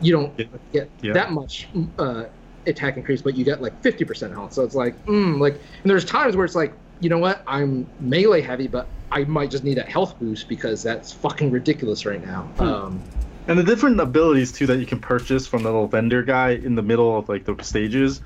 you 0.00 0.12
don't 0.12 0.32
Yeah. 0.38 0.46
get 0.72 0.90
Yeah. 1.00 1.12
that 1.12 1.30
much 1.32 1.68
uh, 1.98 2.24
attack 2.66 2.96
increase, 2.96 3.22
but 3.22 3.36
you 3.36 3.44
get 3.44 3.62
like 3.62 3.80
50% 3.82 4.32
health. 4.32 4.52
So 4.52 4.64
it's 4.64 4.74
like, 4.74 5.02
mm, 5.06 5.38
like, 5.38 5.54
and 5.54 5.90
there's 5.90 6.04
times 6.04 6.34
where 6.36 6.44
it's 6.44 6.56
like, 6.56 6.74
you 7.00 7.08
know 7.08 7.18
what, 7.18 7.42
I'm 7.46 7.86
melee 8.00 8.40
heavy, 8.40 8.68
but 8.68 8.88
I 9.10 9.24
might 9.24 9.50
just 9.50 9.64
need 9.64 9.78
a 9.78 9.82
health 9.82 10.18
boost 10.18 10.48
because 10.48 10.82
that's 10.82 11.12
fucking 11.12 11.50
ridiculous 11.50 12.06
right 12.06 12.24
now. 12.24 12.42
Hmm. 12.58 12.64
Um, 12.64 13.04
And 13.48 13.58
the 13.58 13.62
different 13.62 14.00
abilities 14.00 14.52
too 14.52 14.66
that 14.66 14.78
you 14.78 14.86
can 14.86 15.00
purchase 15.00 15.46
from 15.46 15.62
the 15.62 15.70
little 15.70 15.88
vendor 15.88 16.22
guy 16.22 16.50
in 16.50 16.74
the 16.74 16.82
middle 16.82 17.16
of 17.18 17.28
like 17.28 17.44
the 17.44 17.56
stages. 17.62 18.20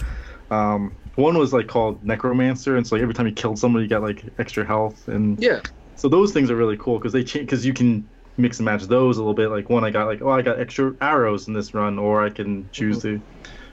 Um, 0.50 0.96
one 1.16 1.36
was 1.38 1.52
like 1.52 1.68
called 1.68 2.04
Necromancer, 2.04 2.76
and 2.76 2.86
so 2.86 2.96
like, 2.96 3.02
every 3.02 3.14
time 3.14 3.26
you 3.26 3.32
killed 3.34 3.58
somebody, 3.58 3.84
you 3.84 3.88
got 3.88 4.02
like 4.02 4.24
extra 4.38 4.64
health, 4.64 5.06
and 5.08 5.38
yeah, 5.40 5.60
so 5.94 6.08
those 6.08 6.32
things 6.32 6.50
are 6.50 6.56
really 6.56 6.76
cool 6.78 6.98
because 6.98 7.12
they 7.12 7.22
change 7.24 7.46
because 7.46 7.64
you 7.66 7.74
can 7.74 8.08
mix 8.36 8.58
and 8.58 8.64
match 8.64 8.84
those 8.84 9.18
a 9.18 9.20
little 9.20 9.34
bit. 9.34 9.50
Like 9.50 9.68
one, 9.68 9.84
I 9.84 9.90
got 9.90 10.06
like 10.06 10.22
oh 10.22 10.30
I 10.30 10.42
got 10.42 10.58
extra 10.58 10.94
arrows 11.00 11.46
in 11.48 11.54
this 11.54 11.74
run, 11.74 11.98
or 11.98 12.24
I 12.24 12.30
can 12.30 12.68
choose 12.72 12.98
Mm-hmm. 12.98 13.16
to 13.18 13.22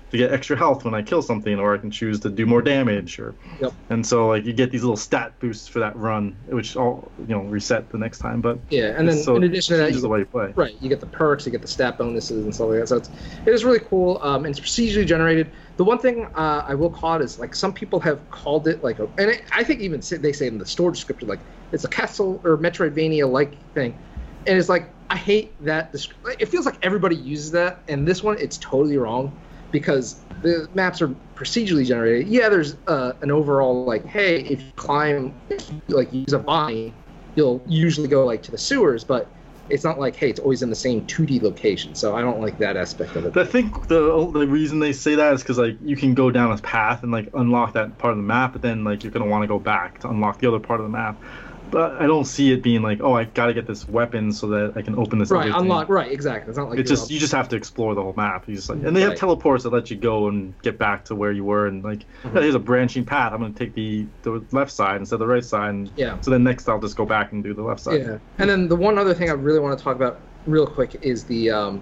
to 0.09 0.17
get 0.17 0.31
extra 0.31 0.55
health 0.55 0.85
when 0.85 0.93
I 0.93 1.01
kill 1.01 1.21
something, 1.21 1.59
or 1.59 1.75
I 1.75 1.77
can 1.77 1.91
choose 1.91 2.19
to 2.21 2.29
do 2.29 2.45
more 2.45 2.61
damage, 2.61 3.19
or 3.19 3.35
Yep. 3.59 3.73
and 3.89 4.05
so 4.05 4.27
like 4.27 4.45
you 4.45 4.53
get 4.53 4.71
these 4.71 4.83
little 4.83 4.95
stat 4.97 5.33
boosts 5.39 5.67
for 5.67 5.79
that 5.79 5.95
run, 5.97 6.37
which 6.45 6.75
all 6.77 7.11
you 7.19 7.27
know 7.27 7.41
reset 7.41 7.89
the 7.89 7.97
next 7.97 8.19
time. 8.19 8.39
But 8.39 8.59
yeah. 8.69 8.95
And 8.97 9.07
then 9.07 9.17
so 9.17 9.35
in 9.35 9.43
addition 9.43 9.75
to 9.75 9.83
that, 9.83 9.93
you 9.93 9.99
the 9.99 10.07
way 10.07 10.19
you 10.19 10.25
play. 10.25 10.53
Right, 10.55 10.75
you 10.79 10.87
get 10.87 11.01
the 11.01 11.07
perks, 11.07 11.45
you 11.45 11.51
get 11.51 11.61
the 11.61 11.67
stat 11.67 11.97
bonuses 11.97 12.45
and 12.45 12.53
stuff 12.55 12.69
like 12.69 12.79
that. 12.79 12.87
So 12.87 12.97
it's 12.97 13.09
it 13.45 13.53
is 13.53 13.65
really 13.65 13.79
cool. 13.79 14.19
Um, 14.21 14.45
and 14.45 14.57
it's 14.57 14.59
procedurally 14.59 15.05
generated. 15.05 15.51
The 15.75 15.83
one 15.83 15.99
thing 15.99 16.25
uh, 16.35 16.63
I 16.65 16.73
will 16.73 16.89
call 16.89 17.15
it 17.15 17.21
is 17.21 17.37
like 17.37 17.53
some 17.53 17.73
people 17.73 17.99
have 17.99 18.29
called 18.29 18.67
it 18.67 18.83
like, 18.83 18.99
a, 18.99 19.03
and 19.17 19.29
it, 19.31 19.43
I 19.53 19.63
think 19.63 19.81
even 19.81 20.01
say- 20.01 20.17
they 20.17 20.31
say 20.33 20.47
in 20.47 20.57
the 20.57 20.65
store 20.65 20.91
description 20.91 21.27
like 21.27 21.41
it's 21.71 21.83
a 21.83 21.89
Castle 21.89 22.41
or 22.45 22.57
Metroidvania 22.57 23.29
like 23.29 23.61
thing, 23.73 23.99
and 24.45 24.57
it's 24.57 24.69
like 24.69 24.93
I 25.09 25.17
hate 25.17 25.61
that. 25.65 25.93
It 26.39 26.45
feels 26.47 26.65
like 26.65 26.77
everybody 26.81 27.15
uses 27.15 27.51
that, 27.51 27.83
and 27.89 28.07
this 28.07 28.23
one 28.23 28.37
it's 28.39 28.57
totally 28.57 28.97
wrong 28.97 29.37
because 29.71 30.23
the 30.41 30.67
maps 30.73 31.01
are 31.01 31.09
procedurally 31.35 31.85
generated. 31.85 32.27
Yeah, 32.27 32.49
there's 32.49 32.77
uh, 32.87 33.13
an 33.21 33.31
overall 33.31 33.85
like, 33.85 34.05
hey, 34.05 34.41
if 34.41 34.61
you 34.61 34.71
climb, 34.75 35.39
if 35.49 35.71
you, 35.71 35.81
like 35.89 36.11
use 36.13 36.33
a 36.33 36.39
vine, 36.39 36.93
you'll 37.35 37.63
usually 37.67 38.07
go 38.07 38.25
like 38.25 38.43
to 38.43 38.51
the 38.51 38.57
sewers, 38.57 39.03
but 39.03 39.31
it's 39.69 39.83
not 39.83 39.99
like 39.99 40.15
hey, 40.15 40.29
it's 40.29 40.39
always 40.39 40.61
in 40.61 40.69
the 40.69 40.75
same 40.75 41.05
2D 41.07 41.41
location. 41.41 41.95
So 41.95 42.15
I 42.15 42.21
don't 42.21 42.41
like 42.41 42.57
that 42.59 42.77
aspect 42.77 43.15
of 43.15 43.25
it. 43.25 43.37
I 43.37 43.45
think 43.45 43.87
the 43.87 44.29
the 44.33 44.47
reason 44.47 44.79
they 44.79 44.93
say 44.93 45.15
that 45.15 45.33
is 45.33 45.41
because 45.41 45.57
like 45.57 45.77
you 45.83 45.95
can 45.95 46.13
go 46.13 46.31
down 46.31 46.51
a 46.51 46.57
path 46.57 47.03
and 47.03 47.11
like 47.11 47.29
unlock 47.33 47.73
that 47.73 47.97
part 47.97 48.11
of 48.11 48.17
the 48.17 48.23
map, 48.23 48.53
but 48.53 48.61
then 48.61 48.83
like 48.83 49.03
you're 49.03 49.11
gonna 49.11 49.27
want 49.27 49.43
to 49.43 49.47
go 49.47 49.59
back 49.59 49.99
to 49.99 50.09
unlock 50.09 50.39
the 50.39 50.47
other 50.47 50.59
part 50.59 50.79
of 50.79 50.85
the 50.85 50.91
map. 50.91 51.21
But 51.69 52.01
I 52.01 52.07
don't 52.07 52.25
see 52.25 52.51
it 52.53 52.63
being 52.63 52.81
like, 52.81 53.01
oh, 53.01 53.13
I 53.13 53.25
gotta 53.25 53.53
get 53.53 53.67
this 53.67 53.87
weapon 53.87 54.31
so 54.31 54.47
that 54.47 54.73
I 54.77 54.81
can 54.81 54.95
open 54.95 55.19
this. 55.19 55.29
right, 55.31 55.41
other 55.41 55.51
thing. 55.51 55.61
unlock. 55.63 55.89
Right, 55.89 56.11
exactly. 56.11 56.49
It's 56.49 56.57
not 56.57 56.69
like 56.69 56.79
It's 56.79 56.89
just 56.89 57.05
up- 57.05 57.11
you 57.11 57.19
just 57.19 57.33
have 57.33 57.49
to 57.49 57.55
explore 57.55 57.93
the 57.93 58.01
whole 58.01 58.13
map. 58.15 58.47
You 58.47 58.55
just 58.55 58.69
like, 58.69 58.83
and 58.83 58.95
they 58.95 59.01
have 59.01 59.15
teleports 59.15 59.63
that 59.63 59.73
let 59.73 59.91
you 59.91 59.97
go 59.97 60.27
and 60.29 60.53
get 60.61 60.77
back 60.77 61.03
to 61.05 61.15
where 61.15 61.31
you 61.31 61.43
were, 61.43 61.67
and 61.67 61.83
like, 61.83 62.05
Mhm. 62.23 62.35
yeah, 62.35 62.41
here's 62.41 62.55
a 62.55 62.59
branching 62.59 63.03
path. 63.03 63.33
I'm 63.33 63.41
gonna 63.41 63.53
take 63.53 63.73
the 63.73 64.05
the 64.23 64.41
left 64.51 64.71
side 64.71 64.97
instead 64.97 65.15
of 65.15 65.19
the 65.19 65.27
right 65.27 65.43
side, 65.43 65.69
and 65.69 65.91
yeah. 65.97 66.17
so 66.21 66.31
then 66.31 66.43
next 66.43 66.69
I'll 66.69 66.79
just 66.79 66.95
go 66.95 67.05
back 67.05 67.31
and 67.33 67.43
do 67.43 67.53
the 67.53 67.63
left 67.63 67.81
side. 67.81 67.99
Yeah, 67.99 68.17
and 68.39 68.49
then 68.49 68.67
the 68.69 68.75
one 68.75 68.97
other 68.97 69.13
thing 69.13 69.29
I 69.29 69.33
really 69.33 69.59
want 69.59 69.77
to 69.77 69.83
talk 69.83 69.95
about 69.95 70.19
real 70.45 70.65
quick 70.67 70.97
is 71.01 71.25
the 71.25 71.51
um, 71.51 71.81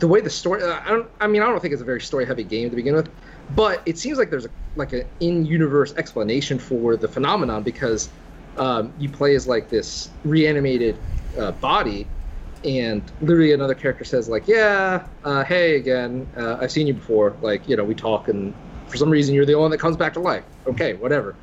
the 0.00 0.08
way 0.08 0.20
the 0.20 0.30
story. 0.30 0.62
uh, 0.62 0.78
I 0.84 0.88
don't. 0.90 1.08
I 1.20 1.26
mean, 1.26 1.42
I 1.42 1.46
don't 1.46 1.60
think 1.60 1.72
it's 1.72 1.82
a 1.82 1.86
very 1.86 2.00
story-heavy 2.00 2.44
game 2.44 2.68
to 2.70 2.76
begin 2.76 2.94
with, 2.94 3.08
but 3.56 3.80
it 3.86 3.98
seems 3.98 4.18
like 4.18 4.28
there's 4.30 4.44
a, 4.46 4.50
like 4.76 4.92
an 4.92 5.04
in-universe 5.20 5.94
explanation 5.96 6.58
for 6.58 6.96
the 6.96 7.08
phenomenon 7.08 7.62
because 7.62 8.10
um, 8.56 8.92
you 8.98 9.08
play 9.08 9.34
as 9.34 9.46
like 9.46 9.68
this 9.68 10.10
reanimated 10.24 10.98
uh, 11.38 11.52
body, 11.52 12.06
and 12.64 13.02
literally 13.20 13.52
another 13.52 13.74
character 13.74 14.04
says 14.04 14.28
like, 14.28 14.46
"Yeah, 14.46 15.06
uh, 15.24 15.44
hey 15.44 15.76
again, 15.76 16.26
uh, 16.36 16.58
I've 16.60 16.70
seen 16.72 16.86
you 16.86 16.94
before. 16.94 17.36
Like, 17.42 17.68
you 17.68 17.76
know, 17.76 17.84
we 17.84 17.94
talk, 17.94 18.28
and 18.28 18.54
for 18.88 18.96
some 18.96 19.10
reason 19.10 19.34
you're 19.34 19.46
the 19.46 19.54
only 19.54 19.62
one 19.62 19.70
that 19.70 19.78
comes 19.80 19.96
back 19.96 20.12
to 20.14 20.20
life. 20.20 20.44
Okay, 20.66 20.94
whatever." 20.94 21.34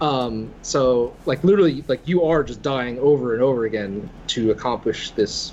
Um, 0.00 0.52
so 0.62 1.14
like 1.26 1.44
literally 1.44 1.84
like 1.86 2.06
you 2.08 2.24
are 2.24 2.42
just 2.42 2.60
dying 2.60 2.98
over 2.98 3.34
and 3.34 3.42
over 3.42 3.66
again 3.66 4.10
to 4.28 4.50
accomplish 4.50 5.10
this, 5.12 5.52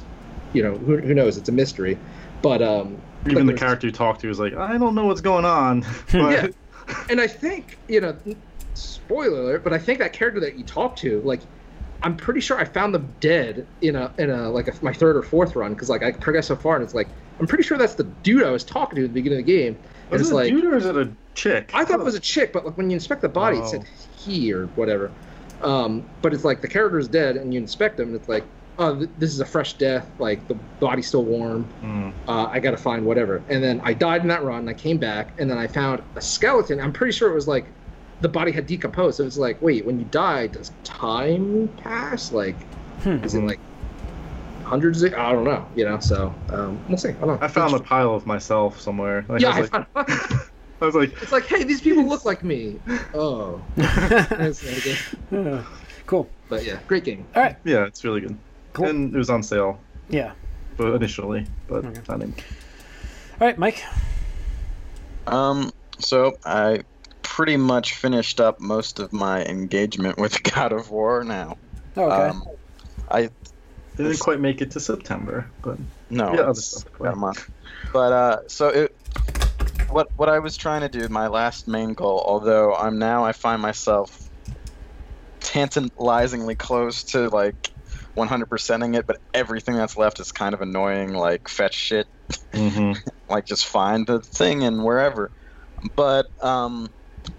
you 0.53 0.63
know, 0.63 0.75
who, 0.75 0.97
who 0.97 1.13
knows? 1.13 1.37
It's 1.37 1.49
a 1.49 1.51
mystery, 1.51 1.99
but 2.41 2.61
um, 2.61 2.99
but 3.23 3.33
Even 3.33 3.45
the 3.45 3.53
character 3.53 3.85
you 3.87 3.93
talk 3.93 4.19
to 4.19 4.29
is 4.29 4.39
like, 4.39 4.55
I 4.55 4.77
don't 4.77 4.95
know 4.95 5.05
what's 5.05 5.21
going 5.21 5.45
on. 5.45 5.81
but, 6.11 6.31
Yeah. 6.31 6.47
and 7.09 7.21
I 7.21 7.27
think 7.27 7.77
you 7.87 8.01
know, 8.01 8.17
spoiler 8.73 9.41
alert, 9.41 9.63
but 9.63 9.73
I 9.73 9.77
think 9.77 9.99
that 9.99 10.13
character 10.13 10.39
that 10.41 10.57
you 10.57 10.63
talk 10.63 10.95
to, 10.97 11.21
like, 11.21 11.41
I'm 12.01 12.15
pretty 12.15 12.39
sure 12.39 12.57
I 12.57 12.65
found 12.65 12.93
them 12.95 13.13
dead 13.19 13.67
in 13.81 13.95
a 13.95 14.13
in 14.17 14.29
a 14.29 14.49
like 14.49 14.69
a, 14.69 14.73
my 14.83 14.93
third 14.93 15.17
or 15.17 15.21
fourth 15.21 15.55
run 15.55 15.73
because 15.73 15.89
like 15.89 16.01
I 16.01 16.11
progressed 16.13 16.47
so 16.47 16.55
far 16.55 16.75
and 16.75 16.83
it's 16.83 16.93
like 16.93 17.09
I'm 17.39 17.47
pretty 17.47 17.63
sure 17.63 17.77
that's 17.77 17.95
the 17.95 18.05
dude 18.05 18.43
I 18.43 18.51
was 18.51 18.63
talking 18.63 18.95
to 18.97 19.03
at 19.03 19.09
the 19.09 19.13
beginning 19.13 19.39
of 19.39 19.45
the 19.45 19.51
game. 19.51 19.77
And 20.11 20.15
Is 20.15 20.21
it's 20.21 20.29
it 20.29 20.33
a 20.33 20.35
like 20.35 20.49
dude 20.49 20.63
or 20.65 20.77
is 20.77 20.85
it 20.85 20.95
a 20.95 21.09
chick? 21.35 21.71
I 21.73 21.85
thought 21.85 21.99
it 21.99 22.03
was 22.03 22.15
a 22.15 22.19
chick, 22.19 22.53
but 22.53 22.65
like 22.65 22.77
when 22.77 22.89
you 22.89 22.95
inspect 22.95 23.21
the 23.21 23.29
body, 23.29 23.57
it 23.57 23.67
said 23.67 23.85
he 24.17 24.53
or 24.53 24.67
whatever. 24.67 25.11
Um, 25.61 26.09
but 26.21 26.33
it's 26.33 26.43
like 26.45 26.61
the 26.61 26.67
character 26.67 26.99
is 26.99 27.07
dead, 27.07 27.35
and 27.35 27.53
you 27.53 27.59
inspect 27.59 27.99
him, 27.99 28.07
and 28.07 28.15
it's 28.15 28.29
like, 28.29 28.45
oh, 28.77 28.95
th- 28.95 29.09
this 29.17 29.31
is 29.31 29.41
a 29.41 29.45
fresh 29.45 29.73
death. 29.73 30.09
Like 30.19 30.47
the 30.47 30.55
body's 30.79 31.07
still 31.07 31.25
warm. 31.25 31.63
Hmm. 31.81 32.09
Uh, 32.29 32.45
I 32.45 32.59
got 32.59 32.71
to 32.71 32.77
find 32.77 33.05
whatever. 33.05 33.43
And 33.49 33.61
then 33.63 33.81
I 33.83 33.93
died 33.93 34.21
in 34.21 34.29
that 34.29 34.43
run. 34.43 34.59
And 34.59 34.69
I 34.69 34.73
came 34.73 34.97
back, 34.97 35.33
and 35.37 35.49
then 35.49 35.57
I 35.57 35.67
found 35.67 36.01
a 36.15 36.21
skeleton. 36.21 36.79
I'm 36.79 36.93
pretty 36.93 37.11
sure 37.11 37.29
it 37.29 37.35
was 37.35 37.47
like 37.47 37.65
the 38.21 38.29
body 38.29 38.51
had 38.51 38.67
decomposed. 38.67 39.17
So 39.17 39.25
it's 39.25 39.37
like, 39.37 39.61
wait, 39.61 39.85
when 39.85 39.99
you 39.99 40.05
die, 40.05 40.47
does 40.47 40.71
time 40.83 41.67
pass? 41.77 42.31
Like, 42.31 42.55
Hmm. 43.03 43.23
is 43.23 43.33
it 43.35 43.43
like 43.43 43.59
hundreds? 44.63 45.01
Of, 45.03 45.13
I 45.13 45.31
don't 45.31 45.45
know. 45.45 45.65
You 45.75 45.85
know. 45.85 45.99
So 45.99 46.33
um, 46.49 46.79
we'll 46.89 46.97
see. 46.97 47.09
I 47.09 47.13
don't 47.13 47.27
know. 47.27 47.37
I 47.41 47.47
found 47.47 47.73
a 47.73 47.79
pile 47.79 48.13
of 48.13 48.25
myself 48.27 48.79
somewhere. 48.81 49.25
Like, 49.29 49.41
yeah, 49.41 49.49
I 49.49 49.57
I 49.57 49.61
was 49.61 49.71
like, 49.73 49.93
found. 49.93 50.09
I 50.81 50.85
was 50.85 50.95
like, 50.95 51.21
it's 51.21 51.31
like, 51.33 51.45
hey, 51.45 51.63
these 51.63 51.81
people 51.81 52.05
look 52.07 52.23
like 52.25 52.43
me. 52.43 52.79
Oh. 53.13 53.61
That's 53.75 54.63
not 54.63 54.81
good. 54.83 55.65
Cool. 56.05 56.29
But 56.47 56.63
yeah, 56.65 56.79
great 56.87 57.03
game. 57.03 57.25
All 57.35 57.43
right. 57.43 57.55
yeah, 57.65 57.85
it's 57.85 58.03
really 58.05 58.21
good. 58.21 58.37
Cool. 58.73 58.87
And 58.87 59.13
it 59.13 59.17
was 59.17 59.29
on 59.29 59.43
sale 59.43 59.79
Yeah. 60.09 60.31
but 60.77 60.93
initially, 60.95 61.45
but 61.67 61.83
Okay. 61.85 62.01
not 62.07 62.21
anymore. 62.21 62.37
All 63.41 63.47
right, 63.47 63.57
Mike. 63.57 63.83
Um, 65.27 65.71
so 65.99 66.37
I 66.45 66.79
pretty 67.39 67.55
much 67.55 67.93
finished 67.93 68.41
up 68.41 68.59
most 68.59 68.99
of 68.99 69.13
my 69.13 69.41
engagement 69.45 70.17
with 70.17 70.43
God 70.53 70.73
of 70.73 70.91
War 70.91 71.23
now. 71.23 71.57
Oh, 71.95 72.09
okay. 72.09 72.27
Um, 72.27 72.43
I 73.09 73.29
Didn't 73.95 74.19
quite 74.19 74.41
make 74.41 74.61
it 74.61 74.71
to 74.71 74.81
September, 74.81 75.49
but 75.61 75.77
no, 76.09 76.33
Yeah, 76.33 76.41
I'll 76.41 76.49
it's 76.49 76.83
about 76.99 77.13
a 77.13 77.15
month. 77.15 77.49
But 77.93 78.11
uh, 78.11 78.37
so 78.49 78.67
it, 78.67 78.91
what 79.87 80.09
what 80.17 80.27
I 80.27 80.39
was 80.39 80.57
trying 80.57 80.81
to 80.81 80.89
do, 80.89 81.07
my 81.07 81.27
last 81.27 81.65
main 81.65 81.93
goal, 81.93 82.21
although 82.27 82.75
I'm 82.75 82.99
now 82.99 83.23
I 83.23 83.31
find 83.31 83.61
myself 83.61 84.29
tantalizingly 85.39 86.55
close 86.55 87.03
to 87.03 87.29
like 87.29 87.71
100%ing 88.17 88.95
it, 88.95 89.07
but 89.07 89.15
everything 89.33 89.75
that's 89.75 89.95
left 89.95 90.19
is 90.19 90.33
kind 90.33 90.53
of 90.53 90.59
annoying, 90.59 91.13
like 91.13 91.47
fetch 91.47 91.75
shit 91.75 92.05
hmm 92.53 92.91
like 93.29 93.45
just 93.45 93.65
find 93.65 94.07
the 94.07 94.19
thing 94.19 94.65
and 94.65 94.83
wherever. 94.83 95.31
But 95.95 96.25
um, 96.43 96.89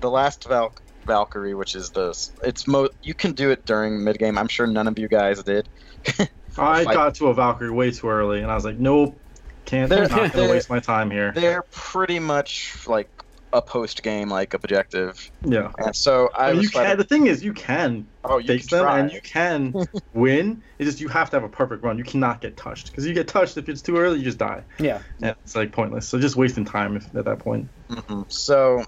the 0.01 0.11
last 0.11 0.47
Valk 0.49 0.81
Valkyrie, 1.07 1.55
which 1.55 1.75
is 1.75 1.91
the 1.91 2.11
it's 2.45 2.67
mo. 2.67 2.89
You 3.03 3.15
can 3.15 3.33
do 3.33 3.51
it 3.51 3.65
during 3.67 4.05
mid 4.05 4.19
game. 4.19 4.39
I'm 4.39 4.49
sure 4.49 4.67
none 4.67 4.87
of 4.89 4.99
you 4.99 5.09
guys 5.09 5.43
did. 5.43 5.69
I 6.59 6.85
Fight- 6.85 6.95
got 6.95 7.15
to 7.17 7.29
a 7.29 7.35
Valkyrie 7.35 7.71
way 7.71 7.91
too 7.91 8.09
early, 8.09 8.41
and 8.41 8.51
I 8.51 8.55
was 8.55 8.65
like, 8.65 8.79
nope, 8.79 9.19
can't. 9.65 9.89
They're- 9.89 10.03
not 10.09 10.11
gonna 10.11 10.29
they're- 10.31 10.51
waste 10.51 10.69
my 10.71 10.81
time 10.81 11.11
here. 11.11 11.33
They're 11.35 11.63
pretty 11.71 12.19
much 12.19 12.87
like 12.87 13.09
a 13.53 13.61
post 13.61 14.05
game 14.05 14.29
like 14.29 14.55
objective. 14.55 15.29
Yeah. 15.45 15.73
And 15.79 15.97
so 15.97 16.31
I 16.37 16.51
I 16.51 16.53
was 16.53 16.63
you 16.63 16.69
can. 16.71 16.83
fighting- 16.83 16.99
The 16.99 17.05
thing 17.05 17.27
is, 17.27 17.43
you 17.43 17.53
can 17.53 18.07
oh, 18.25 18.39
you 18.39 18.47
face 18.47 18.67
can 18.69 18.79
them, 18.79 18.85
try. 18.87 18.99
and 19.01 19.13
you 19.13 19.21
can 19.21 19.75
win. 20.15 20.63
It's 20.79 20.87
just 20.89 21.01
you 21.01 21.09
have 21.09 21.31
to 21.31 21.37
have 21.37 21.43
a 21.45 21.49
perfect 21.49 21.83
run. 21.83 21.99
You 21.99 22.05
cannot 22.05 22.41
get 22.41 22.57
touched 22.57 22.89
because 22.91 23.07
you 23.07 23.15
get 23.15 23.27
touched 23.27 23.57
if 23.57 23.69
it's 23.69 23.83
too 23.83 23.97
early, 23.97 24.19
you 24.19 24.25
just 24.25 24.39
die. 24.39 24.63
Yeah. 24.79 25.03
And 25.21 25.35
it's 25.45 25.57
like 25.57 25.73
pointless. 25.73 26.07
So 26.09 26.21
just 26.21 26.37
wasting 26.37 26.65
time 26.65 26.97
if, 26.97 27.13
at 27.17 27.25
that 27.25 27.41
point. 27.41 27.69
hmm 27.89 28.23
So 28.29 28.85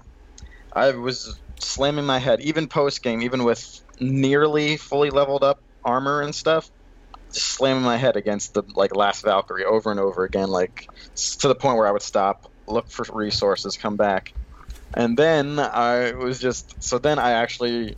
I 0.75 0.91
was 0.91 1.39
slamming 1.59 2.05
my 2.05 2.19
head, 2.19 2.41
even 2.41 2.67
post 2.67 3.03
game, 3.03 3.21
even 3.21 3.43
with 3.43 3.81
nearly 3.99 4.77
fully 4.77 5.09
leveled 5.09 5.43
up 5.43 5.59
armor 5.83 6.21
and 6.21 6.33
stuff, 6.33 6.69
just 7.33 7.47
slamming 7.47 7.83
my 7.83 7.97
head 7.97 8.15
against 8.15 8.53
the 8.53 8.63
like 8.75 8.95
last 8.95 9.23
Valkyrie 9.23 9.65
over 9.65 9.91
and 9.91 9.99
over 9.99 10.23
again, 10.23 10.49
like 10.49 10.87
to 11.39 11.47
the 11.47 11.55
point 11.55 11.77
where 11.77 11.87
I 11.87 11.91
would 11.91 12.01
stop, 12.01 12.51
look 12.67 12.89
for 12.89 13.05
resources, 13.13 13.77
come 13.77 13.97
back, 13.97 14.33
and 14.93 15.17
then 15.17 15.59
I 15.59 16.13
was 16.13 16.39
just 16.39 16.81
so 16.83 16.99
then 16.99 17.19
I 17.19 17.31
actually 17.31 17.97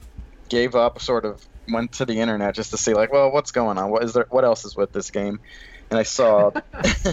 gave 0.49 0.76
up, 0.76 1.01
sort 1.01 1.26
of 1.26 1.41
went 1.67 1.93
to 1.93 2.05
the 2.05 2.19
internet 2.19 2.55
just 2.55 2.71
to 2.71 2.78
see 2.78 2.93
like, 2.93 3.11
well, 3.11 3.32
what's 3.32 3.51
going 3.51 3.78
on? 3.78 3.89
What 3.89 4.03
is 4.03 4.13
there? 4.13 4.28
What 4.30 4.45
else 4.45 4.65
is 4.65 4.76
with 4.76 4.91
this 4.93 5.11
game? 5.11 5.39
And 5.89 5.99
I 5.99 6.03
saw 6.03 6.51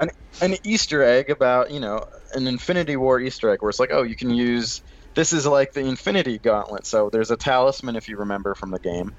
an, 0.00 0.10
an 0.40 0.56
Easter 0.64 1.02
egg 1.02 1.30
about 1.30 1.70
you 1.70 1.80
know 1.80 2.04
an 2.32 2.46
Infinity 2.46 2.96
War 2.96 3.20
Easter 3.20 3.50
egg 3.50 3.62
where 3.62 3.70
it's 3.70 3.80
like, 3.80 3.90
oh, 3.92 4.02
you 4.02 4.16
can 4.16 4.30
use 4.30 4.82
this 5.14 5.32
is 5.32 5.46
like 5.46 5.72
the 5.72 5.80
Infinity 5.80 6.38
Gauntlet. 6.38 6.86
So 6.86 7.10
there's 7.10 7.30
a 7.30 7.36
talisman 7.36 7.96
if 7.96 8.08
you 8.08 8.18
remember 8.18 8.54
from 8.54 8.70
the 8.70 8.78
game, 8.78 9.16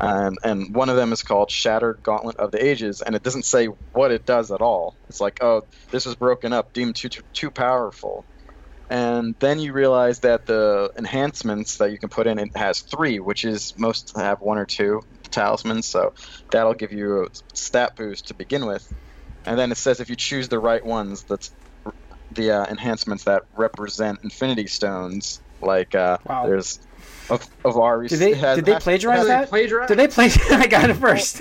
and 0.00 0.36
and 0.44 0.74
one 0.74 0.88
of 0.88 0.96
them 0.96 1.12
is 1.12 1.22
called 1.22 1.50
Shattered 1.50 2.00
Gauntlet 2.02 2.36
of 2.36 2.50
the 2.52 2.64
Ages, 2.64 3.02
and 3.02 3.14
it 3.14 3.22
doesn't 3.22 3.44
say 3.44 3.66
what 3.92 4.12
it 4.12 4.24
does 4.24 4.50
at 4.50 4.60
all. 4.62 4.96
It's 5.08 5.20
like, 5.20 5.42
oh, 5.42 5.62
this 5.90 6.06
was 6.06 6.16
broken 6.16 6.52
up, 6.52 6.72
deemed 6.72 6.96
too 6.96 7.08
too, 7.08 7.22
too 7.32 7.50
powerful. 7.50 8.26
And 8.90 9.34
then 9.40 9.58
you 9.58 9.72
realize 9.72 10.20
that 10.20 10.44
the 10.44 10.90
enhancements 10.98 11.78
that 11.78 11.92
you 11.92 11.98
can 11.98 12.10
put 12.10 12.26
in 12.26 12.38
it 12.38 12.54
has 12.54 12.80
three, 12.80 13.20
which 13.20 13.44
is 13.44 13.72
most 13.78 14.12
have 14.16 14.40
one 14.40 14.58
or 14.58 14.66
two 14.66 15.00
talismans. 15.30 15.88
So 15.88 16.12
that'll 16.50 16.74
give 16.74 16.92
you 16.92 17.24
a 17.24 17.26
stat 17.54 17.92
boost 17.96 18.28
to 18.28 18.34
begin 18.34 18.66
with. 18.66 18.86
And 19.46 19.58
then 19.58 19.72
it 19.72 19.78
says 19.78 20.00
if 20.00 20.10
you 20.10 20.16
choose 20.16 20.48
the 20.48 20.58
right 20.58 20.84
ones, 20.84 21.24
that's 21.24 21.50
the 22.34 22.50
uh, 22.50 22.66
enhancements 22.66 23.24
that 23.24 23.42
represent 23.56 24.20
Infinity 24.22 24.66
Stones. 24.66 25.40
Like 25.60 25.94
uh, 25.94 26.18
Wow. 26.26 26.46
there's 26.46 26.80
of 27.30 27.46
of 27.64 27.78
our 27.78 28.02
Did 28.06 28.18
they 28.18 28.34
has- 28.34 28.56
did 28.56 28.64
they 28.66 28.72
has- 28.74 28.82
plagiarize 28.82 29.18
has- 29.18 29.26
that? 29.28 29.48
Plagiarize? 29.48 29.88
Did 29.88 29.98
they 29.98 30.08
play? 30.08 30.30
I 30.50 30.66
got 30.66 30.90
it 30.90 30.94
first. 30.94 31.40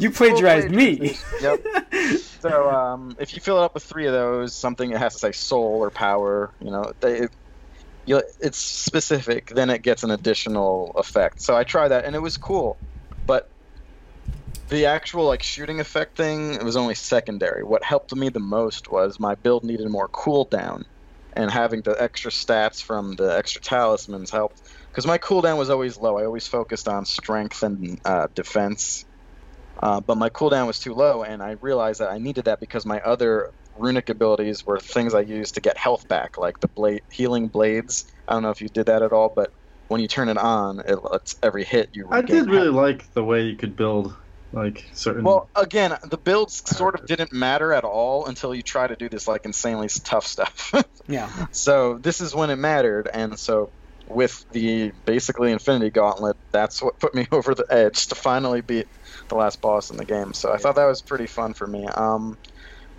you 0.00 0.10
plagiarized 0.10 0.70
me. 0.70 1.16
Yep. 1.40 1.60
So 2.40 2.70
um, 2.70 3.16
if 3.18 3.34
you 3.34 3.40
fill 3.40 3.58
it 3.60 3.64
up 3.64 3.74
with 3.74 3.82
three 3.82 4.06
of 4.06 4.12
those, 4.12 4.54
something 4.54 4.90
it 4.92 4.98
has 4.98 5.14
to 5.14 5.18
say 5.18 5.32
soul 5.32 5.78
or 5.82 5.90
power. 5.90 6.50
You 6.60 6.70
know, 6.70 6.92
they, 7.00 7.20
it, 7.22 7.30
you, 8.04 8.22
it's 8.40 8.58
specific. 8.58 9.50
Then 9.54 9.70
it 9.70 9.82
gets 9.82 10.02
an 10.04 10.10
additional 10.10 10.92
effect. 10.96 11.40
So 11.40 11.56
I 11.56 11.64
tried 11.64 11.88
that, 11.88 12.04
and 12.04 12.14
it 12.16 12.20
was 12.20 12.36
cool, 12.36 12.76
but 13.26 13.48
the 14.72 14.86
actual 14.86 15.26
like 15.26 15.42
shooting 15.42 15.80
effect 15.80 16.16
thing 16.16 16.54
it 16.54 16.64
was 16.64 16.76
only 16.76 16.94
secondary. 16.94 17.64
What 17.64 17.84
helped 17.84 18.14
me 18.16 18.30
the 18.30 18.40
most 18.40 18.90
was 18.90 19.20
my 19.20 19.36
build 19.36 19.64
needed 19.64 19.88
more 19.88 20.08
cooldown, 20.08 20.84
and 21.34 21.50
having 21.50 21.82
the 21.82 21.96
extra 22.02 22.30
stats 22.30 22.82
from 22.82 23.16
the 23.16 23.36
extra 23.36 23.62
talismans 23.62 24.30
helped. 24.30 24.62
Because 24.90 25.06
my 25.06 25.18
cooldown 25.18 25.58
was 25.58 25.70
always 25.70 25.98
low. 25.98 26.18
I 26.18 26.24
always 26.24 26.46
focused 26.46 26.88
on 26.88 27.06
strength 27.06 27.62
and 27.62 28.00
uh, 28.04 28.28
defense 28.34 29.04
uh, 29.82 30.00
but 30.00 30.16
my 30.16 30.30
cooldown 30.30 30.66
was 30.66 30.78
too 30.78 30.94
low, 30.94 31.24
and 31.24 31.42
I 31.42 31.56
realized 31.60 32.00
that 32.00 32.10
I 32.10 32.18
needed 32.18 32.44
that 32.44 32.60
because 32.60 32.86
my 32.86 33.00
other 33.00 33.50
runic 33.76 34.10
abilities 34.10 34.64
were 34.66 34.78
things 34.78 35.14
I 35.14 35.20
used 35.20 35.54
to 35.56 35.60
get 35.60 35.76
health 35.76 36.06
back, 36.08 36.38
like 36.38 36.60
the 36.60 36.68
blade 36.68 37.02
healing 37.10 37.48
blades. 37.48 38.06
I 38.28 38.34
don't 38.34 38.42
know 38.42 38.50
if 38.50 38.60
you 38.60 38.68
did 38.68 38.86
that 38.86 39.02
at 39.02 39.12
all, 39.12 39.32
but 39.34 39.50
when 39.88 40.00
you 40.00 40.08
turn 40.08 40.28
it 40.28 40.38
on, 40.38 40.80
it 40.80 40.98
lets 41.02 41.36
every 41.42 41.64
hit 41.64 41.90
you. 41.94 42.08
I 42.10 42.22
did 42.22 42.48
really 42.48 42.66
health. 42.66 42.76
like 42.76 43.12
the 43.14 43.24
way 43.24 43.42
you 43.42 43.56
could 43.56 43.76
build 43.76 44.14
like 44.52 44.84
certain. 44.92 45.24
Well, 45.24 45.48
again, 45.54 45.96
the 46.04 46.18
builds 46.18 46.62
sort 46.76 46.94
of 46.98 47.06
didn't 47.06 47.32
matter 47.32 47.72
at 47.72 47.84
all 47.84 48.26
until 48.26 48.54
you 48.54 48.62
try 48.62 48.86
to 48.86 48.96
do 48.96 49.08
this 49.08 49.26
like 49.28 49.44
insanely 49.44 49.88
tough 50.04 50.26
stuff. 50.26 50.72
Yeah. 51.08 51.28
so 51.50 51.98
this 51.98 52.20
is 52.20 52.32
when 52.32 52.50
it 52.50 52.56
mattered, 52.56 53.08
and 53.12 53.36
so 53.36 53.70
with 54.06 54.44
the 54.52 54.92
basically 55.04 55.50
Infinity 55.50 55.90
Gauntlet, 55.90 56.36
that's 56.52 56.80
what 56.80 56.98
put 57.00 57.12
me 57.14 57.26
over 57.32 57.54
the 57.56 57.66
edge 57.68 58.06
to 58.08 58.14
finally 58.14 58.60
beat 58.60 58.86
the 59.28 59.34
last 59.34 59.60
boss 59.60 59.90
in 59.90 59.96
the 59.96 60.04
game. 60.04 60.32
So 60.32 60.52
I 60.52 60.58
thought 60.58 60.76
that 60.76 60.84
was 60.86 61.02
pretty 61.02 61.26
fun 61.26 61.54
for 61.54 61.66
me. 61.66 61.86
Um, 61.86 62.38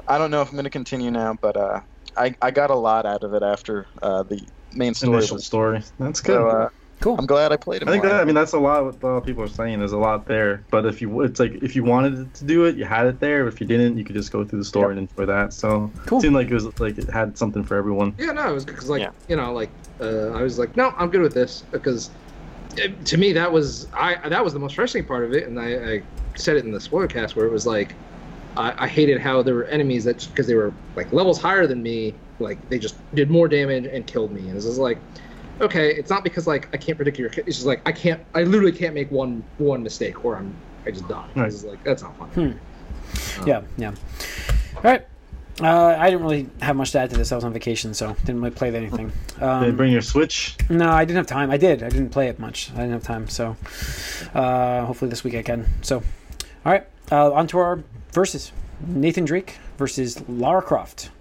I 0.05 0.17
don't 0.17 0.31
know 0.31 0.41
if 0.41 0.49
I'm 0.49 0.55
going 0.55 0.65
to 0.65 0.69
continue 0.69 1.11
now, 1.11 1.37
but 1.39 1.55
uh, 1.55 1.79
I 2.17 2.35
I 2.41 2.51
got 2.51 2.71
a 2.71 2.75
lot 2.75 3.05
out 3.05 3.23
of 3.23 3.33
it 3.33 3.41
after 3.41 3.87
uh, 4.01 4.23
the 4.23 4.41
main 4.73 4.93
story. 4.93 5.17
initial 5.17 5.35
was- 5.37 5.45
story. 5.45 5.81
That's 5.99 6.19
good. 6.19 6.33
So 6.35 6.47
uh, 6.49 6.69
Cool. 7.03 7.17
I'm 7.19 7.25
glad 7.25 7.51
I 7.51 7.57
played 7.57 7.81
it. 7.81 7.89
I 7.89 7.91
think 7.91 8.05
more. 8.05 8.13
that 8.13 8.21
I 8.21 8.23
mean 8.23 8.33
that's 8.33 8.53
a 8.53 8.57
lot 8.57 8.85
what 8.85 9.03
a 9.03 9.05
lot 9.05 9.17
of 9.17 9.25
people 9.25 9.43
are 9.43 9.47
saying. 9.49 9.79
There's 9.79 9.91
a 9.91 9.97
lot 9.97 10.25
there, 10.25 10.63
but 10.71 10.85
if 10.85 11.01
you 11.01 11.19
it's 11.19 11.37
like 11.37 11.61
if 11.61 11.75
you 11.75 11.83
wanted 11.83 12.33
to 12.33 12.45
do 12.45 12.63
it, 12.63 12.77
you 12.77 12.85
had 12.85 13.07
it 13.07 13.19
there. 13.19 13.45
If 13.45 13.59
you 13.59 13.67
didn't, 13.67 13.97
you 13.97 14.05
could 14.05 14.15
just 14.15 14.31
go 14.31 14.45
through 14.45 14.59
the 14.59 14.63
story 14.65 14.97
and 14.97 15.09
enjoy 15.09 15.25
that. 15.25 15.51
So 15.51 15.91
Cool. 16.05 16.19
it 16.19 16.21
seemed 16.21 16.35
like 16.35 16.47
it 16.47 16.53
was 16.53 16.79
like 16.79 16.97
it 16.97 17.09
had 17.09 17.37
something 17.37 17.61
for 17.65 17.75
everyone. 17.75 18.15
Yeah, 18.17 18.31
no, 18.31 18.47
it 18.47 18.53
was 18.53 18.63
because 18.63 18.89
like 18.89 19.01
Yeah. 19.01 19.11
you 19.27 19.35
know, 19.35 19.51
like 19.51 19.69
uh, 19.99 20.27
I 20.29 20.43
was 20.43 20.57
like, 20.57 20.77
no, 20.77 20.93
I'm 20.97 21.09
good 21.09 21.19
with 21.19 21.33
this 21.33 21.65
because 21.71 22.09
it, 22.77 23.05
to 23.07 23.17
me 23.17 23.33
that 23.33 23.51
was 23.51 23.85
I 23.91 24.29
that 24.29 24.41
was 24.41 24.53
the 24.53 24.59
most 24.59 24.75
frustrating 24.75 25.05
part 25.05 25.25
of 25.25 25.33
it, 25.33 25.45
and 25.45 25.59
I, 25.59 25.95
I 25.95 26.03
said 26.35 26.55
it 26.55 26.63
in 26.63 26.71
the 26.71 26.79
spoiler 26.79 27.07
cast 27.07 27.35
where 27.35 27.45
it 27.45 27.51
was 27.51 27.67
like 27.67 27.95
I, 28.55 28.73
I 28.77 28.87
hated 28.87 29.19
how 29.19 29.43
there 29.43 29.55
were 29.55 29.65
enemies 29.65 30.05
that 30.05 30.25
because 30.29 30.47
they 30.47 30.55
were 30.55 30.71
like 30.95 31.11
levels 31.11 31.41
higher 31.41 31.67
than 31.67 31.83
me, 31.83 32.13
like 32.39 32.69
they 32.69 32.79
just 32.79 32.95
did 33.13 33.29
more 33.29 33.49
damage 33.49 33.87
and 33.87 34.07
killed 34.07 34.31
me, 34.31 34.39
and 34.39 34.51
it 34.51 34.55
was 34.55 34.67
just 34.67 34.79
like. 34.79 34.99
Okay, 35.63 35.93
it's 35.95 36.09
not 36.09 36.23
because 36.23 36.45
like 36.45 36.67
I 36.73 36.77
can't 36.77 36.97
predict 36.97 37.17
your. 37.17 37.27
It's 37.29 37.57
just 37.57 37.65
like 37.65 37.81
I 37.87 37.91
can't. 37.91 38.21
I 38.35 38.43
literally 38.43 38.71
can't 38.71 38.93
make 38.93 39.09
one 39.11 39.43
one 39.57 39.81
mistake, 39.81 40.23
or 40.25 40.35
I'm 40.37 40.53
I 40.85 40.91
just 40.91 41.07
die. 41.07 41.25
Right. 41.35 41.45
It's 41.47 41.55
just 41.55 41.67
like 41.67 41.83
that's 41.83 42.03
not 42.03 42.17
fun. 42.17 42.29
Hmm. 42.29 43.41
Um, 43.41 43.47
Yeah. 43.47 43.61
Yeah. 43.77 43.93
All 44.75 44.81
right. 44.83 45.05
Uh, 45.61 45.95
I 45.99 46.09
didn't 46.09 46.23
really 46.25 46.49
have 46.63 46.75
much 46.75 46.91
to 46.93 46.99
add 46.99 47.11
to 47.11 47.15
this. 47.17 47.31
I 47.31 47.35
was 47.35 47.43
on 47.43 47.53
vacation, 47.53 47.93
so 47.93 48.13
didn't 48.25 48.41
really 48.41 48.55
play 48.55 48.75
anything. 48.75 49.11
They 49.39 49.45
Um, 49.45 49.75
bring 49.77 49.91
your 49.91 50.01
Switch. 50.01 50.55
no, 50.69 50.89
I 50.89 51.05
didn't 51.05 51.17
have 51.17 51.27
time. 51.27 51.51
I 51.51 51.57
did. 51.57 51.83
I 51.83 51.89
didn't 51.89 52.09
play 52.09 52.27
it 52.27 52.39
much. 52.39 52.71
I 52.73 52.77
didn't 52.77 52.93
have 52.93 53.03
time. 53.03 53.27
So 53.29 53.55
uh, 54.33 54.83
hopefully 54.85 55.09
this 55.09 55.23
week 55.23 55.35
I 55.35 55.43
can. 55.43 55.67
So, 55.83 55.97
all 56.65 56.71
right. 56.71 56.87
Uh, 57.11 57.31
on 57.33 57.45
to 57.47 57.59
our 57.59 57.83
verses. 58.11 58.51
Nathan 58.85 59.25
Drake 59.25 59.57
versus 59.77 60.27
Lara 60.27 60.61
Croft. 60.63 61.11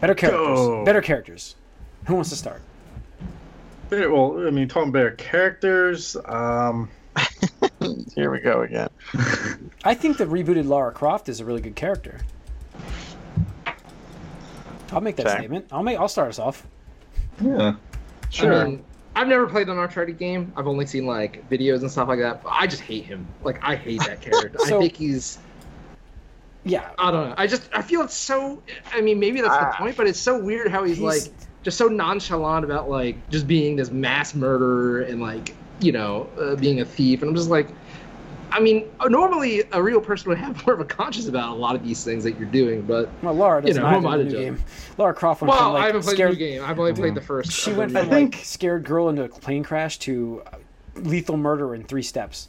Better 0.00 0.14
characters. 0.14 0.58
Go. 0.58 0.84
Better 0.86 1.02
characters. 1.02 1.54
Who 2.06 2.14
wants 2.14 2.30
to 2.30 2.36
start? 2.36 2.62
Better- 3.90 4.10
Well, 4.10 4.46
I 4.46 4.50
mean, 4.50 4.68
talking 4.68 4.92
better 4.92 5.10
characters. 5.12 6.16
Um, 6.24 6.88
Here 8.14 8.30
we 8.30 8.40
go 8.40 8.62
again. 8.62 8.88
I 9.84 9.94
think 9.94 10.16
the 10.16 10.26
rebooted 10.26 10.66
Lara 10.66 10.92
Croft 10.92 11.28
is 11.28 11.40
a 11.40 11.44
really 11.44 11.60
good 11.60 11.74
character. 11.76 12.20
I'll 14.92 15.00
make 15.00 15.16
that 15.16 15.26
Okay. 15.26 15.36
statement. 15.38 15.66
I'll 15.72 15.82
make. 15.82 15.98
I'll 15.98 16.08
start 16.08 16.28
us 16.28 16.38
off. 16.38 16.66
yeah, 17.40 17.74
sure. 18.30 18.54
I 18.54 18.64
mean, 18.66 18.84
I've 19.14 19.28
never 19.28 19.46
played 19.46 19.68
an 19.68 19.78
Uncharted 19.78 20.18
game. 20.18 20.52
I've 20.56 20.66
only 20.66 20.84
seen 20.86 21.06
like 21.06 21.48
videos 21.48 21.80
and 21.82 21.90
stuff 21.90 22.08
like 22.08 22.18
that. 22.18 22.42
But 22.42 22.50
I 22.50 22.66
just 22.66 22.82
hate 22.82 23.04
him. 23.04 23.26
Like 23.44 23.62
I 23.62 23.76
hate 23.76 24.00
that 24.00 24.20
character. 24.20 24.58
So- 24.66 24.78
I 24.78 24.80
think 24.80 24.96
he's. 24.96 25.38
Yeah. 26.64 26.90
I 26.98 27.10
don't 27.10 27.28
know. 27.30 27.34
I 27.38 27.46
just 27.46 27.68
I 27.72 27.82
feel 27.82 28.02
it's 28.02 28.14
so. 28.16 28.62
I 28.92 29.00
mean, 29.00 29.18
maybe 29.20 29.40
that's 29.40 29.54
Ah. 29.54 29.70
the 29.70 29.76
point, 29.84 29.96
but 29.96 30.06
it's 30.08 30.18
so 30.18 30.38
weird 30.38 30.70
how 30.70 30.84
he's, 30.84 30.98
He's- 30.98 31.26
like 31.28 31.34
just 31.62 31.76
so 31.78 31.86
nonchalant 31.88 32.64
about 32.64 32.88
like 32.88 33.16
just 33.30 33.46
being 33.46 33.76
this 33.76 33.90
mass 33.90 34.34
murderer 34.34 35.02
and 35.02 35.20
like 35.20 35.54
you 35.80 35.92
know 35.92 36.28
uh, 36.38 36.54
being 36.56 36.80
a 36.80 36.84
thief. 36.84 37.22
And 37.22 37.28
I'm 37.30 37.34
just 37.36 37.50
like, 37.50 37.68
I 38.52 38.60
mean, 38.60 38.90
uh, 39.00 39.08
normally 39.08 39.62
a 39.72 39.82
real 39.82 40.00
person 40.00 40.28
would 40.30 40.38
have 40.38 40.66
more 40.66 40.74
of 40.74 40.80
a 40.80 40.84
conscience 40.84 41.26
about 41.28 41.50
a 41.52 41.54
lot 41.58 41.74
of 41.76 41.84
these 41.84 42.02
things 42.04 42.24
that 42.24 42.38
you're 42.38 42.48
doing, 42.48 42.82
but 42.82 43.08
Well, 43.22 43.34
Laura 43.34 43.62
doesn't 43.62 43.76
You 43.76 43.82
know, 43.82 43.88
who 43.88 43.96
am 43.96 44.06
I 44.06 44.16
the 44.18 44.24
to 44.24 44.30
new 44.30 44.36
game. 44.38 44.64
Laura 44.98 45.14
Croft 45.14 45.42
went 45.42 45.50
well, 45.50 45.60
from 45.60 45.72
like 45.74 45.82
I 45.82 45.86
haven't 45.86 46.02
played 46.02 46.14
scared. 46.16 46.30
the 46.32 46.34
new 46.34 46.38
game. 46.38 46.64
I've 46.64 46.78
only 46.78 46.92
played 46.92 47.14
the 47.14 47.20
first. 47.20 47.52
She 47.52 47.72
went 47.72 47.92
from 47.92 47.98
I 47.98 48.04
think- 48.06 48.34
like 48.36 48.44
scared 48.44 48.84
girl 48.84 49.08
into 49.08 49.24
a 49.24 49.28
plane 49.28 49.62
crash 49.62 49.98
to 50.00 50.42
uh, 50.52 50.56
lethal 50.96 51.36
murder 51.36 51.74
in 51.74 51.84
three 51.84 52.02
steps. 52.02 52.48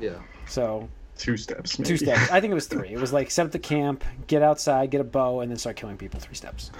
yeah. 0.00 0.10
So 0.46 0.88
Two 1.16 1.36
steps. 1.36 1.76
two 1.76 1.96
steps. 1.96 2.30
I 2.30 2.40
think 2.40 2.52
it 2.52 2.54
was 2.54 2.66
three. 2.74 2.88
It 2.90 3.00
was 3.00 3.12
like 3.12 3.30
set 3.30 3.44
up 3.44 3.50
the 3.52 3.58
camp, 3.58 4.04
get 4.28 4.40
outside, 4.42 4.90
get 4.90 5.00
a 5.00 5.04
bow, 5.04 5.40
and 5.40 5.50
then 5.50 5.58
start 5.58 5.74
killing 5.76 5.96
people. 5.96 6.20
Three 6.20 6.36
steps. 6.36 6.70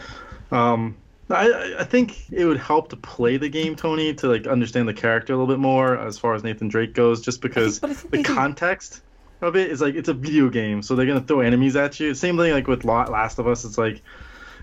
Um, 0.53 0.97
I- 1.31 1.51
I 1.51 1.81
I 1.81 1.85
think 1.85 2.31
it 2.31 2.45
would 2.45 2.59
help 2.59 2.89
to 2.91 2.97
play 2.97 3.37
the 3.37 3.49
game, 3.49 3.77
Tony, 3.77 4.15
to 4.15 4.29
like 4.29 4.47
understand 4.47 4.89
the 4.89 4.95
character 4.95 5.33
a 5.33 5.37
little 5.37 5.53
bit 5.53 5.61
more 5.61 5.97
as 5.99 6.19
far 6.19 6.35
as 6.35 6.43
Nathan 6.45 6.69
Drake 6.69 6.95
goes, 6.95 7.21
just 7.21 7.41
because 7.41 7.79
but 7.81 7.91
I 7.91 7.95
think 7.95 8.11
the 8.11 8.17
Nathan- 8.19 8.35
context 8.35 9.03
of 9.41 9.55
it 9.57 9.71
is 9.71 9.81
like 9.81 9.95
it's 9.95 10.09
a 10.09 10.15
video 10.15 10.49
game, 10.49 10.83
so 10.83 10.95
they're 10.97 11.07
gonna 11.07 11.21
throw 11.21 11.41
enemies 11.41 11.77
at 11.77 12.01
you. 12.01 12.15
Same 12.15 12.37
thing 12.37 12.53
like 12.53 12.67
with 12.67 12.85
Last 12.85 13.39
of 13.39 13.47
Us. 13.47 13.65
It's 13.65 13.79
like 13.79 14.03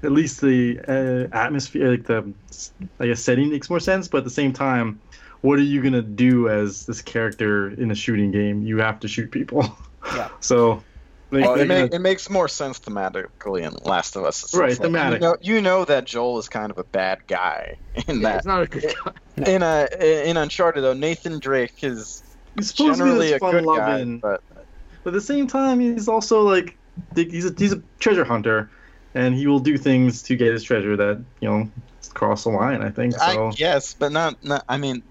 at 0.03 0.11
least 0.11 0.41
the 0.41 0.80
uh, 0.88 1.36
atmosphere, 1.36 1.89
like 1.91 2.03
the 2.05 2.32
I 2.99 3.07
guess 3.07 3.22
setting 3.22 3.49
makes 3.51 3.70
more 3.70 3.80
sense. 3.80 4.07
But 4.07 4.20
at 4.20 4.24
the 4.26 4.30
same 4.30 4.51
time, 4.51 4.99
what 5.41 5.59
are 5.59 5.63
you 5.63 5.82
gonna 5.82 6.01
do 6.01 6.49
as 6.49 6.86
this 6.86 7.01
character 7.01 7.70
in 7.70 7.91
a 7.91 7.95
shooting 7.95 8.32
game? 8.32 8.63
You 8.63 8.80
have 8.80 8.99
to 9.01 9.07
shoot 9.07 9.32
people. 9.32 9.78
Yeah. 10.16 10.30
so. 10.39 10.84
Like, 11.32 11.45
Well, 11.45 11.55
it, 11.55 11.67
they're 11.67 11.84
make, 11.84 11.93
it 11.93 11.99
makes 11.99 12.30
more 12.30 12.47
sense 12.47 12.80
thematically 12.80 13.61
in 13.61 13.73
Last 13.84 14.15
of 14.15 14.26
Us. 14.26 14.43
It's 14.43 14.53
Right, 14.53 14.69
like, 14.69 14.78
thematic. 14.78 15.21
You 15.21 15.28
know, 15.28 15.38
you 15.41 15.61
know 15.61 15.86
that 15.86 16.05
Joel 16.05 16.39
is 16.39 16.47
kind 16.49 16.71
of 16.71 16.78
a 16.78 16.84
bad 16.84 17.19
guy 17.28 17.78
in 18.07 18.21
Yeah, 18.21 18.30
that. 18.30 18.38
it's 18.38 18.45
not 18.45 18.61
a 18.61 18.67
good 18.67 18.84
guy. 18.84 19.11
In 19.51 19.63
a 19.63 19.89
in 20.30 20.38
Uncharted 20.38 20.82
though, 20.82 20.93
Nathan 20.93 21.39
Drake 21.39 21.84
is 21.84 22.23
he's 22.55 22.69
supposed 22.69 22.99
to 22.99 23.03
be 23.03 23.09
generally 23.09 23.32
a 23.34 23.39
good 23.39 23.41
guy, 23.41 23.59
fun-loving, 23.65 24.19
but 24.19 24.41
but 25.03 25.09
at 25.09 25.13
the 25.13 25.19
same 25.19 25.45
time, 25.45 25.82
he's 25.82 26.07
also 26.07 26.41
like 26.41 26.78
he's 27.15 27.45
a 27.45 27.53
he's 27.57 27.73
a 27.73 27.82
treasure 27.99 28.23
hunter, 28.23 28.71
and 29.13 29.36
he 29.36 29.45
will 29.47 29.59
do 29.59 29.78
things 29.78 30.21
to 30.23 30.38
get 30.38 30.53
his 30.53 30.63
treasure 30.63 30.95
that 30.95 31.21
you 31.41 31.49
know 31.49 31.69
cross 32.13 32.45
the 32.45 32.49
line. 32.51 32.82
I 32.82 32.89
think 32.89 33.13
so. 33.13 33.49
I 33.49 33.55
guess, 33.55 33.93
but 33.93 34.13
not, 34.13 34.41
not. 34.41 34.63
I 34.69 34.78
mean, 34.78 35.03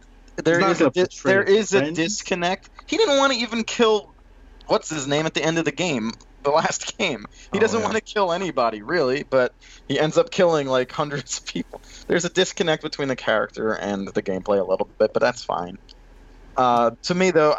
there 0.42 0.58
not 0.58 0.70
is 0.70 0.80
a 0.80 0.84
gonna 0.84 0.90
di- 0.92 1.00
portray 1.02 1.32
there 1.34 1.42
a 1.42 1.50
is 1.50 1.74
a 1.74 1.80
friend. 1.80 1.96
disconnect. 1.96 2.70
He 2.86 2.96
didn't 2.96 3.18
want 3.18 3.34
to 3.34 3.38
even 3.38 3.62
kill 3.64 4.13
what's 4.66 4.88
his 4.90 5.06
name 5.06 5.26
at 5.26 5.34
the 5.34 5.42
end 5.42 5.58
of 5.58 5.64
the 5.64 5.72
game, 5.72 6.12
the 6.42 6.50
last 6.50 6.96
game. 6.98 7.26
He 7.52 7.58
Oh, 7.58 7.60
doesn't 7.60 7.80
yeah. 7.80 7.84
want 7.84 7.96
to 7.96 8.00
kill 8.02 8.32
anybody 8.32 8.82
really, 8.82 9.22
but 9.22 9.52
he 9.88 9.98
ends 9.98 10.16
up 10.18 10.30
killing 10.30 10.66
like 10.66 10.90
hundreds 11.00 11.38
of 11.38 11.46
people. 11.46 11.80
There's 12.06 12.24
a 12.24 12.30
disconnect 12.30 12.82
between 12.82 13.08
the 13.08 13.16
character 13.16 13.72
and 13.72 14.08
the 14.08 14.22
gameplay 14.22 14.58
a 14.60 14.64
little 14.64 14.88
bit, 14.98 15.12
but 15.12 15.20
that's 15.20 15.42
fine. 15.44 15.78
Uh, 16.56 16.92
to 17.04 17.14
me 17.14 17.30
though. 17.30 17.54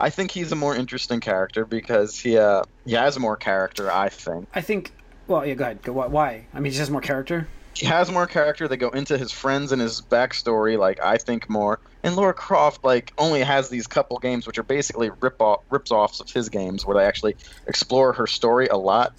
I 0.00 0.10
think 0.10 0.32
he's 0.32 0.50
a 0.50 0.56
more 0.56 0.74
interesting 0.74 1.20
character 1.20 1.64
because 1.64 2.18
he 2.18 2.36
uh, 2.36 2.64
he 2.84 2.94
has 2.94 3.16
more 3.20 3.36
character. 3.36 3.88
I 3.92 4.08
think 4.08 4.48
I 4.52 4.60
think. 4.60 4.90
Well, 5.28 5.46
yeah. 5.46 5.54
Go 5.54 5.62
ahead. 5.64 5.82
Go. 5.82 5.92
why- 5.92 6.08
Why? 6.08 6.46
I 6.52 6.58
mean, 6.58 6.72
he 6.72 6.78
has 6.78 6.90
more 6.90 7.00
character. 7.00 7.46
he 7.74 7.86
has 7.86 8.10
more 8.10 8.26
character. 8.26 8.66
They 8.66 8.76
go 8.76 8.88
into 8.88 9.16
his 9.16 9.30
friends 9.30 9.70
and 9.70 9.80
his 9.80 10.00
backstory, 10.00 10.76
like 10.76 11.00
I 11.00 11.18
think 11.18 11.48
more. 11.48 11.78
And 12.04 12.16
Laura 12.16 12.34
Croft, 12.34 12.82
like, 12.84 13.12
only 13.16 13.40
has 13.42 13.68
these 13.68 13.86
couple 13.86 14.18
games 14.18 14.46
which 14.46 14.58
are 14.58 14.62
basically 14.64 15.10
rip 15.20 15.40
off 15.40 15.60
rips 15.70 15.90
offs 15.92 16.20
of 16.20 16.30
his 16.30 16.48
games, 16.48 16.84
where 16.84 16.96
they 16.96 17.04
actually 17.04 17.36
explore 17.66 18.12
her 18.14 18.26
story 18.26 18.66
a 18.66 18.76
lot. 18.76 19.12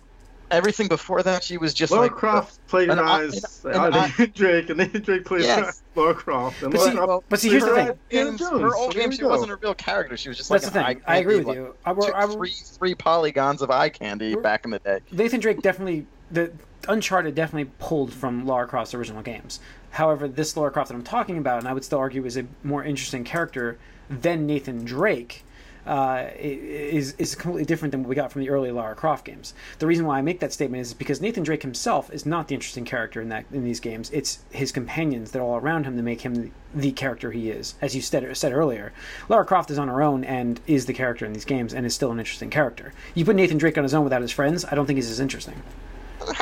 Everything 0.52 0.88
before 0.88 1.24
that, 1.24 1.44
she 1.44 1.58
was 1.58 1.74
just 1.74 1.92
like 1.92 1.98
Laura 1.98 2.12
like 2.12 2.18
Croft 2.20 2.68
plagiarized 2.68 3.66
an- 3.66 3.74
uh, 3.76 3.86
an- 3.86 3.94
Nathan 3.94 4.32
Drake, 4.36 4.70
and 4.70 4.78
Nathan 4.78 5.02
Drake 5.02 5.26
plagiarized 5.26 5.66
Yes. 5.66 5.84
Laura 5.96 6.14
Croft. 6.14 6.62
And 6.62 6.72
But 6.72 6.80
Laura 6.80 6.92
see- 6.92 6.98
Croft 6.98 7.26
but 7.30 7.40
see, 7.40 7.50
here's 7.50 7.64
the 7.66 7.74
thing. 7.74 7.92
Games, 8.10 8.40
her 8.42 8.48
so 8.48 8.76
old 8.78 8.94
there 8.94 9.02
game, 9.02 9.12
she 9.12 9.18
go. 9.20 9.30
wasn't 9.30 9.52
a 9.52 9.56
real 9.56 9.74
character. 9.74 10.16
She 10.18 10.28
was 10.30 10.38
just 10.38 10.50
That's 10.50 10.66
like 10.66 10.74
the 10.74 10.80
an 10.80 10.86
thing. 10.98 11.02
eye 11.08 11.14
I 11.16 11.18
agree 11.20 11.38
with 11.38 11.48
like, 11.48 11.56
you. 11.56 11.74
I, 11.86 11.92
will- 11.94 12.14
I, 12.14 12.26
will- 12.26 12.36
three 12.36 12.52
three 12.52 12.94
polygons 12.94 13.62
of 13.64 13.72
eye 13.72 13.90
candy 13.90 14.36
back 14.36 14.66
in 14.66 14.72
the 14.72 14.80
day. 14.80 15.00
Nathan 15.12 15.40
Drake 15.40 15.62
definitely 15.62 16.06
the 16.30 16.52
Uncharted 16.88 17.34
definitely 17.34 17.72
pulled 17.80 18.12
from 18.14 18.46
Lara 18.46 18.68
Croft's 18.68 18.94
original 18.94 19.22
games. 19.24 19.60
However, 19.94 20.28
this 20.28 20.58
Lara 20.58 20.72
Croft 20.72 20.90
that 20.90 20.96
I'm 20.96 21.04
talking 21.04 21.38
about, 21.38 21.60
and 21.60 21.68
I 21.68 21.74
would 21.74 21.86
still 21.86 22.00
argue 22.00 22.26
is 22.26 22.36
a 22.36 22.46
more 22.64 22.84
interesting 22.84 23.24
character 23.24 23.78
than 24.10 24.48
Nathan 24.48 24.84
Drake, 24.84 25.44
uh, 25.86 26.30
is 26.40 27.14
is 27.20 27.36
completely 27.36 27.66
different 27.66 27.92
than 27.92 28.02
what 28.02 28.10
we 28.10 28.16
got 28.16 28.32
from 28.32 28.42
the 28.42 28.50
early 28.50 28.72
Lara 28.72 28.96
Croft 28.96 29.26
games. 29.26 29.54
The 29.78 29.86
reason 29.86 30.06
why 30.06 30.18
I 30.18 30.22
make 30.22 30.40
that 30.40 30.52
statement 30.52 30.82
is 30.82 30.94
because 30.94 31.22
Nathan 31.22 31.44
Drake 31.44 31.62
himself 31.62 32.12
is 32.12 32.26
not 32.26 32.48
the 32.48 32.56
interesting 32.56 32.86
character 32.86 33.22
in 33.22 33.30
that 33.30 33.46
in 33.52 33.64
these 33.64 33.80
games. 33.80 34.10
It's 34.12 34.40
his 34.50 34.72
companions 34.72 35.32
that 35.32 35.40
are 35.40 35.44
all 35.44 35.58
around 35.58 35.86
him 35.86 35.96
that 35.98 36.04
make 36.04 36.22
him 36.22 36.36
the, 36.36 36.52
the 36.74 36.92
character 36.92 37.32
he 37.32 37.52
is. 37.52 37.76
As 37.80 37.96
you 37.96 38.02
said 38.02 38.36
said 38.36 38.54
earlier, 38.54 38.94
Lara 39.30 39.46
Croft 39.46 39.70
is 39.70 39.78
on 39.78 39.90
her 39.90 40.02
own 40.02 40.24
and 40.24 40.60
is 40.66 40.88
the 40.88 40.94
character 40.94 41.26
in 41.26 41.34
these 41.34 41.46
games 41.46 41.74
and 41.74 41.86
is 41.86 41.94
still 41.94 42.12
an 42.12 42.20
interesting 42.20 42.50
character. 42.50 42.94
You 43.14 43.26
put 43.26 43.36
Nathan 43.36 43.60
Drake 43.60 43.78
on 43.78 43.84
his 43.84 43.94
own 43.94 44.06
without 44.06 44.22
his 44.22 44.32
friends, 44.32 44.66
I 44.66 44.74
don't 44.74 44.88
think 44.88 44.98
he's 44.98 45.12
as 45.12 45.20
interesting. 45.20 45.62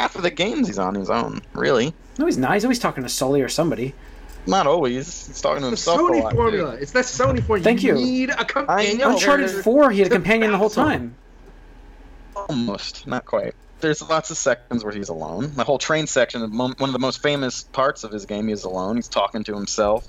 Half 0.01 0.15
of 0.15 0.23
the 0.23 0.31
games 0.31 0.65
he's 0.65 0.79
on 0.79 0.95
his 0.95 1.11
own, 1.11 1.41
really. 1.53 1.93
No, 2.17 2.25
he's 2.25 2.35
not. 2.37 2.55
He's 2.55 2.65
always 2.65 2.79
talking 2.79 3.03
to 3.03 3.09
Sully 3.09 3.43
or 3.43 3.47
somebody. 3.49 3.93
Not 4.47 4.65
always. 4.65 5.27
He's 5.27 5.39
talking 5.39 5.57
to 5.59 5.65
The 5.65 5.67
himself 5.69 5.99
a 5.99 6.03
Sony 6.03 6.23
lot. 6.23 6.29
too. 6.31 6.35
formula. 6.37 6.71
It's 6.81 6.91
that 6.93 7.05
Sony 7.05 7.37
formula. 7.43 7.59
Thank 7.63 7.83
you. 7.83 7.93
need 7.93 8.31
a 8.31 8.43
companion. 8.43 8.97
know. 8.97 9.11
Uncharted 9.11 9.51
4, 9.63 9.91
he 9.91 9.99
had 9.99 10.07
a 10.07 10.09
companion 10.15 10.51
the 10.51 10.57
whole 10.57 10.71
time. 10.71 11.13
Almost, 12.35 13.05
not 13.05 13.25
quite. 13.25 13.53
There's 13.81 14.01
lots 14.01 14.31
of 14.31 14.37
sections 14.37 14.83
where 14.83 14.91
he's 14.93 15.09
alone. 15.09 15.51
The 15.55 15.63
whole 15.63 15.77
train 15.77 16.07
section, 16.07 16.41
one 16.57 16.71
of 16.79 16.91
the 16.93 16.99
most 16.99 17.21
famous 17.21 17.63
parts 17.63 18.03
of 18.03 18.11
his 18.11 18.25
game, 18.25 18.47
he's 18.47 18.63
alone. 18.63 18.95
He's 18.95 19.07
talking 19.07 19.43
to 19.43 19.53
himself. 19.53 20.07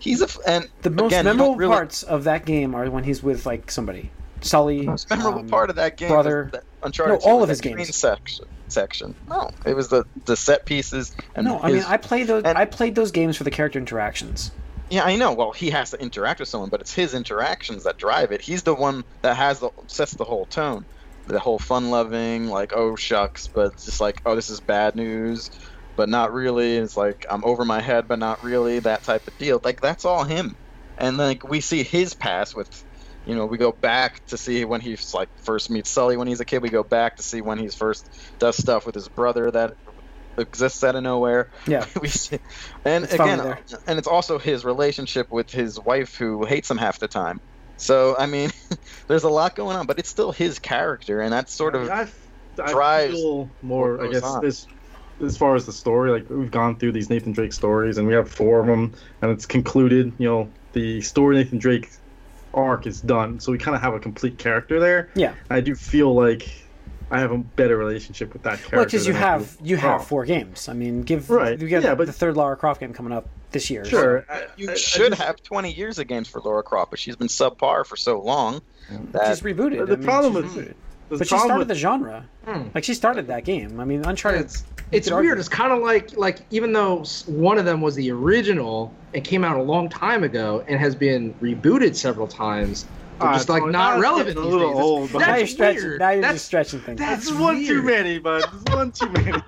He's 0.00 0.20
a 0.20 0.24
f- 0.24 0.38
and 0.46 0.68
The 0.82 0.90
most 0.90 1.12
again, 1.12 1.24
memorable 1.24 1.56
really- 1.56 1.72
parts 1.72 2.02
of 2.02 2.24
that 2.24 2.44
game 2.44 2.74
are 2.74 2.90
when 2.90 3.04
he's 3.04 3.22
with 3.22 3.46
like 3.46 3.70
somebody. 3.70 4.10
Sully. 4.42 4.80
The 4.80 4.86
most 4.88 5.08
memorable 5.08 5.40
um, 5.40 5.48
part 5.48 5.70
of 5.70 5.76
that 5.76 5.96
game, 5.96 6.08
brother- 6.10 6.50
was 6.52 6.60
Uncharted. 6.82 7.20
No, 7.24 7.30
all 7.30 7.36
was 7.38 7.44
of 7.44 7.48
his 7.48 7.60
games. 7.62 7.96
Section, 7.96 8.44
section. 8.74 9.14
No, 9.28 9.50
it 9.64 9.74
was 9.74 9.88
the 9.88 10.04
the 10.26 10.36
set 10.36 10.66
pieces 10.66 11.14
and 11.34 11.46
No, 11.46 11.60
I 11.62 11.70
his- 11.70 11.82
mean 11.84 11.92
I 11.92 11.96
played 11.96 12.26
those. 12.26 12.42
and- 12.44 12.58
I 12.58 12.66
played 12.66 12.94
those 12.94 13.10
games 13.10 13.36
for 13.38 13.44
the 13.44 13.50
character 13.50 13.78
interactions. 13.78 14.50
Yeah, 14.90 15.04
I 15.04 15.16
know. 15.16 15.32
Well, 15.32 15.52
he 15.52 15.70
has 15.70 15.90
to 15.92 16.00
interact 16.00 16.40
with 16.40 16.48
someone, 16.50 16.68
but 16.68 16.80
it's 16.82 16.92
his 16.92 17.14
interactions 17.14 17.84
that 17.84 17.96
drive 17.96 18.32
it. 18.32 18.42
He's 18.42 18.64
the 18.64 18.74
one 18.74 19.04
that 19.22 19.34
has 19.36 19.58
the 19.60 19.70
sets 19.86 20.12
the 20.12 20.24
whole 20.24 20.44
tone, 20.44 20.84
the 21.26 21.40
whole 21.40 21.58
fun-loving, 21.58 22.48
like 22.48 22.72
oh 22.76 22.94
shucks, 22.94 23.46
but 23.46 23.72
just 23.78 24.00
like 24.00 24.20
oh 24.26 24.34
this 24.36 24.50
is 24.50 24.60
bad 24.60 24.94
news, 24.94 25.50
but 25.96 26.08
not 26.10 26.34
really. 26.34 26.76
It's 26.76 26.96
like 26.98 27.24
I'm 27.30 27.42
over 27.44 27.64
my 27.64 27.80
head, 27.80 28.06
but 28.08 28.18
not 28.18 28.44
really. 28.44 28.78
That 28.80 29.02
type 29.04 29.26
of 29.26 29.36
deal. 29.38 29.58
Like 29.64 29.80
that's 29.80 30.04
all 30.04 30.24
him, 30.24 30.54
and 30.98 31.16
like 31.16 31.48
we 31.48 31.60
see 31.60 31.82
his 31.82 32.12
past 32.12 32.54
with, 32.54 32.84
you 33.26 33.34
know, 33.34 33.46
we 33.46 33.58
go 33.58 33.72
back 33.72 34.24
to 34.26 34.36
see 34.36 34.64
when 34.64 34.80
he's 34.80 35.14
like 35.14 35.28
first 35.42 35.70
meets 35.70 35.90
Sully 35.90 36.16
when 36.16 36.28
he's 36.28 36.40
a 36.40 36.44
kid. 36.44 36.62
We 36.62 36.68
go 36.68 36.82
back 36.82 37.16
to 37.16 37.22
see 37.22 37.40
when 37.40 37.58
he's 37.58 37.74
first 37.74 38.08
does 38.38 38.56
stuff 38.56 38.86
with 38.86 38.94
his 38.94 39.08
brother 39.08 39.50
that 39.50 39.74
exists 40.36 40.82
out 40.82 40.96
of 40.96 41.02
nowhere 41.02 41.50
Yeah, 41.66 41.86
we 42.02 42.08
see, 42.08 42.38
and 42.84 43.04
It's 43.04 43.14
again, 43.14 43.56
and 43.86 43.98
it's 43.98 44.08
also 44.08 44.38
his 44.38 44.64
relationship 44.64 45.30
with 45.30 45.50
his 45.50 45.80
wife 45.80 46.16
who 46.16 46.44
hates 46.44 46.70
him 46.70 46.76
half 46.76 46.98
the 46.98 47.08
time. 47.08 47.40
So 47.76 48.16
I 48.18 48.26
mean, 48.26 48.50
there's 49.08 49.24
a 49.24 49.28
lot 49.28 49.56
going 49.56 49.76
on, 49.76 49.86
but 49.86 49.98
it's 49.98 50.08
still 50.08 50.32
his 50.32 50.58
character, 50.58 51.20
and 51.20 51.32
that's 51.32 51.52
sort 51.52 51.74
of 51.74 51.88
I, 51.88 52.08
I 52.62 52.70
drives 52.70 53.14
feel 53.14 53.48
more. 53.62 54.04
I 54.04 54.08
guess 54.08 54.22
on. 54.22 54.44
as 54.44 54.66
as 55.22 55.36
far 55.36 55.54
as 55.54 55.66
the 55.66 55.72
story, 55.72 56.10
like 56.10 56.28
we've 56.28 56.50
gone 56.50 56.76
through 56.76 56.92
these 56.92 57.08
Nathan 57.08 57.32
Drake 57.32 57.52
stories, 57.52 57.98
and 57.98 58.06
we 58.06 58.14
have 58.14 58.30
four 58.30 58.60
of 58.60 58.66
them, 58.66 58.94
and 59.22 59.30
it's 59.30 59.46
concluded. 59.46 60.12
You 60.18 60.28
know, 60.28 60.50
the 60.72 61.00
story 61.00 61.36
Nathan 61.36 61.58
Drake 61.58 61.90
arc 62.54 62.86
is 62.86 63.00
done, 63.00 63.40
so 63.40 63.52
we 63.52 63.58
kind 63.58 63.74
of 63.74 63.82
have 63.82 63.94
a 63.94 64.00
complete 64.00 64.38
character 64.38 64.78
there. 64.80 65.10
yeah. 65.14 65.34
I 65.50 65.60
do 65.60 65.74
feel 65.74 66.14
like 66.14 66.48
I 67.10 67.20
have 67.20 67.32
a 67.32 67.38
better 67.38 67.76
relationship 67.76 68.32
with 68.32 68.42
that 68.44 68.58
character. 68.58 68.76
Well, 68.76 68.84
because 68.86 69.06
you 69.06 69.12
than 69.12 69.22
do 69.22 69.26
have 69.28 69.56
you 69.62 69.76
have 69.76 69.90
Croft. 69.98 70.08
four 70.08 70.24
games. 70.24 70.68
I 70.68 70.72
mean, 70.72 71.02
give 71.02 71.28
Right, 71.30 71.58
We 71.58 71.68
got 71.68 71.82
yeah, 71.82 71.94
but- 71.94 72.06
the 72.06 72.12
third 72.12 72.36
Lara 72.36 72.56
Croft 72.56 72.80
game 72.80 72.92
coming 72.94 73.12
up 73.12 73.28
this 73.52 73.70
year. 73.70 73.84
Sure, 73.84 74.24
I- 74.28 74.46
you 74.56 74.68
I- 74.70 74.72
I 74.72 74.74
should 74.76 75.10
just- 75.12 75.22
have 75.22 75.42
20 75.42 75.72
years 75.72 75.98
of 75.98 76.08
games 76.08 76.28
for 76.28 76.40
Laura 76.40 76.62
Croft, 76.62 76.90
but 76.90 76.98
she's 76.98 77.14
been 77.16 77.28
subpar 77.28 77.86
for 77.86 77.96
so 77.96 78.20
long 78.20 78.62
that 79.12 79.28
She's 79.28 79.42
rebooted. 79.42 79.86
The 79.86 79.92
I 79.92 79.96
mean, 79.96 80.02
problem 80.04 80.34
she's 80.44 80.54
with- 80.56 80.68
rebooted. 80.68 80.74
The 81.08 81.18
but 81.18 81.28
she 81.28 81.36
started 81.38 81.58
with- 81.58 81.68
the 81.68 81.74
genre. 81.74 82.24
Hmm. 82.46 82.62
Like 82.74 82.84
she 82.84 82.94
started 82.94 83.26
that 83.28 83.44
game. 83.44 83.78
I 83.80 83.84
mean, 83.84 84.04
Uncharted. 84.04 84.40
It's 84.42 84.64
it's 84.92 85.06
could 85.08 85.14
argue. 85.14 85.28
weird. 85.30 85.38
It's 85.38 85.48
kind 85.48 85.72
of 85.72 85.80
like 85.82 86.16
like 86.16 86.40
even 86.50 86.72
though 86.72 87.04
one 87.26 87.58
of 87.58 87.64
them 87.64 87.80
was 87.80 87.94
the 87.94 88.10
original 88.10 88.92
and 89.14 89.24
came 89.24 89.44
out 89.44 89.56
a 89.56 89.62
long 89.62 89.88
time 89.88 90.24
ago 90.24 90.64
and 90.68 90.78
has 90.78 90.94
been 90.94 91.32
rebooted 91.34 91.94
several 91.96 92.26
times, 92.26 92.86
they're 93.20 93.32
just 93.32 93.48
like 93.48 93.62
no, 93.62 93.70
not 93.70 94.00
relevant 94.00 94.36
a 94.36 94.40
little 94.40 94.58
days. 94.60 94.70
It's- 94.70 94.84
old, 94.84 95.12
but- 95.12 95.18
now 95.20 95.26
That's 95.26 95.38
you're 95.40 95.46
stretching. 95.48 95.82
weird. 95.84 96.00
Now 96.00 96.10
you're 96.10 96.20
That's- 96.20 96.34
just 96.36 96.46
stretching 96.46 96.80
things. 96.80 96.98
that's 96.98 97.26
There's 97.28 97.38
one 97.40 97.64
too 97.64 97.82
many, 97.82 98.18
bud. 98.18 98.44
There's 98.64 98.76
one 98.76 98.90
too 98.92 99.08
many. 99.10 99.32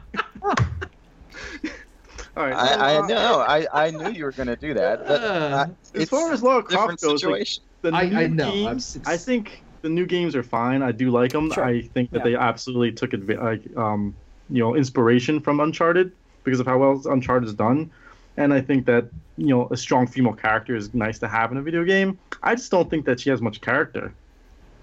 All 2.36 2.44
right. 2.44 2.54
I, 2.54 2.94
I 2.96 2.96
uh, 2.98 3.06
know 3.06 3.40
I, 3.46 3.66
I 3.72 3.90
knew 3.90 4.10
you 4.10 4.24
were 4.24 4.32
going 4.32 4.48
to 4.48 4.56
do 4.56 4.74
that. 4.74 5.06
But, 5.06 5.22
Uh, 5.22 5.24
uh, 5.26 5.66
As 5.94 6.08
far 6.10 6.32
as 6.32 6.42
Laura 6.42 6.58
a 6.58 6.62
different 6.68 7.00
Croft 7.00 7.02
goes, 7.02 7.24
like, 7.24 7.46
situation. 7.46 7.62
the 7.82 7.92
I- 7.92 8.08
new 8.08 8.16
I 8.18 8.26
know, 8.26 8.50
games, 8.52 8.98
I 9.06 9.16
think 9.16 9.62
the 9.86 9.90
new 9.90 10.04
games 10.04 10.34
are 10.34 10.42
fine. 10.42 10.82
I 10.82 10.90
do 10.90 11.10
like 11.12 11.30
them. 11.30 11.52
Sure. 11.52 11.64
I 11.64 11.82
think 11.82 12.10
that 12.10 12.18
Yeah. 12.18 12.24
they 12.24 12.34
absolutely 12.34 12.90
took 12.90 13.10
adva- 13.12 13.40
like 13.40 13.76
um, 13.76 14.16
you 14.50 14.58
know 14.60 14.74
inspiration 14.74 15.38
from 15.40 15.60
Uncharted 15.60 16.10
because 16.42 16.58
of 16.58 16.66
how 16.66 16.76
well 16.78 17.00
Uncharted 17.08 17.48
is 17.48 17.54
done, 17.54 17.92
and 18.36 18.52
I 18.52 18.60
think 18.60 18.84
that 18.86 19.04
you 19.36 19.46
know 19.48 19.68
a 19.70 19.76
strong 19.76 20.08
female 20.08 20.32
character 20.32 20.74
is 20.74 20.92
nice 20.92 21.20
to 21.20 21.28
have 21.28 21.52
in 21.52 21.58
a 21.58 21.62
video 21.62 21.84
game. 21.84 22.18
I 22.42 22.56
just 22.56 22.70
don't 22.72 22.90
think 22.90 23.04
that 23.06 23.20
she 23.20 23.30
has 23.30 23.40
much 23.40 23.60
character. 23.60 24.12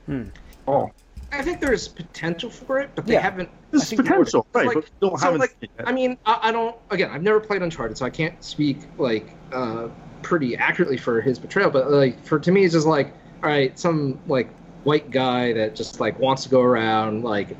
Hmm. 0.05 0.23
Oh, 0.69 0.89
I 1.33 1.41
think 1.41 1.59
there's 1.59 1.89
potential 1.89 2.49
for 2.49 2.79
it, 2.79 2.91
but 2.95 3.05
they 3.05 3.13
Yeah. 3.15 3.19
haven't. 3.21 3.49
there's 3.71 3.89
think 3.89 4.03
potential, 4.05 4.47
right? 4.53 4.67
Like- 4.67 4.75
but 4.75 4.85
don't 5.01 5.19
so, 5.19 5.25
haven't 5.25 5.41
like, 5.41 5.57
it. 5.61 5.69
I 5.85 5.91
mean, 5.91 6.17
I, 6.25 6.39
I 6.43 6.51
don't. 6.53 6.77
Again, 6.91 7.09
I've 7.11 7.23
never 7.23 7.41
played 7.41 7.61
Uncharted, 7.61 7.97
so 7.97 8.05
I 8.05 8.09
can't 8.09 8.41
speak 8.41 8.77
like 8.97 9.35
uh, 9.51 9.89
pretty 10.21 10.55
accurately 10.55 10.95
for 10.97 11.19
his 11.19 11.39
portrayal. 11.39 11.71
But 11.71 11.91
like 11.91 12.23
for 12.23 12.39
to 12.39 12.51
me, 12.53 12.63
it's 12.63 12.73
just 12.73 12.87
like, 12.87 13.07
all 13.43 13.49
right, 13.49 13.77
some 13.77 14.17
like 14.27 14.47
white 14.83 15.09
guy 15.11 15.53
that 15.53 15.75
just 15.75 15.99
like 15.99 16.19
wants 16.19 16.43
to 16.43 16.49
go 16.49 16.61
around 16.61 17.23
like 17.23 17.55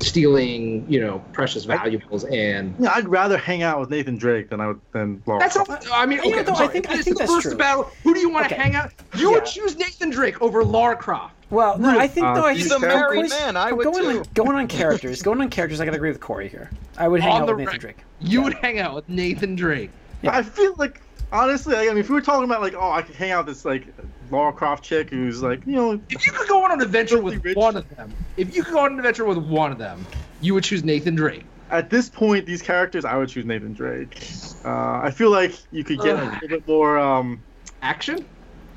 stealing, 0.00 0.84
you 0.88 1.00
know, 1.00 1.22
precious 1.32 1.64
valuables 1.64 2.24
and. 2.24 2.74
Yeah, 2.78 2.92
I'd 2.94 3.08
rather 3.08 3.36
hang 3.38 3.62
out 3.62 3.78
with 3.80 3.90
Nathan 3.90 4.16
Drake 4.16 4.50
than 4.50 4.60
I 4.60 4.68
would 4.68 4.80
than 4.92 5.22
Laura. 5.26 5.40
That's 5.40 5.54
Croft. 5.54 5.70
not, 5.70 5.86
I 5.92 6.06
mean, 6.06 6.18
Yeah, 6.24 6.30
okay, 6.32 6.42
though, 6.42 6.54
I'm 6.54 6.62
I 6.62 6.68
think- 6.68 6.90
I 6.90 6.96
This 6.96 7.04
think 7.04 7.14
is 7.14 7.18
the 7.18 7.32
that's 7.32 7.32
first 7.32 7.46
true. 7.48 7.56
battle. 7.56 7.84
Who 8.02 8.12
do 8.14 8.20
you 8.20 8.28
want 8.30 8.48
to 8.48 8.54
Okay. 8.54 8.62
hang 8.62 8.74
out? 8.74 8.90
You 9.16 9.30
would 9.32 9.44
choose 9.44 9.76
Nathan 9.76 10.10
Drake 10.10 10.40
over 10.42 10.64
Lara 10.64 10.96
Croft. 10.96 11.34
Well, 11.50 11.78
no, 11.78 11.98
I 11.98 12.06
think 12.08 12.26
Uh, 12.26 12.34
no. 12.34 12.44
I 12.46 12.54
he's 12.54 12.64
He's 12.64 12.72
think 12.72 12.82
a 12.82 12.86
Of 12.88 12.94
married 12.94 13.16
Corey's- 13.28 13.30
man. 13.40 13.56
I 13.56 13.72
would 13.72 13.84
going 13.84 14.02
too. 14.04 14.18
on 14.20 14.24
going 14.34 14.56
on 14.56 14.66
characters. 14.68 15.22
Going 15.22 15.40
on 15.40 15.50
characters. 15.50 15.80
I 15.80 15.84
gotta 15.84 15.98
agree 15.98 16.08
with 16.10 16.20
Corey 16.20 16.48
here. 16.48 16.70
I 16.96 17.08
would 17.08 17.20
hang 17.20 17.32
On 17.34 17.42
out 17.42 17.48
with 17.48 17.58
Nathan 17.58 17.72
rec- 17.72 17.80
Drake. 17.80 17.98
You 18.20 18.38
Yeah. 18.38 18.44
would 18.44 18.54
hang 18.54 18.78
out 18.78 18.94
with 18.94 19.08
Nathan 19.08 19.54
Drake. 19.54 19.90
Yeah. 20.22 20.34
I 20.36 20.42
feel 20.42 20.74
like 20.78 21.00
honestly, 21.32 21.74
like, 21.74 21.88
I 21.88 21.90
mean, 21.92 21.98
if 21.98 22.08
we 22.08 22.14
were 22.14 22.20
talking 22.20 22.44
about 22.44 22.60
like, 22.60 22.74
oh, 22.74 22.90
I 22.92 23.02
could 23.02 23.14
hang 23.16 23.30
out 23.32 23.46
with 23.46 23.56
this 23.56 23.64
like 23.64 23.86
Laura 24.30 24.52
Croft 24.52 24.84
chick 24.84 25.10
who's 25.10 25.42
like, 25.42 25.66
you 25.66 25.72
know, 25.74 26.00
If 26.10 26.26
you 26.26 26.32
could 26.32 26.48
go 26.48 26.64
on 26.64 26.72
an 26.72 26.80
adventure 26.82 27.20
with 27.20 27.42
rich. 27.44 27.56
one 27.56 27.76
of 27.76 27.88
them, 27.96 28.12
if 28.36 28.54
you 28.54 28.62
could 28.62 28.74
go 28.74 28.80
on 28.80 28.92
an 28.92 28.98
adventure 28.98 29.24
with 29.24 29.38
one 29.38 29.72
of 29.72 29.78
them, 29.78 30.04
you 30.40 30.54
would 30.54 30.64
choose 30.64 30.84
Nathan 30.84 31.14
Drake. 31.14 31.44
at 31.70 31.88
this 31.90 32.08
point, 32.10 32.44
these 32.46 32.60
characters, 32.62 33.04
I 33.04 33.16
would 33.16 33.28
choose 33.30 33.44
Nathan 33.46 33.72
Drake. 33.72 34.22
Uh, 34.64 35.00
I 35.02 35.10
feel 35.10 35.30
like 35.30 35.54
you 35.72 35.82
could 35.84 35.98
get 36.00 36.18
a 36.18 36.24
little 36.24 36.48
bit 36.48 36.68
more. 36.68 36.98
Um, 36.98 37.42
Action? 37.80 38.24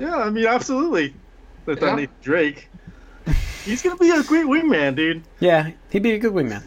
yeah, 0.00 0.16
I 0.16 0.30
mean, 0.30 0.46
absolutely. 0.46 1.14
With 1.66 1.82
Yeah. 1.82 1.94
Nathan 1.94 2.14
Drake, 2.22 2.68
he's 3.64 3.82
gonna 3.82 3.96
be 3.96 4.10
a 4.10 4.22
great 4.22 4.46
wingman, 4.46 4.94
dude. 4.96 5.22
Yeah, 5.40 5.70
he'd 5.90 6.02
be 6.02 6.12
a 6.12 6.18
good 6.18 6.32
wingman. 6.32 6.62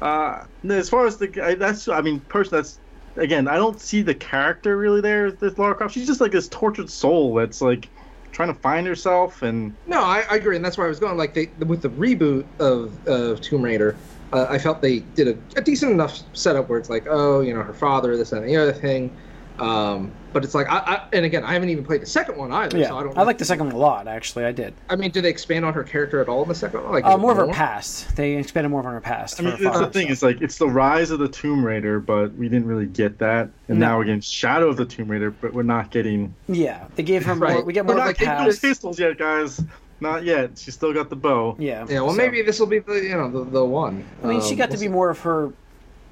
Uh, 0.00 0.44
no, 0.62 0.74
as 0.76 0.88
far 0.90 1.06
as 1.06 1.16
the 1.16 1.42
I, 1.44 1.54
that's, 1.54 1.88
I 1.88 2.00
mean, 2.00 2.20
person 2.20 2.56
that's 2.56 2.78
again, 3.16 3.48
I 3.48 3.56
don't 3.56 3.80
see 3.80 4.02
the 4.02 4.14
character 4.14 4.76
really 4.76 5.00
there. 5.00 5.30
This 5.30 5.58
Lara 5.58 5.74
Croft, 5.74 5.94
she's 5.94 6.06
just 6.06 6.20
like 6.20 6.32
this 6.32 6.48
tortured 6.48 6.90
soul 6.90 7.34
that's 7.34 7.60
like 7.60 7.88
trying 8.32 8.52
to 8.52 8.60
find 8.60 8.86
herself 8.86 9.42
and 9.42 9.74
No, 9.86 10.02
I, 10.02 10.24
I 10.30 10.36
agree, 10.36 10.56
and 10.56 10.64
that's 10.64 10.76
where 10.76 10.86
I 10.86 10.90
was 10.90 11.00
going. 11.00 11.16
Like 11.16 11.34
they, 11.34 11.46
with 11.64 11.82
the 11.82 11.88
reboot 11.90 12.46
of, 12.60 13.06
of 13.06 13.40
Tomb 13.40 13.62
Raider, 13.62 13.96
uh, 14.32 14.46
I 14.48 14.58
felt 14.58 14.82
they 14.82 15.00
did 15.00 15.28
a, 15.28 15.58
a 15.58 15.62
decent 15.62 15.92
enough 15.92 16.22
setup 16.34 16.68
where 16.68 16.78
it's 16.78 16.90
like, 16.90 17.06
oh, 17.08 17.40
you 17.40 17.54
know, 17.54 17.62
her 17.62 17.74
father, 17.74 18.16
this 18.16 18.32
and 18.32 18.46
the 18.46 18.56
other 18.56 18.72
thing. 18.72 19.16
Um, 19.58 20.10
but 20.32 20.44
it's 20.44 20.54
like, 20.54 20.68
I, 20.68 20.78
I, 20.78 21.02
and 21.14 21.24
again, 21.24 21.44
I 21.44 21.54
haven't 21.54 21.70
even 21.70 21.84
played 21.84 22.02
the 22.02 22.06
second 22.06 22.36
one 22.36 22.52
either, 22.52 22.76
Yeah, 22.78 22.88
so 22.88 22.98
I 22.98 23.02
don't. 23.04 23.16
I 23.16 23.22
like 23.22 23.38
the 23.38 23.44
second 23.44 23.66
one 23.66 23.74
a 23.74 23.78
lot. 23.78 24.06
Actually, 24.06 24.44
I 24.44 24.52
did. 24.52 24.74
I 24.90 24.96
mean, 24.96 25.10
do 25.10 25.20
they 25.22 25.30
expand 25.30 25.64
on 25.64 25.72
her 25.72 25.82
character 25.82 26.20
at 26.20 26.28
all 26.28 26.42
in 26.42 26.48
the 26.48 26.54
second 26.54 26.82
one? 26.82 26.92
Like, 26.92 27.06
Uh, 27.06 27.10
it 27.14 27.18
more 27.18 27.30
of 27.32 27.38
her 27.38 27.46
past. 27.48 28.14
They 28.16 28.34
expanded 28.34 28.70
more 28.70 28.86
on 28.86 28.92
her 28.92 29.00
past. 29.00 29.40
I 29.40 29.44
mean, 29.44 29.56
for 29.56 29.70
her 29.70 29.78
the 29.86 29.90
thing. 29.90 30.06
so. 30.08 30.12
It's 30.12 30.22
like 30.22 30.40
it's 30.42 30.58
the 30.58 30.68
rise 30.68 31.10
of 31.10 31.18
the 31.20 31.28
Tomb 31.28 31.64
Raider, 31.64 32.00
but 32.00 32.34
we 32.34 32.48
didn't 32.48 32.66
really 32.66 32.86
get 32.86 33.18
that. 33.18 33.48
And 33.68 33.78
No. 33.78 33.86
now 33.88 33.98
we're 33.98 34.04
getting 34.04 34.20
Shadow 34.20 34.68
of 34.68 34.76
the 34.76 34.84
Tomb 34.84 35.10
Raider, 35.10 35.30
but 35.30 35.54
we're 35.54 35.62
not 35.62 35.90
getting. 35.90 36.34
Yeah, 36.48 36.84
they 36.96 37.02
gave 37.02 37.24
her 37.24 37.34
more. 37.34 37.48
Right. 37.48 37.64
We 37.66 37.72
get 37.72 37.86
more 37.86 37.94
We're 37.94 38.00
of 38.02 38.06
not 38.08 38.16
her 38.18 38.24
getting 38.26 38.44
those 38.44 38.58
pistols 38.58 38.98
yet, 38.98 39.16
guys. 39.18 39.62
Not 40.00 40.24
yet. 40.24 40.58
She's 40.58 40.74
still 40.74 40.92
got 40.92 41.08
the 41.08 41.16
bow. 41.16 41.56
Yeah. 41.58 41.86
Yeah, 41.88 42.00
well, 42.00 42.10
so- 42.10 42.16
maybe 42.18 42.42
this 42.42 42.60
will 42.60 42.66
be 42.66 42.80
the 42.80 42.96
you 43.02 43.16
know 43.16 43.30
the, 43.30 43.50
the 43.50 43.64
one. 43.64 44.04
I 44.22 44.26
mean, 44.26 44.42
she 44.42 44.50
Um, 44.50 44.56
got 44.58 44.64
to 44.66 44.70
we'll 44.72 44.80
be 44.80 44.86
see. 44.86 44.88
more 44.88 45.08
of 45.08 45.18
her, 45.20 45.50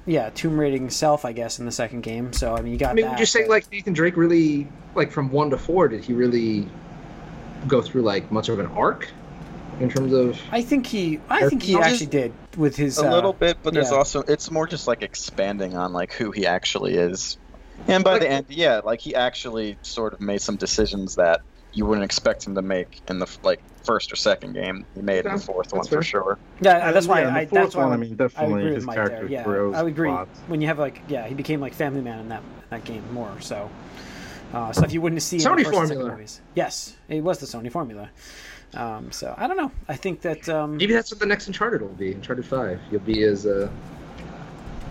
yeah, 0.05 0.29
tomb 0.29 0.59
raiding 0.59 0.89
self, 0.89 1.25
I 1.25 1.31
guess, 1.31 1.59
in 1.59 1.65
the 1.65 1.71
second 1.71 2.01
game. 2.01 2.33
So 2.33 2.55
I 2.55 2.61
mean, 2.61 2.73
you 2.73 2.79
got 2.79 2.91
I 2.91 2.93
mean, 2.93 3.05
that. 3.05 3.11
would 3.11 3.19
you 3.19 3.25
say 3.25 3.41
but- 3.43 3.49
like 3.49 3.71
Nathan 3.71 3.93
Drake 3.93 4.15
really 4.17 4.67
like 4.93 5.11
from 5.11 5.31
one 5.31 5.49
to 5.49 5.57
four? 5.57 5.87
Did 5.87 6.03
he 6.03 6.13
really 6.13 6.67
go 7.67 7.81
through 7.81 8.03
like 8.03 8.31
much 8.31 8.49
of 8.49 8.59
an 8.59 8.67
arc 8.67 9.09
in 9.79 9.89
terms 9.89 10.13
of? 10.13 10.39
I 10.51 10.61
think 10.61 10.85
he. 10.85 11.19
I 11.29 11.47
think 11.49 11.63
he 11.63 11.73
No, 11.73 11.79
just 11.79 11.91
actually 11.93 12.07
did 12.07 12.33
with 12.57 12.75
his. 12.75 12.99
a 12.99 13.07
uh, 13.07 13.11
little 13.11 13.33
bit, 13.33 13.57
but 13.63 13.73
there's 13.73 13.91
yeah. 13.91 13.97
also 13.97 14.21
it's 14.21 14.51
more 14.51 14.67
just 14.67 14.87
like 14.87 15.01
expanding 15.01 15.75
on 15.75 15.91
like 15.93 16.13
who 16.13 16.31
he 16.31 16.45
actually 16.45 16.95
is. 16.95 17.37
And 17.87 18.03
by 18.03 18.13
Like- 18.13 18.21
the 18.21 18.29
end, 18.29 18.45
yeah, 18.49 18.81
like 18.85 19.01
he 19.01 19.15
actually 19.15 19.77
sort 19.81 20.13
of 20.13 20.21
made 20.21 20.41
some 20.41 20.55
decisions 20.55 21.15
that 21.15 21.41
you 21.75 21.85
wouldn't 21.85 22.05
expect 22.05 22.47
him 22.47 22.55
to 22.55 22.61
make 22.61 23.01
in 23.09 23.19
the 23.19 23.27
like 23.43 23.61
first 23.83 24.11
or 24.11 24.15
second 24.15 24.53
game. 24.53 24.85
He 24.95 25.01
made 25.01 25.25
in 25.25 25.33
the 25.33 25.39
fourth 25.39 25.73
one 25.73 25.85
fair. 25.85 25.99
for 25.99 26.03
sure. 26.03 26.39
Yeah, 26.61 26.91
that's 26.91 27.05
why. 27.05 27.21
Yeah, 27.21 27.29
the 27.31 27.37
I, 27.37 27.45
fourth 27.45 27.61
that's 27.61 27.75
why 27.75 27.83
one, 27.83 27.91
I 27.91 27.95
I, 27.95 27.97
mean, 27.97 28.13
I 28.13 28.15
definitely 28.15 28.61
agree 28.61 28.73
his 28.75 28.85
Mike 28.85 28.95
character 28.95 29.19
there. 29.19 29.29
Yeah, 29.29 29.43
grows 29.43 29.75
I 29.75 29.83
would 29.83 29.91
agree. 29.91 30.09
a 30.09 30.13
lot. 30.13 30.27
When 30.47 30.61
you 30.61 30.67
have 30.67 30.79
like, 30.79 31.01
yeah, 31.07 31.27
he 31.27 31.35
became 31.35 31.59
like 31.59 31.73
family 31.73 32.01
man 32.01 32.19
in 32.19 32.29
that 32.29 32.41
that 32.69 32.83
game 32.85 33.03
more. 33.13 33.39
So 33.41 33.69
uh, 34.53 34.71
stuff 34.71 34.93
you 34.93 35.01
wouldn't 35.01 35.21
see 35.21 35.35
in 35.35 35.41
Sony 35.43 35.57
the 35.57 35.63
first 35.65 35.75
formula. 35.75 36.11
movies. 36.11 36.41
Yes, 36.55 36.95
it 37.09 37.21
was 37.21 37.39
the 37.39 37.45
Sony 37.45 37.71
formula. 37.71 38.09
Um, 38.73 39.11
so 39.11 39.33
I 39.37 39.47
don't 39.47 39.57
know. 39.57 39.71
I 39.87 39.95
think 39.95 40.21
that 40.21 40.47
um, 40.49 40.77
Maybe 40.77 40.93
that's 40.93 41.11
what 41.11 41.19
the 41.19 41.25
next 41.25 41.47
Uncharted 41.47 41.81
will 41.81 41.89
be. 41.89 42.13
Uncharted 42.13 42.45
Five. 42.45 42.79
You'll 42.89 43.01
be 43.01 43.23
as 43.23 43.45
uh, 43.45 43.69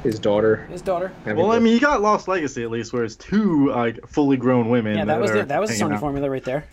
his 0.04 0.18
daughter. 0.20 0.56
his 0.70 0.82
daughter. 0.82 1.10
Well, 1.26 1.50
I 1.50 1.58
mean, 1.58 1.72
you 1.74 1.80
got 1.80 2.00
Lost 2.00 2.28
Legacy 2.28 2.62
at 2.62 2.70
least, 2.70 2.92
where 2.92 3.02
it's 3.02 3.16
two 3.16 3.70
like 3.70 4.06
fully 4.06 4.36
grown 4.36 4.68
women. 4.68 4.96
Yeah, 4.96 5.04
that 5.06 5.20
was 5.20 5.30
are 5.32 5.38
the, 5.38 5.44
that 5.46 5.60
was 5.60 5.70
the 5.70 5.76
hanging 5.76 5.90
Sony 5.90 5.94
out. 5.94 6.00
formula 6.00 6.30
right 6.30 6.44
there. 6.44 6.64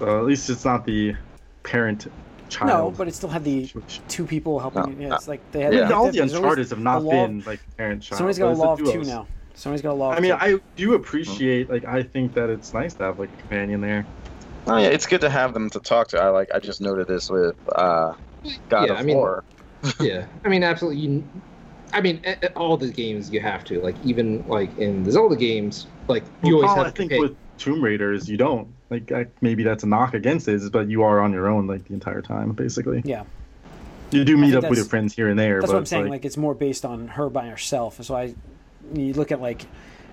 So 0.00 0.18
at 0.18 0.24
least 0.26 0.50
it's 0.50 0.64
not 0.64 0.84
the 0.84 1.14
parent 1.62 2.06
child. 2.48 2.68
No, 2.92 2.96
but 2.96 3.08
it 3.08 3.14
still 3.14 3.28
had 3.28 3.44
the 3.44 3.70
two 4.08 4.24
people 4.26 4.58
helping. 4.60 4.98
No, 4.98 5.08
yeah, 5.08 5.14
it's 5.14 5.28
like 5.28 5.40
they 5.52 5.62
had. 5.62 5.72
I 5.74 5.80
mean, 5.80 5.88
Yeah. 5.88 5.96
all 5.96 6.06
the 6.10 6.18
there's 6.18 6.34
always 6.34 6.34
Uncharted 6.34 6.70
have 6.70 6.78
not 6.80 6.98
the 7.00 7.04
law 7.06 7.24
of- 7.24 7.28
been 7.30 7.42
like 7.44 7.60
parent 7.76 8.02
child. 8.02 8.18
Somebody's 8.18 8.38
got 8.38 8.48
a 8.48 8.50
it's 8.50 8.58
the 8.60 8.64
law 8.66 8.72
of 8.74 8.78
two 8.84 9.04
now. 9.04 9.26
Somebody's 9.54 9.82
got 9.82 9.92
a 9.92 9.94
law. 9.94 10.10
I 10.12 10.20
mean, 10.20 10.30
two. 10.38 10.38
I 10.40 10.58
do 10.76 10.94
appreciate 10.94 11.68
like 11.70 11.84
I 11.84 12.02
think 12.02 12.34
that 12.34 12.48
it's 12.50 12.72
nice 12.74 12.94
to 12.94 13.04
have 13.04 13.18
like 13.18 13.30
a 13.32 13.40
companion 13.40 13.80
there. 13.80 14.06
Oh 14.66 14.76
yeah, 14.76 14.88
it's 14.88 15.06
good 15.06 15.20
to 15.22 15.30
have 15.30 15.54
them 15.54 15.70
to 15.70 15.80
talk 15.80 16.08
to. 16.08 16.20
I 16.20 16.28
like. 16.28 16.50
I 16.54 16.58
just 16.58 16.80
noted 16.80 17.06
this 17.08 17.30
with 17.30 17.56
uh, 17.74 18.14
God 18.68 18.86
Yeah, 18.86 18.92
of 18.92 18.98
I 18.98 19.02
mean- 19.02 19.16
War. 19.16 19.44
yeah, 20.00 20.26
I 20.44 20.48
mean, 20.48 20.62
absolutely. 20.64 21.00
You, 21.00 21.24
I 21.92 22.00
mean, 22.00 22.20
a- 22.24 22.36
a- 22.46 22.52
all 22.52 22.76
the 22.76 22.90
games 22.90 23.30
you 23.30 23.40
have 23.40 23.64
to 23.64 23.80
like, 23.80 23.96
even 24.04 24.46
like 24.46 24.76
in 24.78 25.02
the 25.04 25.12
Zelda 25.12 25.36
games, 25.36 25.86
like 26.08 26.22
you 26.44 26.56
Well, 26.56 26.64
always 26.64 26.68
Paul, 26.68 26.76
have 26.76 26.86
I 26.86 26.90
to 26.90 26.96
think 26.96 27.10
pick- 27.12 27.20
with 27.20 27.36
Tomb 27.58 27.82
Raiders, 27.82 28.28
you 28.28 28.36
don't 28.36 28.68
like. 28.90 29.10
I, 29.10 29.26
maybe 29.40 29.62
that's 29.62 29.82
a 29.84 29.86
knock 29.86 30.14
against 30.14 30.46
it, 30.48 30.62
but 30.72 30.88
you 30.88 31.02
are 31.02 31.20
on 31.20 31.32
your 31.32 31.48
own 31.48 31.66
like 31.66 31.84
the 31.88 31.94
entire 31.94 32.22
time, 32.22 32.52
basically. 32.52 33.02
yeah, 33.04 33.24
You 34.12 34.24
do 34.24 34.36
meet 34.36 34.54
up 34.54 34.68
with 34.68 34.78
your 34.78 34.86
friends 34.86 35.14
here 35.14 35.28
and 35.28 35.38
there, 35.38 35.60
that's 35.60 35.66
but 35.70 35.74
what 35.74 35.78
I'm 35.80 35.86
saying. 35.86 36.04
like, 36.04 36.10
Like, 36.10 36.24
it's 36.24 36.36
more 36.36 36.54
based 36.54 36.84
on 36.84 37.08
her 37.08 37.28
by 37.28 37.46
herself. 37.48 38.02
So 38.02 38.14
I, 38.14 38.34
you 38.94 39.12
look 39.14 39.32
at 39.32 39.40
like 39.40 39.62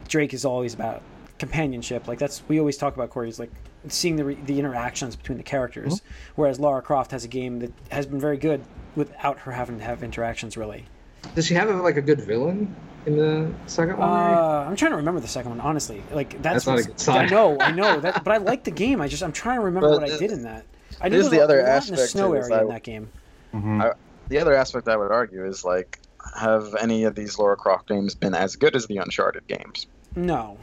Drake 0.08 0.34
is 0.34 0.44
always 0.46 0.74
about 0.74 1.02
companionship. 1.38 2.08
Like 2.08 2.18
that's 2.20 2.42
we 2.48 2.60
always 2.60 2.78
talk 2.78 2.96
about 2.96 3.10
Corey's 3.12 3.38
like 3.40 3.52
seeing 3.90 4.16
the 4.16 4.24
re- 4.26 4.38
the 4.46 4.58
interactions 4.58 5.16
between 5.16 5.38
the 5.38 5.44
characters. 5.44 5.96
Mm-hmm. 5.96 6.32
Whereas 6.42 6.60
Lara 6.60 6.82
Croft 6.82 7.12
has 7.12 7.24
a 7.26 7.28
game 7.28 7.60
that 7.60 7.72
has 7.92 8.06
been 8.08 8.20
very 8.20 8.38
good 8.38 8.62
without 8.96 9.40
her 9.40 9.52
having 9.52 9.78
to 9.78 9.84
have 9.84 10.02
interactions 10.04 10.58
really. 10.58 10.86
Does 11.34 11.46
she 11.48 11.54
have 11.56 11.70
like 11.82 11.98
a 11.98 12.02
good 12.02 12.22
villain 12.22 12.76
in 13.06 13.18
the 13.18 13.52
second 13.66 13.98
one? 13.98 14.10
Uh, 14.10 14.66
I'm 14.70 14.76
trying 14.76 14.92
to 14.92 14.98
remember 14.98 15.20
the 15.20 15.28
second 15.28 15.50
one. 15.52 15.60
Honestly, 15.62 16.04
like 16.12 16.42
that's, 16.42 16.66
That's 16.66 16.68
not 16.68 16.80
a 16.80 16.84
good 16.84 17.00
sign. 17.00 17.26
I 17.26 17.30
know, 17.30 17.60
I 17.60 17.72
know 17.72 18.00
that, 18.00 18.24
but 18.24 18.32
I 18.34 18.38
like 18.38 18.64
the 18.64 18.72
game. 18.72 19.02
I 19.02 19.08
just 19.08 19.24
I'm 19.24 19.32
trying 19.32 19.58
to 19.60 19.66
remember 19.66 19.90
But 19.90 20.02
what 20.02 20.12
I 20.12 20.18
did 20.18 20.32
in 20.32 20.44
that. 20.44 20.66
I 21.02 21.10
knew 21.10 21.16
here's 21.18 21.30
the 21.30 21.42
other 21.42 21.56
lot 21.56 21.60
in 21.62 21.66
the 21.66 21.72
aspect 21.72 22.10
snow 22.12 22.34
area 22.34 22.56
I- 22.56 22.62
in 22.62 22.68
that 22.70 22.84
game. 22.84 23.10
mhm. 23.54 23.82
I- 23.84 23.94
The 24.30 24.40
other 24.40 24.54
aspect 24.56 24.88
I 24.88 24.96
would 24.98 25.12
argue 25.12 25.46
is 25.46 25.64
like, 25.66 26.00
have 26.40 26.74
any 26.82 27.04
of 27.04 27.16
these 27.16 27.38
Laura 27.38 27.56
Croft 27.56 27.88
games 27.90 28.16
been 28.16 28.34
as 28.34 28.56
good 28.56 28.76
as 28.76 28.88
the 28.88 28.98
Uncharted 28.98 29.46
games? 29.48 29.88
No, 30.16 30.58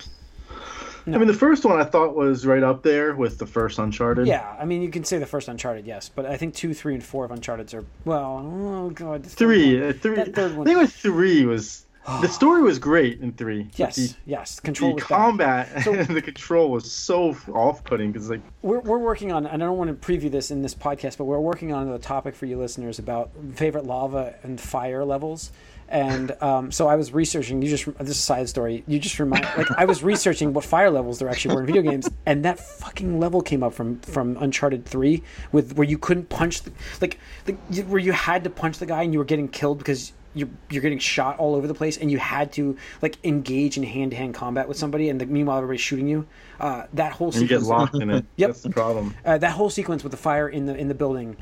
I 1.06 1.10
mean, 1.10 1.26
the 1.26 1.34
first 1.34 1.64
one 1.64 1.80
I 1.80 1.84
thought 1.84 2.14
was 2.14 2.46
right 2.46 2.62
up 2.62 2.82
there 2.82 3.14
with 3.14 3.38
the 3.38 3.46
first 3.46 3.78
Uncharted. 3.78 4.26
Yeah, 4.26 4.54
I 4.58 4.64
mean, 4.64 4.82
you 4.82 4.90
can 4.90 5.04
say 5.04 5.18
the 5.18 5.26
first 5.26 5.48
Uncharted, 5.48 5.86
yes, 5.86 6.08
but 6.08 6.26
I 6.26 6.36
think 6.36 6.54
two, 6.54 6.74
three, 6.74 6.94
and 6.94 7.02
four 7.02 7.24
of 7.24 7.30
Uncharted 7.30 7.72
are 7.74 7.84
well. 8.04 8.38
Oh 8.44 8.90
god, 8.90 9.24
the 9.24 9.28
Three, 9.30 9.80
one- 9.80 9.90
uh, 9.90 9.92
three. 9.94 10.16
That 10.16 10.34
third 10.34 10.52
I 10.52 10.56
one. 10.56 10.66
think 10.66 10.78
with 10.78 10.92
three 10.92 11.44
was 11.44 11.86
the 12.20 12.26
story 12.40 12.62
was 12.62 12.78
great 12.78 13.20
in 13.20 13.32
three. 13.32 13.68
Yes, 13.76 13.96
the, 13.96 14.14
yes, 14.26 14.58
control 14.60 14.90
the 14.90 14.94
was 14.96 15.04
combat 15.04 15.82
So- 15.84 15.92
and 15.94 16.08
the 16.16 16.22
control 16.22 16.70
was 16.70 16.90
so 16.90 17.36
off-putting 17.52 18.12
because 18.12 18.30
like 18.30 18.40
We're, 18.62 18.80
we're 18.80 18.98
working 18.98 19.32
on, 19.32 19.46
and 19.46 19.62
I 19.62 19.66
don't 19.66 19.78
want 19.78 19.88
to 20.00 20.06
preview 20.12 20.30
this 20.30 20.50
in 20.50 20.62
this 20.62 20.74
podcast, 20.74 21.16
but 21.18 21.24
we're 21.24 21.38
working 21.40 21.72
on 21.72 21.90
the 21.90 21.98
topic 21.98 22.34
for 22.34 22.46
you 22.46 22.58
listeners 22.58 22.98
about 22.98 23.30
favorite 23.54 23.84
lava 23.86 24.34
and 24.42 24.60
fire 24.60 25.04
levels. 25.04 25.52
And 25.92 26.34
um, 26.42 26.72
so 26.72 26.88
I 26.88 26.96
was 26.96 27.12
researching. 27.12 27.60
You 27.60 27.68
just 27.68 27.84
this 27.98 28.08
is 28.08 28.16
a 28.16 28.20
side 28.20 28.48
story. 28.48 28.82
You 28.86 28.98
just 28.98 29.18
remind 29.18 29.44
like 29.58 29.70
I 29.76 29.84
was 29.84 30.02
researching 30.02 30.54
what 30.54 30.64
fire 30.64 30.90
levels 30.90 31.18
there 31.18 31.28
actually 31.28 31.54
were 31.54 31.60
in 31.60 31.66
video 31.66 31.82
games, 31.82 32.08
and 32.24 32.44
that 32.46 32.58
fucking 32.58 33.20
level 33.20 33.42
came 33.42 33.62
up 33.62 33.74
from 33.74 34.00
from 34.00 34.38
Uncharted 34.40 34.86
Three 34.86 35.22
with 35.52 35.76
where 35.76 35.86
you 35.86 35.98
couldn't 35.98 36.30
punch 36.30 36.62
the, 36.62 36.72
like 37.02 37.18
the, 37.44 37.52
where 37.82 38.00
you 38.00 38.12
had 38.12 38.42
to 38.44 38.50
punch 38.50 38.78
the 38.78 38.86
guy 38.86 39.02
and 39.02 39.12
you 39.12 39.18
were 39.18 39.24
getting 39.26 39.48
killed 39.48 39.76
because 39.76 40.14
you're 40.34 40.48
you're 40.70 40.80
getting 40.80 40.98
shot 40.98 41.38
all 41.38 41.54
over 41.54 41.66
the 41.66 41.74
place 41.74 41.98
and 41.98 42.10
you 42.10 42.18
had 42.18 42.52
to 42.54 42.74
like 43.02 43.18
engage 43.22 43.76
in 43.76 43.82
hand 43.82 44.12
to 44.12 44.16
hand 44.16 44.34
combat 44.34 44.66
with 44.66 44.78
somebody 44.78 45.10
and 45.10 45.20
the, 45.20 45.26
meanwhile 45.26 45.58
everybody's 45.58 45.82
shooting 45.82 46.08
you. 46.08 46.26
Uh, 46.58 46.86
that 46.94 47.12
whole 47.12 47.34
you 47.34 47.46
get 47.46 47.62
locked 47.62 47.96
in 47.96 48.08
it. 48.08 48.24
Yep. 48.36 48.48
That's 48.48 48.62
the 48.62 48.70
problem. 48.70 49.14
uh, 49.26 49.36
that 49.38 49.52
whole 49.52 49.68
sequence 49.68 50.02
with 50.02 50.12
the 50.12 50.16
fire 50.16 50.48
in 50.48 50.64
the 50.64 50.74
in 50.74 50.88
the 50.88 50.94
building, 50.94 51.36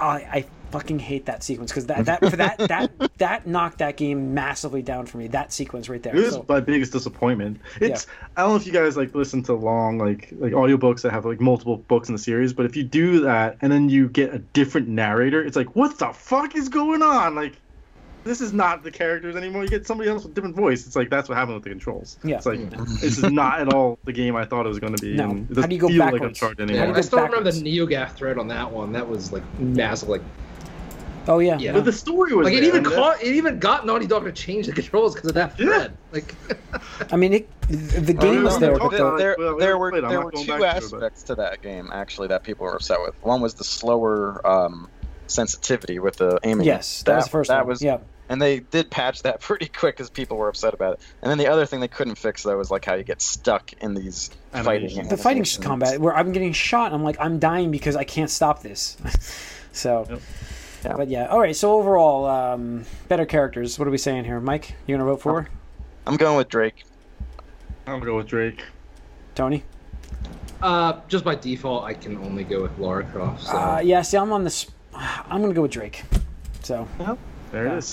I, 0.00 0.16
I 0.16 0.46
fucking 0.74 0.98
hate 0.98 1.26
that 1.26 1.44
sequence 1.44 1.70
because 1.70 1.86
that 1.86 2.04
that 2.06 2.18
for 2.28 2.36
that 2.36 2.58
that 2.68 2.90
that 3.18 3.46
knocked 3.46 3.78
that 3.78 3.96
game 3.96 4.34
massively 4.34 4.82
down 4.82 5.06
for 5.06 5.18
me. 5.18 5.28
That 5.28 5.52
sequence 5.52 5.88
right 5.88 6.02
there. 6.02 6.16
It 6.16 6.24
was 6.24 6.34
So, 6.34 6.44
my 6.48 6.58
biggest 6.58 6.90
disappointment. 6.92 7.60
It's 7.80 8.08
I 8.36 8.42
don't 8.42 8.50
know 8.50 8.56
if 8.56 8.66
you 8.66 8.72
guys 8.72 8.96
like 8.96 9.14
listen 9.14 9.42
to 9.44 9.54
long 9.54 9.98
like 9.98 10.30
like 10.38 10.52
audiobooks 10.52 11.02
that 11.02 11.12
have 11.12 11.24
like 11.24 11.40
multiple 11.40 11.76
books 11.76 12.08
in 12.08 12.14
the 12.14 12.18
series, 12.20 12.52
but 12.52 12.66
if 12.66 12.74
you 12.74 12.82
do 12.82 13.20
that 13.20 13.56
and 13.62 13.70
then 13.70 13.88
you 13.88 14.08
get 14.08 14.34
a 14.34 14.38
different 14.38 14.88
narrator, 14.88 15.42
it's 15.44 15.56
like 15.56 15.76
what 15.76 15.96
the 15.98 16.08
fuck 16.12 16.56
is 16.56 16.68
going 16.68 17.02
on? 17.02 17.36
Like 17.36 17.54
this 18.24 18.40
is 18.40 18.54
not 18.54 18.82
the 18.82 18.90
characters 18.90 19.36
anymore. 19.36 19.62
You 19.62 19.68
get 19.68 19.86
somebody 19.86 20.08
else 20.08 20.22
with 20.22 20.32
a 20.32 20.34
different 20.34 20.56
voice. 20.56 20.86
It's 20.86 20.96
like 20.96 21.10
that's 21.10 21.28
what 21.28 21.36
happened 21.36 21.56
with 21.56 21.64
the 21.64 21.70
controls. 21.70 22.18
Yeah. 22.24 22.36
It's 22.38 22.46
like 22.46 22.70
this 22.70 23.18
is 23.18 23.30
not 23.30 23.60
at 23.60 23.72
all 23.72 23.98
the 24.04 24.12
game 24.12 24.34
I 24.34 24.44
thought 24.46 24.64
it 24.64 24.70
was 24.70 24.80
going 24.80 24.96
to 24.96 25.02
be. 25.02 25.14
No. 25.14 25.30
and 25.30 25.50
it 25.50 25.56
How 25.60 25.66
do 25.66 25.74
you 25.74 25.80
go 25.80 25.88
doesn't 25.88 25.88
feel 25.88 25.98
backwards? 25.98 26.22
Like 26.22 26.28
Uncharted 26.30 26.58
How 26.60 26.66
do 26.66 26.72
Yeah, 26.72 26.78
you 26.78 26.82
anymore. 26.84 26.94
go 26.94 26.98
I 26.98 27.02
still 27.02 27.18
remember 27.18 27.36
backwards? 27.50 27.62
the 27.62 27.78
NeoGaf 27.78 28.12
thread 28.16 28.38
on 28.38 28.48
that 28.48 28.72
one. 28.72 28.92
That 28.92 29.06
was 29.08 29.30
like 29.32 29.42
massive. 29.58 30.08
Like 30.08 30.22
Oh 31.26 31.38
yeah. 31.38 31.58
Yeah. 31.58 31.72
But 31.72 31.84
the 31.84 31.92
story 31.92 32.34
was 32.34 32.44
Like 32.44 32.54
it 32.54 32.64
even 32.64 32.84
caught, 32.84 33.22
it 33.22 33.34
even 33.34 33.58
got 33.58 33.86
Naughty 33.86 34.06
Dog 34.06 34.24
to 34.24 34.32
change 34.32 34.66
the 34.66 34.72
controls 34.72 35.14
because 35.14 35.30
of 35.30 35.34
that 35.34 35.58
Yeah. 35.58 35.88
Like, 36.12 36.34
I 37.12 37.16
mean, 37.16 37.32
it, 37.32 37.48
the 37.68 38.12
game 38.12 38.44
was 38.44 38.58
there, 38.58 38.76
but 38.76 38.92
no, 38.92 39.12
the, 39.12 39.16
there, 39.16 39.36
well, 39.38 39.56
there 39.56 39.78
were 39.78 40.00
there 40.00 40.20
were 40.20 40.30
two 40.30 40.46
back 40.46 40.58
to 40.58 40.66
aspects 40.66 41.22
to 41.24 41.34
that 41.36 41.62
game 41.62 41.90
actually 41.92 42.28
that 42.28 42.42
people 42.42 42.64
were 42.66 42.74
upset 42.74 43.00
with. 43.00 43.14
One 43.22 43.40
was 43.40 43.54
the 43.54 43.64
slower 43.64 44.46
um, 44.46 44.88
sensitivity 45.26 45.98
with 45.98 46.16
the 46.16 46.38
aiming. 46.44 46.66
yes, 46.66 47.02
that, 47.04 47.16
was 47.16 47.24
the 47.24 47.30
first 47.30 47.48
that 47.48 47.60
one. 47.60 47.68
was 47.68 47.82
yeah. 47.82 47.98
and 48.28 48.40
they 48.40 48.60
did 48.60 48.90
patch 48.90 49.22
that 49.22 49.40
pretty 49.40 49.66
quick 49.66 49.96
because 49.96 50.10
people 50.10 50.36
were 50.36 50.48
upset 50.48 50.74
about 50.74 50.94
it. 50.94 51.00
And 51.22 51.30
then 51.30 51.38
the 51.38 51.46
other 51.46 51.66
thing 51.66 51.80
they 51.80 51.88
couldn't 51.88 52.16
fix 52.16 52.42
though 52.42 52.56
was 52.58 52.70
like 52.70 52.84
how 52.84 52.94
you 52.94 53.04
get 53.04 53.22
stuck 53.22 53.72
in 53.74 53.94
these 53.94 54.30
fighting. 54.52 55.08
The 55.08 55.16
fighting 55.16 55.44
combat 55.62 56.00
where 56.00 56.14
I'm 56.14 56.32
getting 56.32 56.52
shot, 56.52 56.86
and 56.86 56.94
I'm 56.94 57.04
like, 57.04 57.16
I'm 57.18 57.38
dying 57.38 57.70
because 57.70 57.96
I 57.96 58.04
can't 58.04 58.30
stop 58.30 58.62
this. 58.62 58.96
so, 59.72 60.06
Yep. 60.08 60.20
Yeah. 60.84 60.96
but 60.96 61.08
yeah. 61.08 61.26
All 61.26 61.40
right. 61.40 61.56
So 61.56 61.72
overall, 61.72 62.26
um, 62.26 62.84
better 63.08 63.24
characters. 63.26 63.78
What 63.78 63.88
are 63.88 63.90
we 63.90 63.98
saying 63.98 64.24
here, 64.24 64.40
Mike? 64.40 64.74
You 64.86 64.94
gonna 64.96 65.08
vote 65.08 65.20
for 65.22 65.48
I'm 66.06 66.16
going 66.16 66.36
with 66.36 66.48
Drake. 66.48 66.84
I'm 67.86 67.94
gonna 67.94 68.04
go 68.06 68.16
with 68.16 68.26
Drake. 68.26 68.62
Tony? 69.34 69.62
uh, 70.62 71.00
just 71.08 71.24
by 71.24 71.34
default, 71.34 71.84
I 71.84 71.94
can 71.94 72.16
only 72.18 72.44
go 72.44 72.62
with 72.62 72.78
Lara 72.78 73.04
Croft. 73.04 73.44
So. 73.44 73.56
Uh, 73.56 73.80
yeah. 73.84 74.02
See, 74.02 74.16
I'm 74.16 74.32
on 74.32 74.44
this. 74.44 74.66
I'm 74.94 75.40
gonna 75.40 75.54
go 75.54 75.62
with 75.62 75.70
Drake. 75.72 76.04
So, 76.62 76.86
There 77.52 77.66
Yeah. 77.66 77.74
it 77.74 77.78
is. 77.78 77.86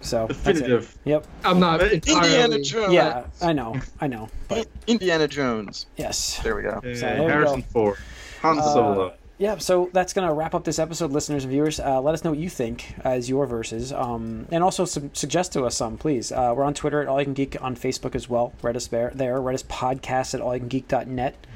so 0.00 0.26
that's 0.28 0.30
it. 0.30 0.52
Definitive. 0.52 0.96
Yep. 1.04 1.26
I'm 1.44 1.58
not 1.60 1.80
But 1.80 1.92
entirely. 1.92 2.26
Indiana 2.28 2.60
Jones. 2.62 2.92
Yeah, 2.92 3.24
I 3.42 3.52
know. 3.52 3.80
I 4.00 4.06
know. 4.06 4.28
But 4.48 4.66
Indiana 4.86 5.26
Jones. 5.28 5.86
yes. 5.96 6.40
There 6.42 6.54
we 6.56 6.62
go. 6.62 6.80
Yeah, 6.84 6.94
there 6.94 7.28
Harrison 7.28 7.62
Ford. 7.62 7.98
Han 8.42 8.58
Uh, 8.58 8.62
Solo. 8.62 9.12
Yeah, 9.36 9.58
so 9.58 9.90
that's 9.92 10.12
going 10.12 10.28
to 10.28 10.32
wrap 10.32 10.54
up 10.54 10.62
this 10.62 10.78
episode, 10.78 11.10
listeners 11.10 11.42
and 11.42 11.50
viewers. 11.50 11.80
Uh, 11.80 12.00
let 12.00 12.14
us 12.14 12.22
know 12.22 12.30
what 12.30 12.38
you 12.38 12.48
think 12.48 12.94
as 13.04 13.28
your 13.28 13.46
verses. 13.46 13.92
Um, 13.92 14.46
and 14.52 14.62
also 14.62 14.84
su- 14.84 15.10
suggest 15.12 15.52
to 15.54 15.64
us 15.64 15.76
some, 15.76 15.98
please. 15.98 16.30
Uh, 16.30 16.54
we're 16.56 16.62
on 16.62 16.72
Twitter 16.72 17.02
at 17.02 17.08
All 17.08 17.18
You 17.20 17.24
Can 17.24 17.34
Geek, 17.34 17.60
on 17.60 17.74
Facebook 17.74 18.14
as 18.14 18.28
well. 18.28 18.52
Write 18.62 18.76
us 18.76 18.86
there. 18.86 19.10
there. 19.12 19.40
Write 19.40 19.54
us 19.54 19.64
podcast 19.64 20.34
at 20.34 20.40
allyoucangeek.net. 20.40 21.46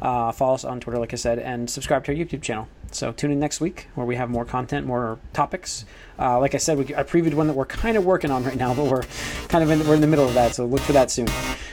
Uh, 0.00 0.32
follow 0.32 0.54
us 0.54 0.64
on 0.64 0.80
Twitter, 0.80 0.98
like 0.98 1.12
I 1.12 1.16
said, 1.16 1.38
and 1.38 1.68
subscribe 1.68 2.04
to 2.04 2.12
our 2.12 2.16
YouTube 2.16 2.40
channel. 2.42 2.68
So 2.90 3.12
tune 3.12 3.30
in 3.32 3.38
next 3.40 3.60
week 3.60 3.88
where 3.94 4.06
we 4.06 4.16
have 4.16 4.30
more 4.30 4.44
content, 4.46 4.86
more 4.86 5.18
topics. 5.34 5.84
Uh, 6.18 6.38
like 6.38 6.54
I 6.54 6.58
said, 6.58 6.78
we, 6.78 6.84
I 6.94 7.02
previewed 7.02 7.34
one 7.34 7.46
that 7.48 7.54
we're 7.54 7.66
kind 7.66 7.98
of 7.98 8.06
working 8.06 8.30
on 8.30 8.44
right 8.44 8.56
now, 8.56 8.72
but 8.74 8.86
we're 8.86 9.04
kind 9.48 9.62
of 9.62 9.70
in, 9.70 9.86
we're 9.86 9.94
in 9.94 10.00
the 10.00 10.06
middle 10.06 10.26
of 10.26 10.34
that, 10.34 10.54
so 10.54 10.64
look 10.64 10.80
for 10.80 10.92
that 10.92 11.10
soon. 11.10 11.28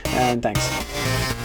And 0.06 0.42
thanks. 0.42 1.43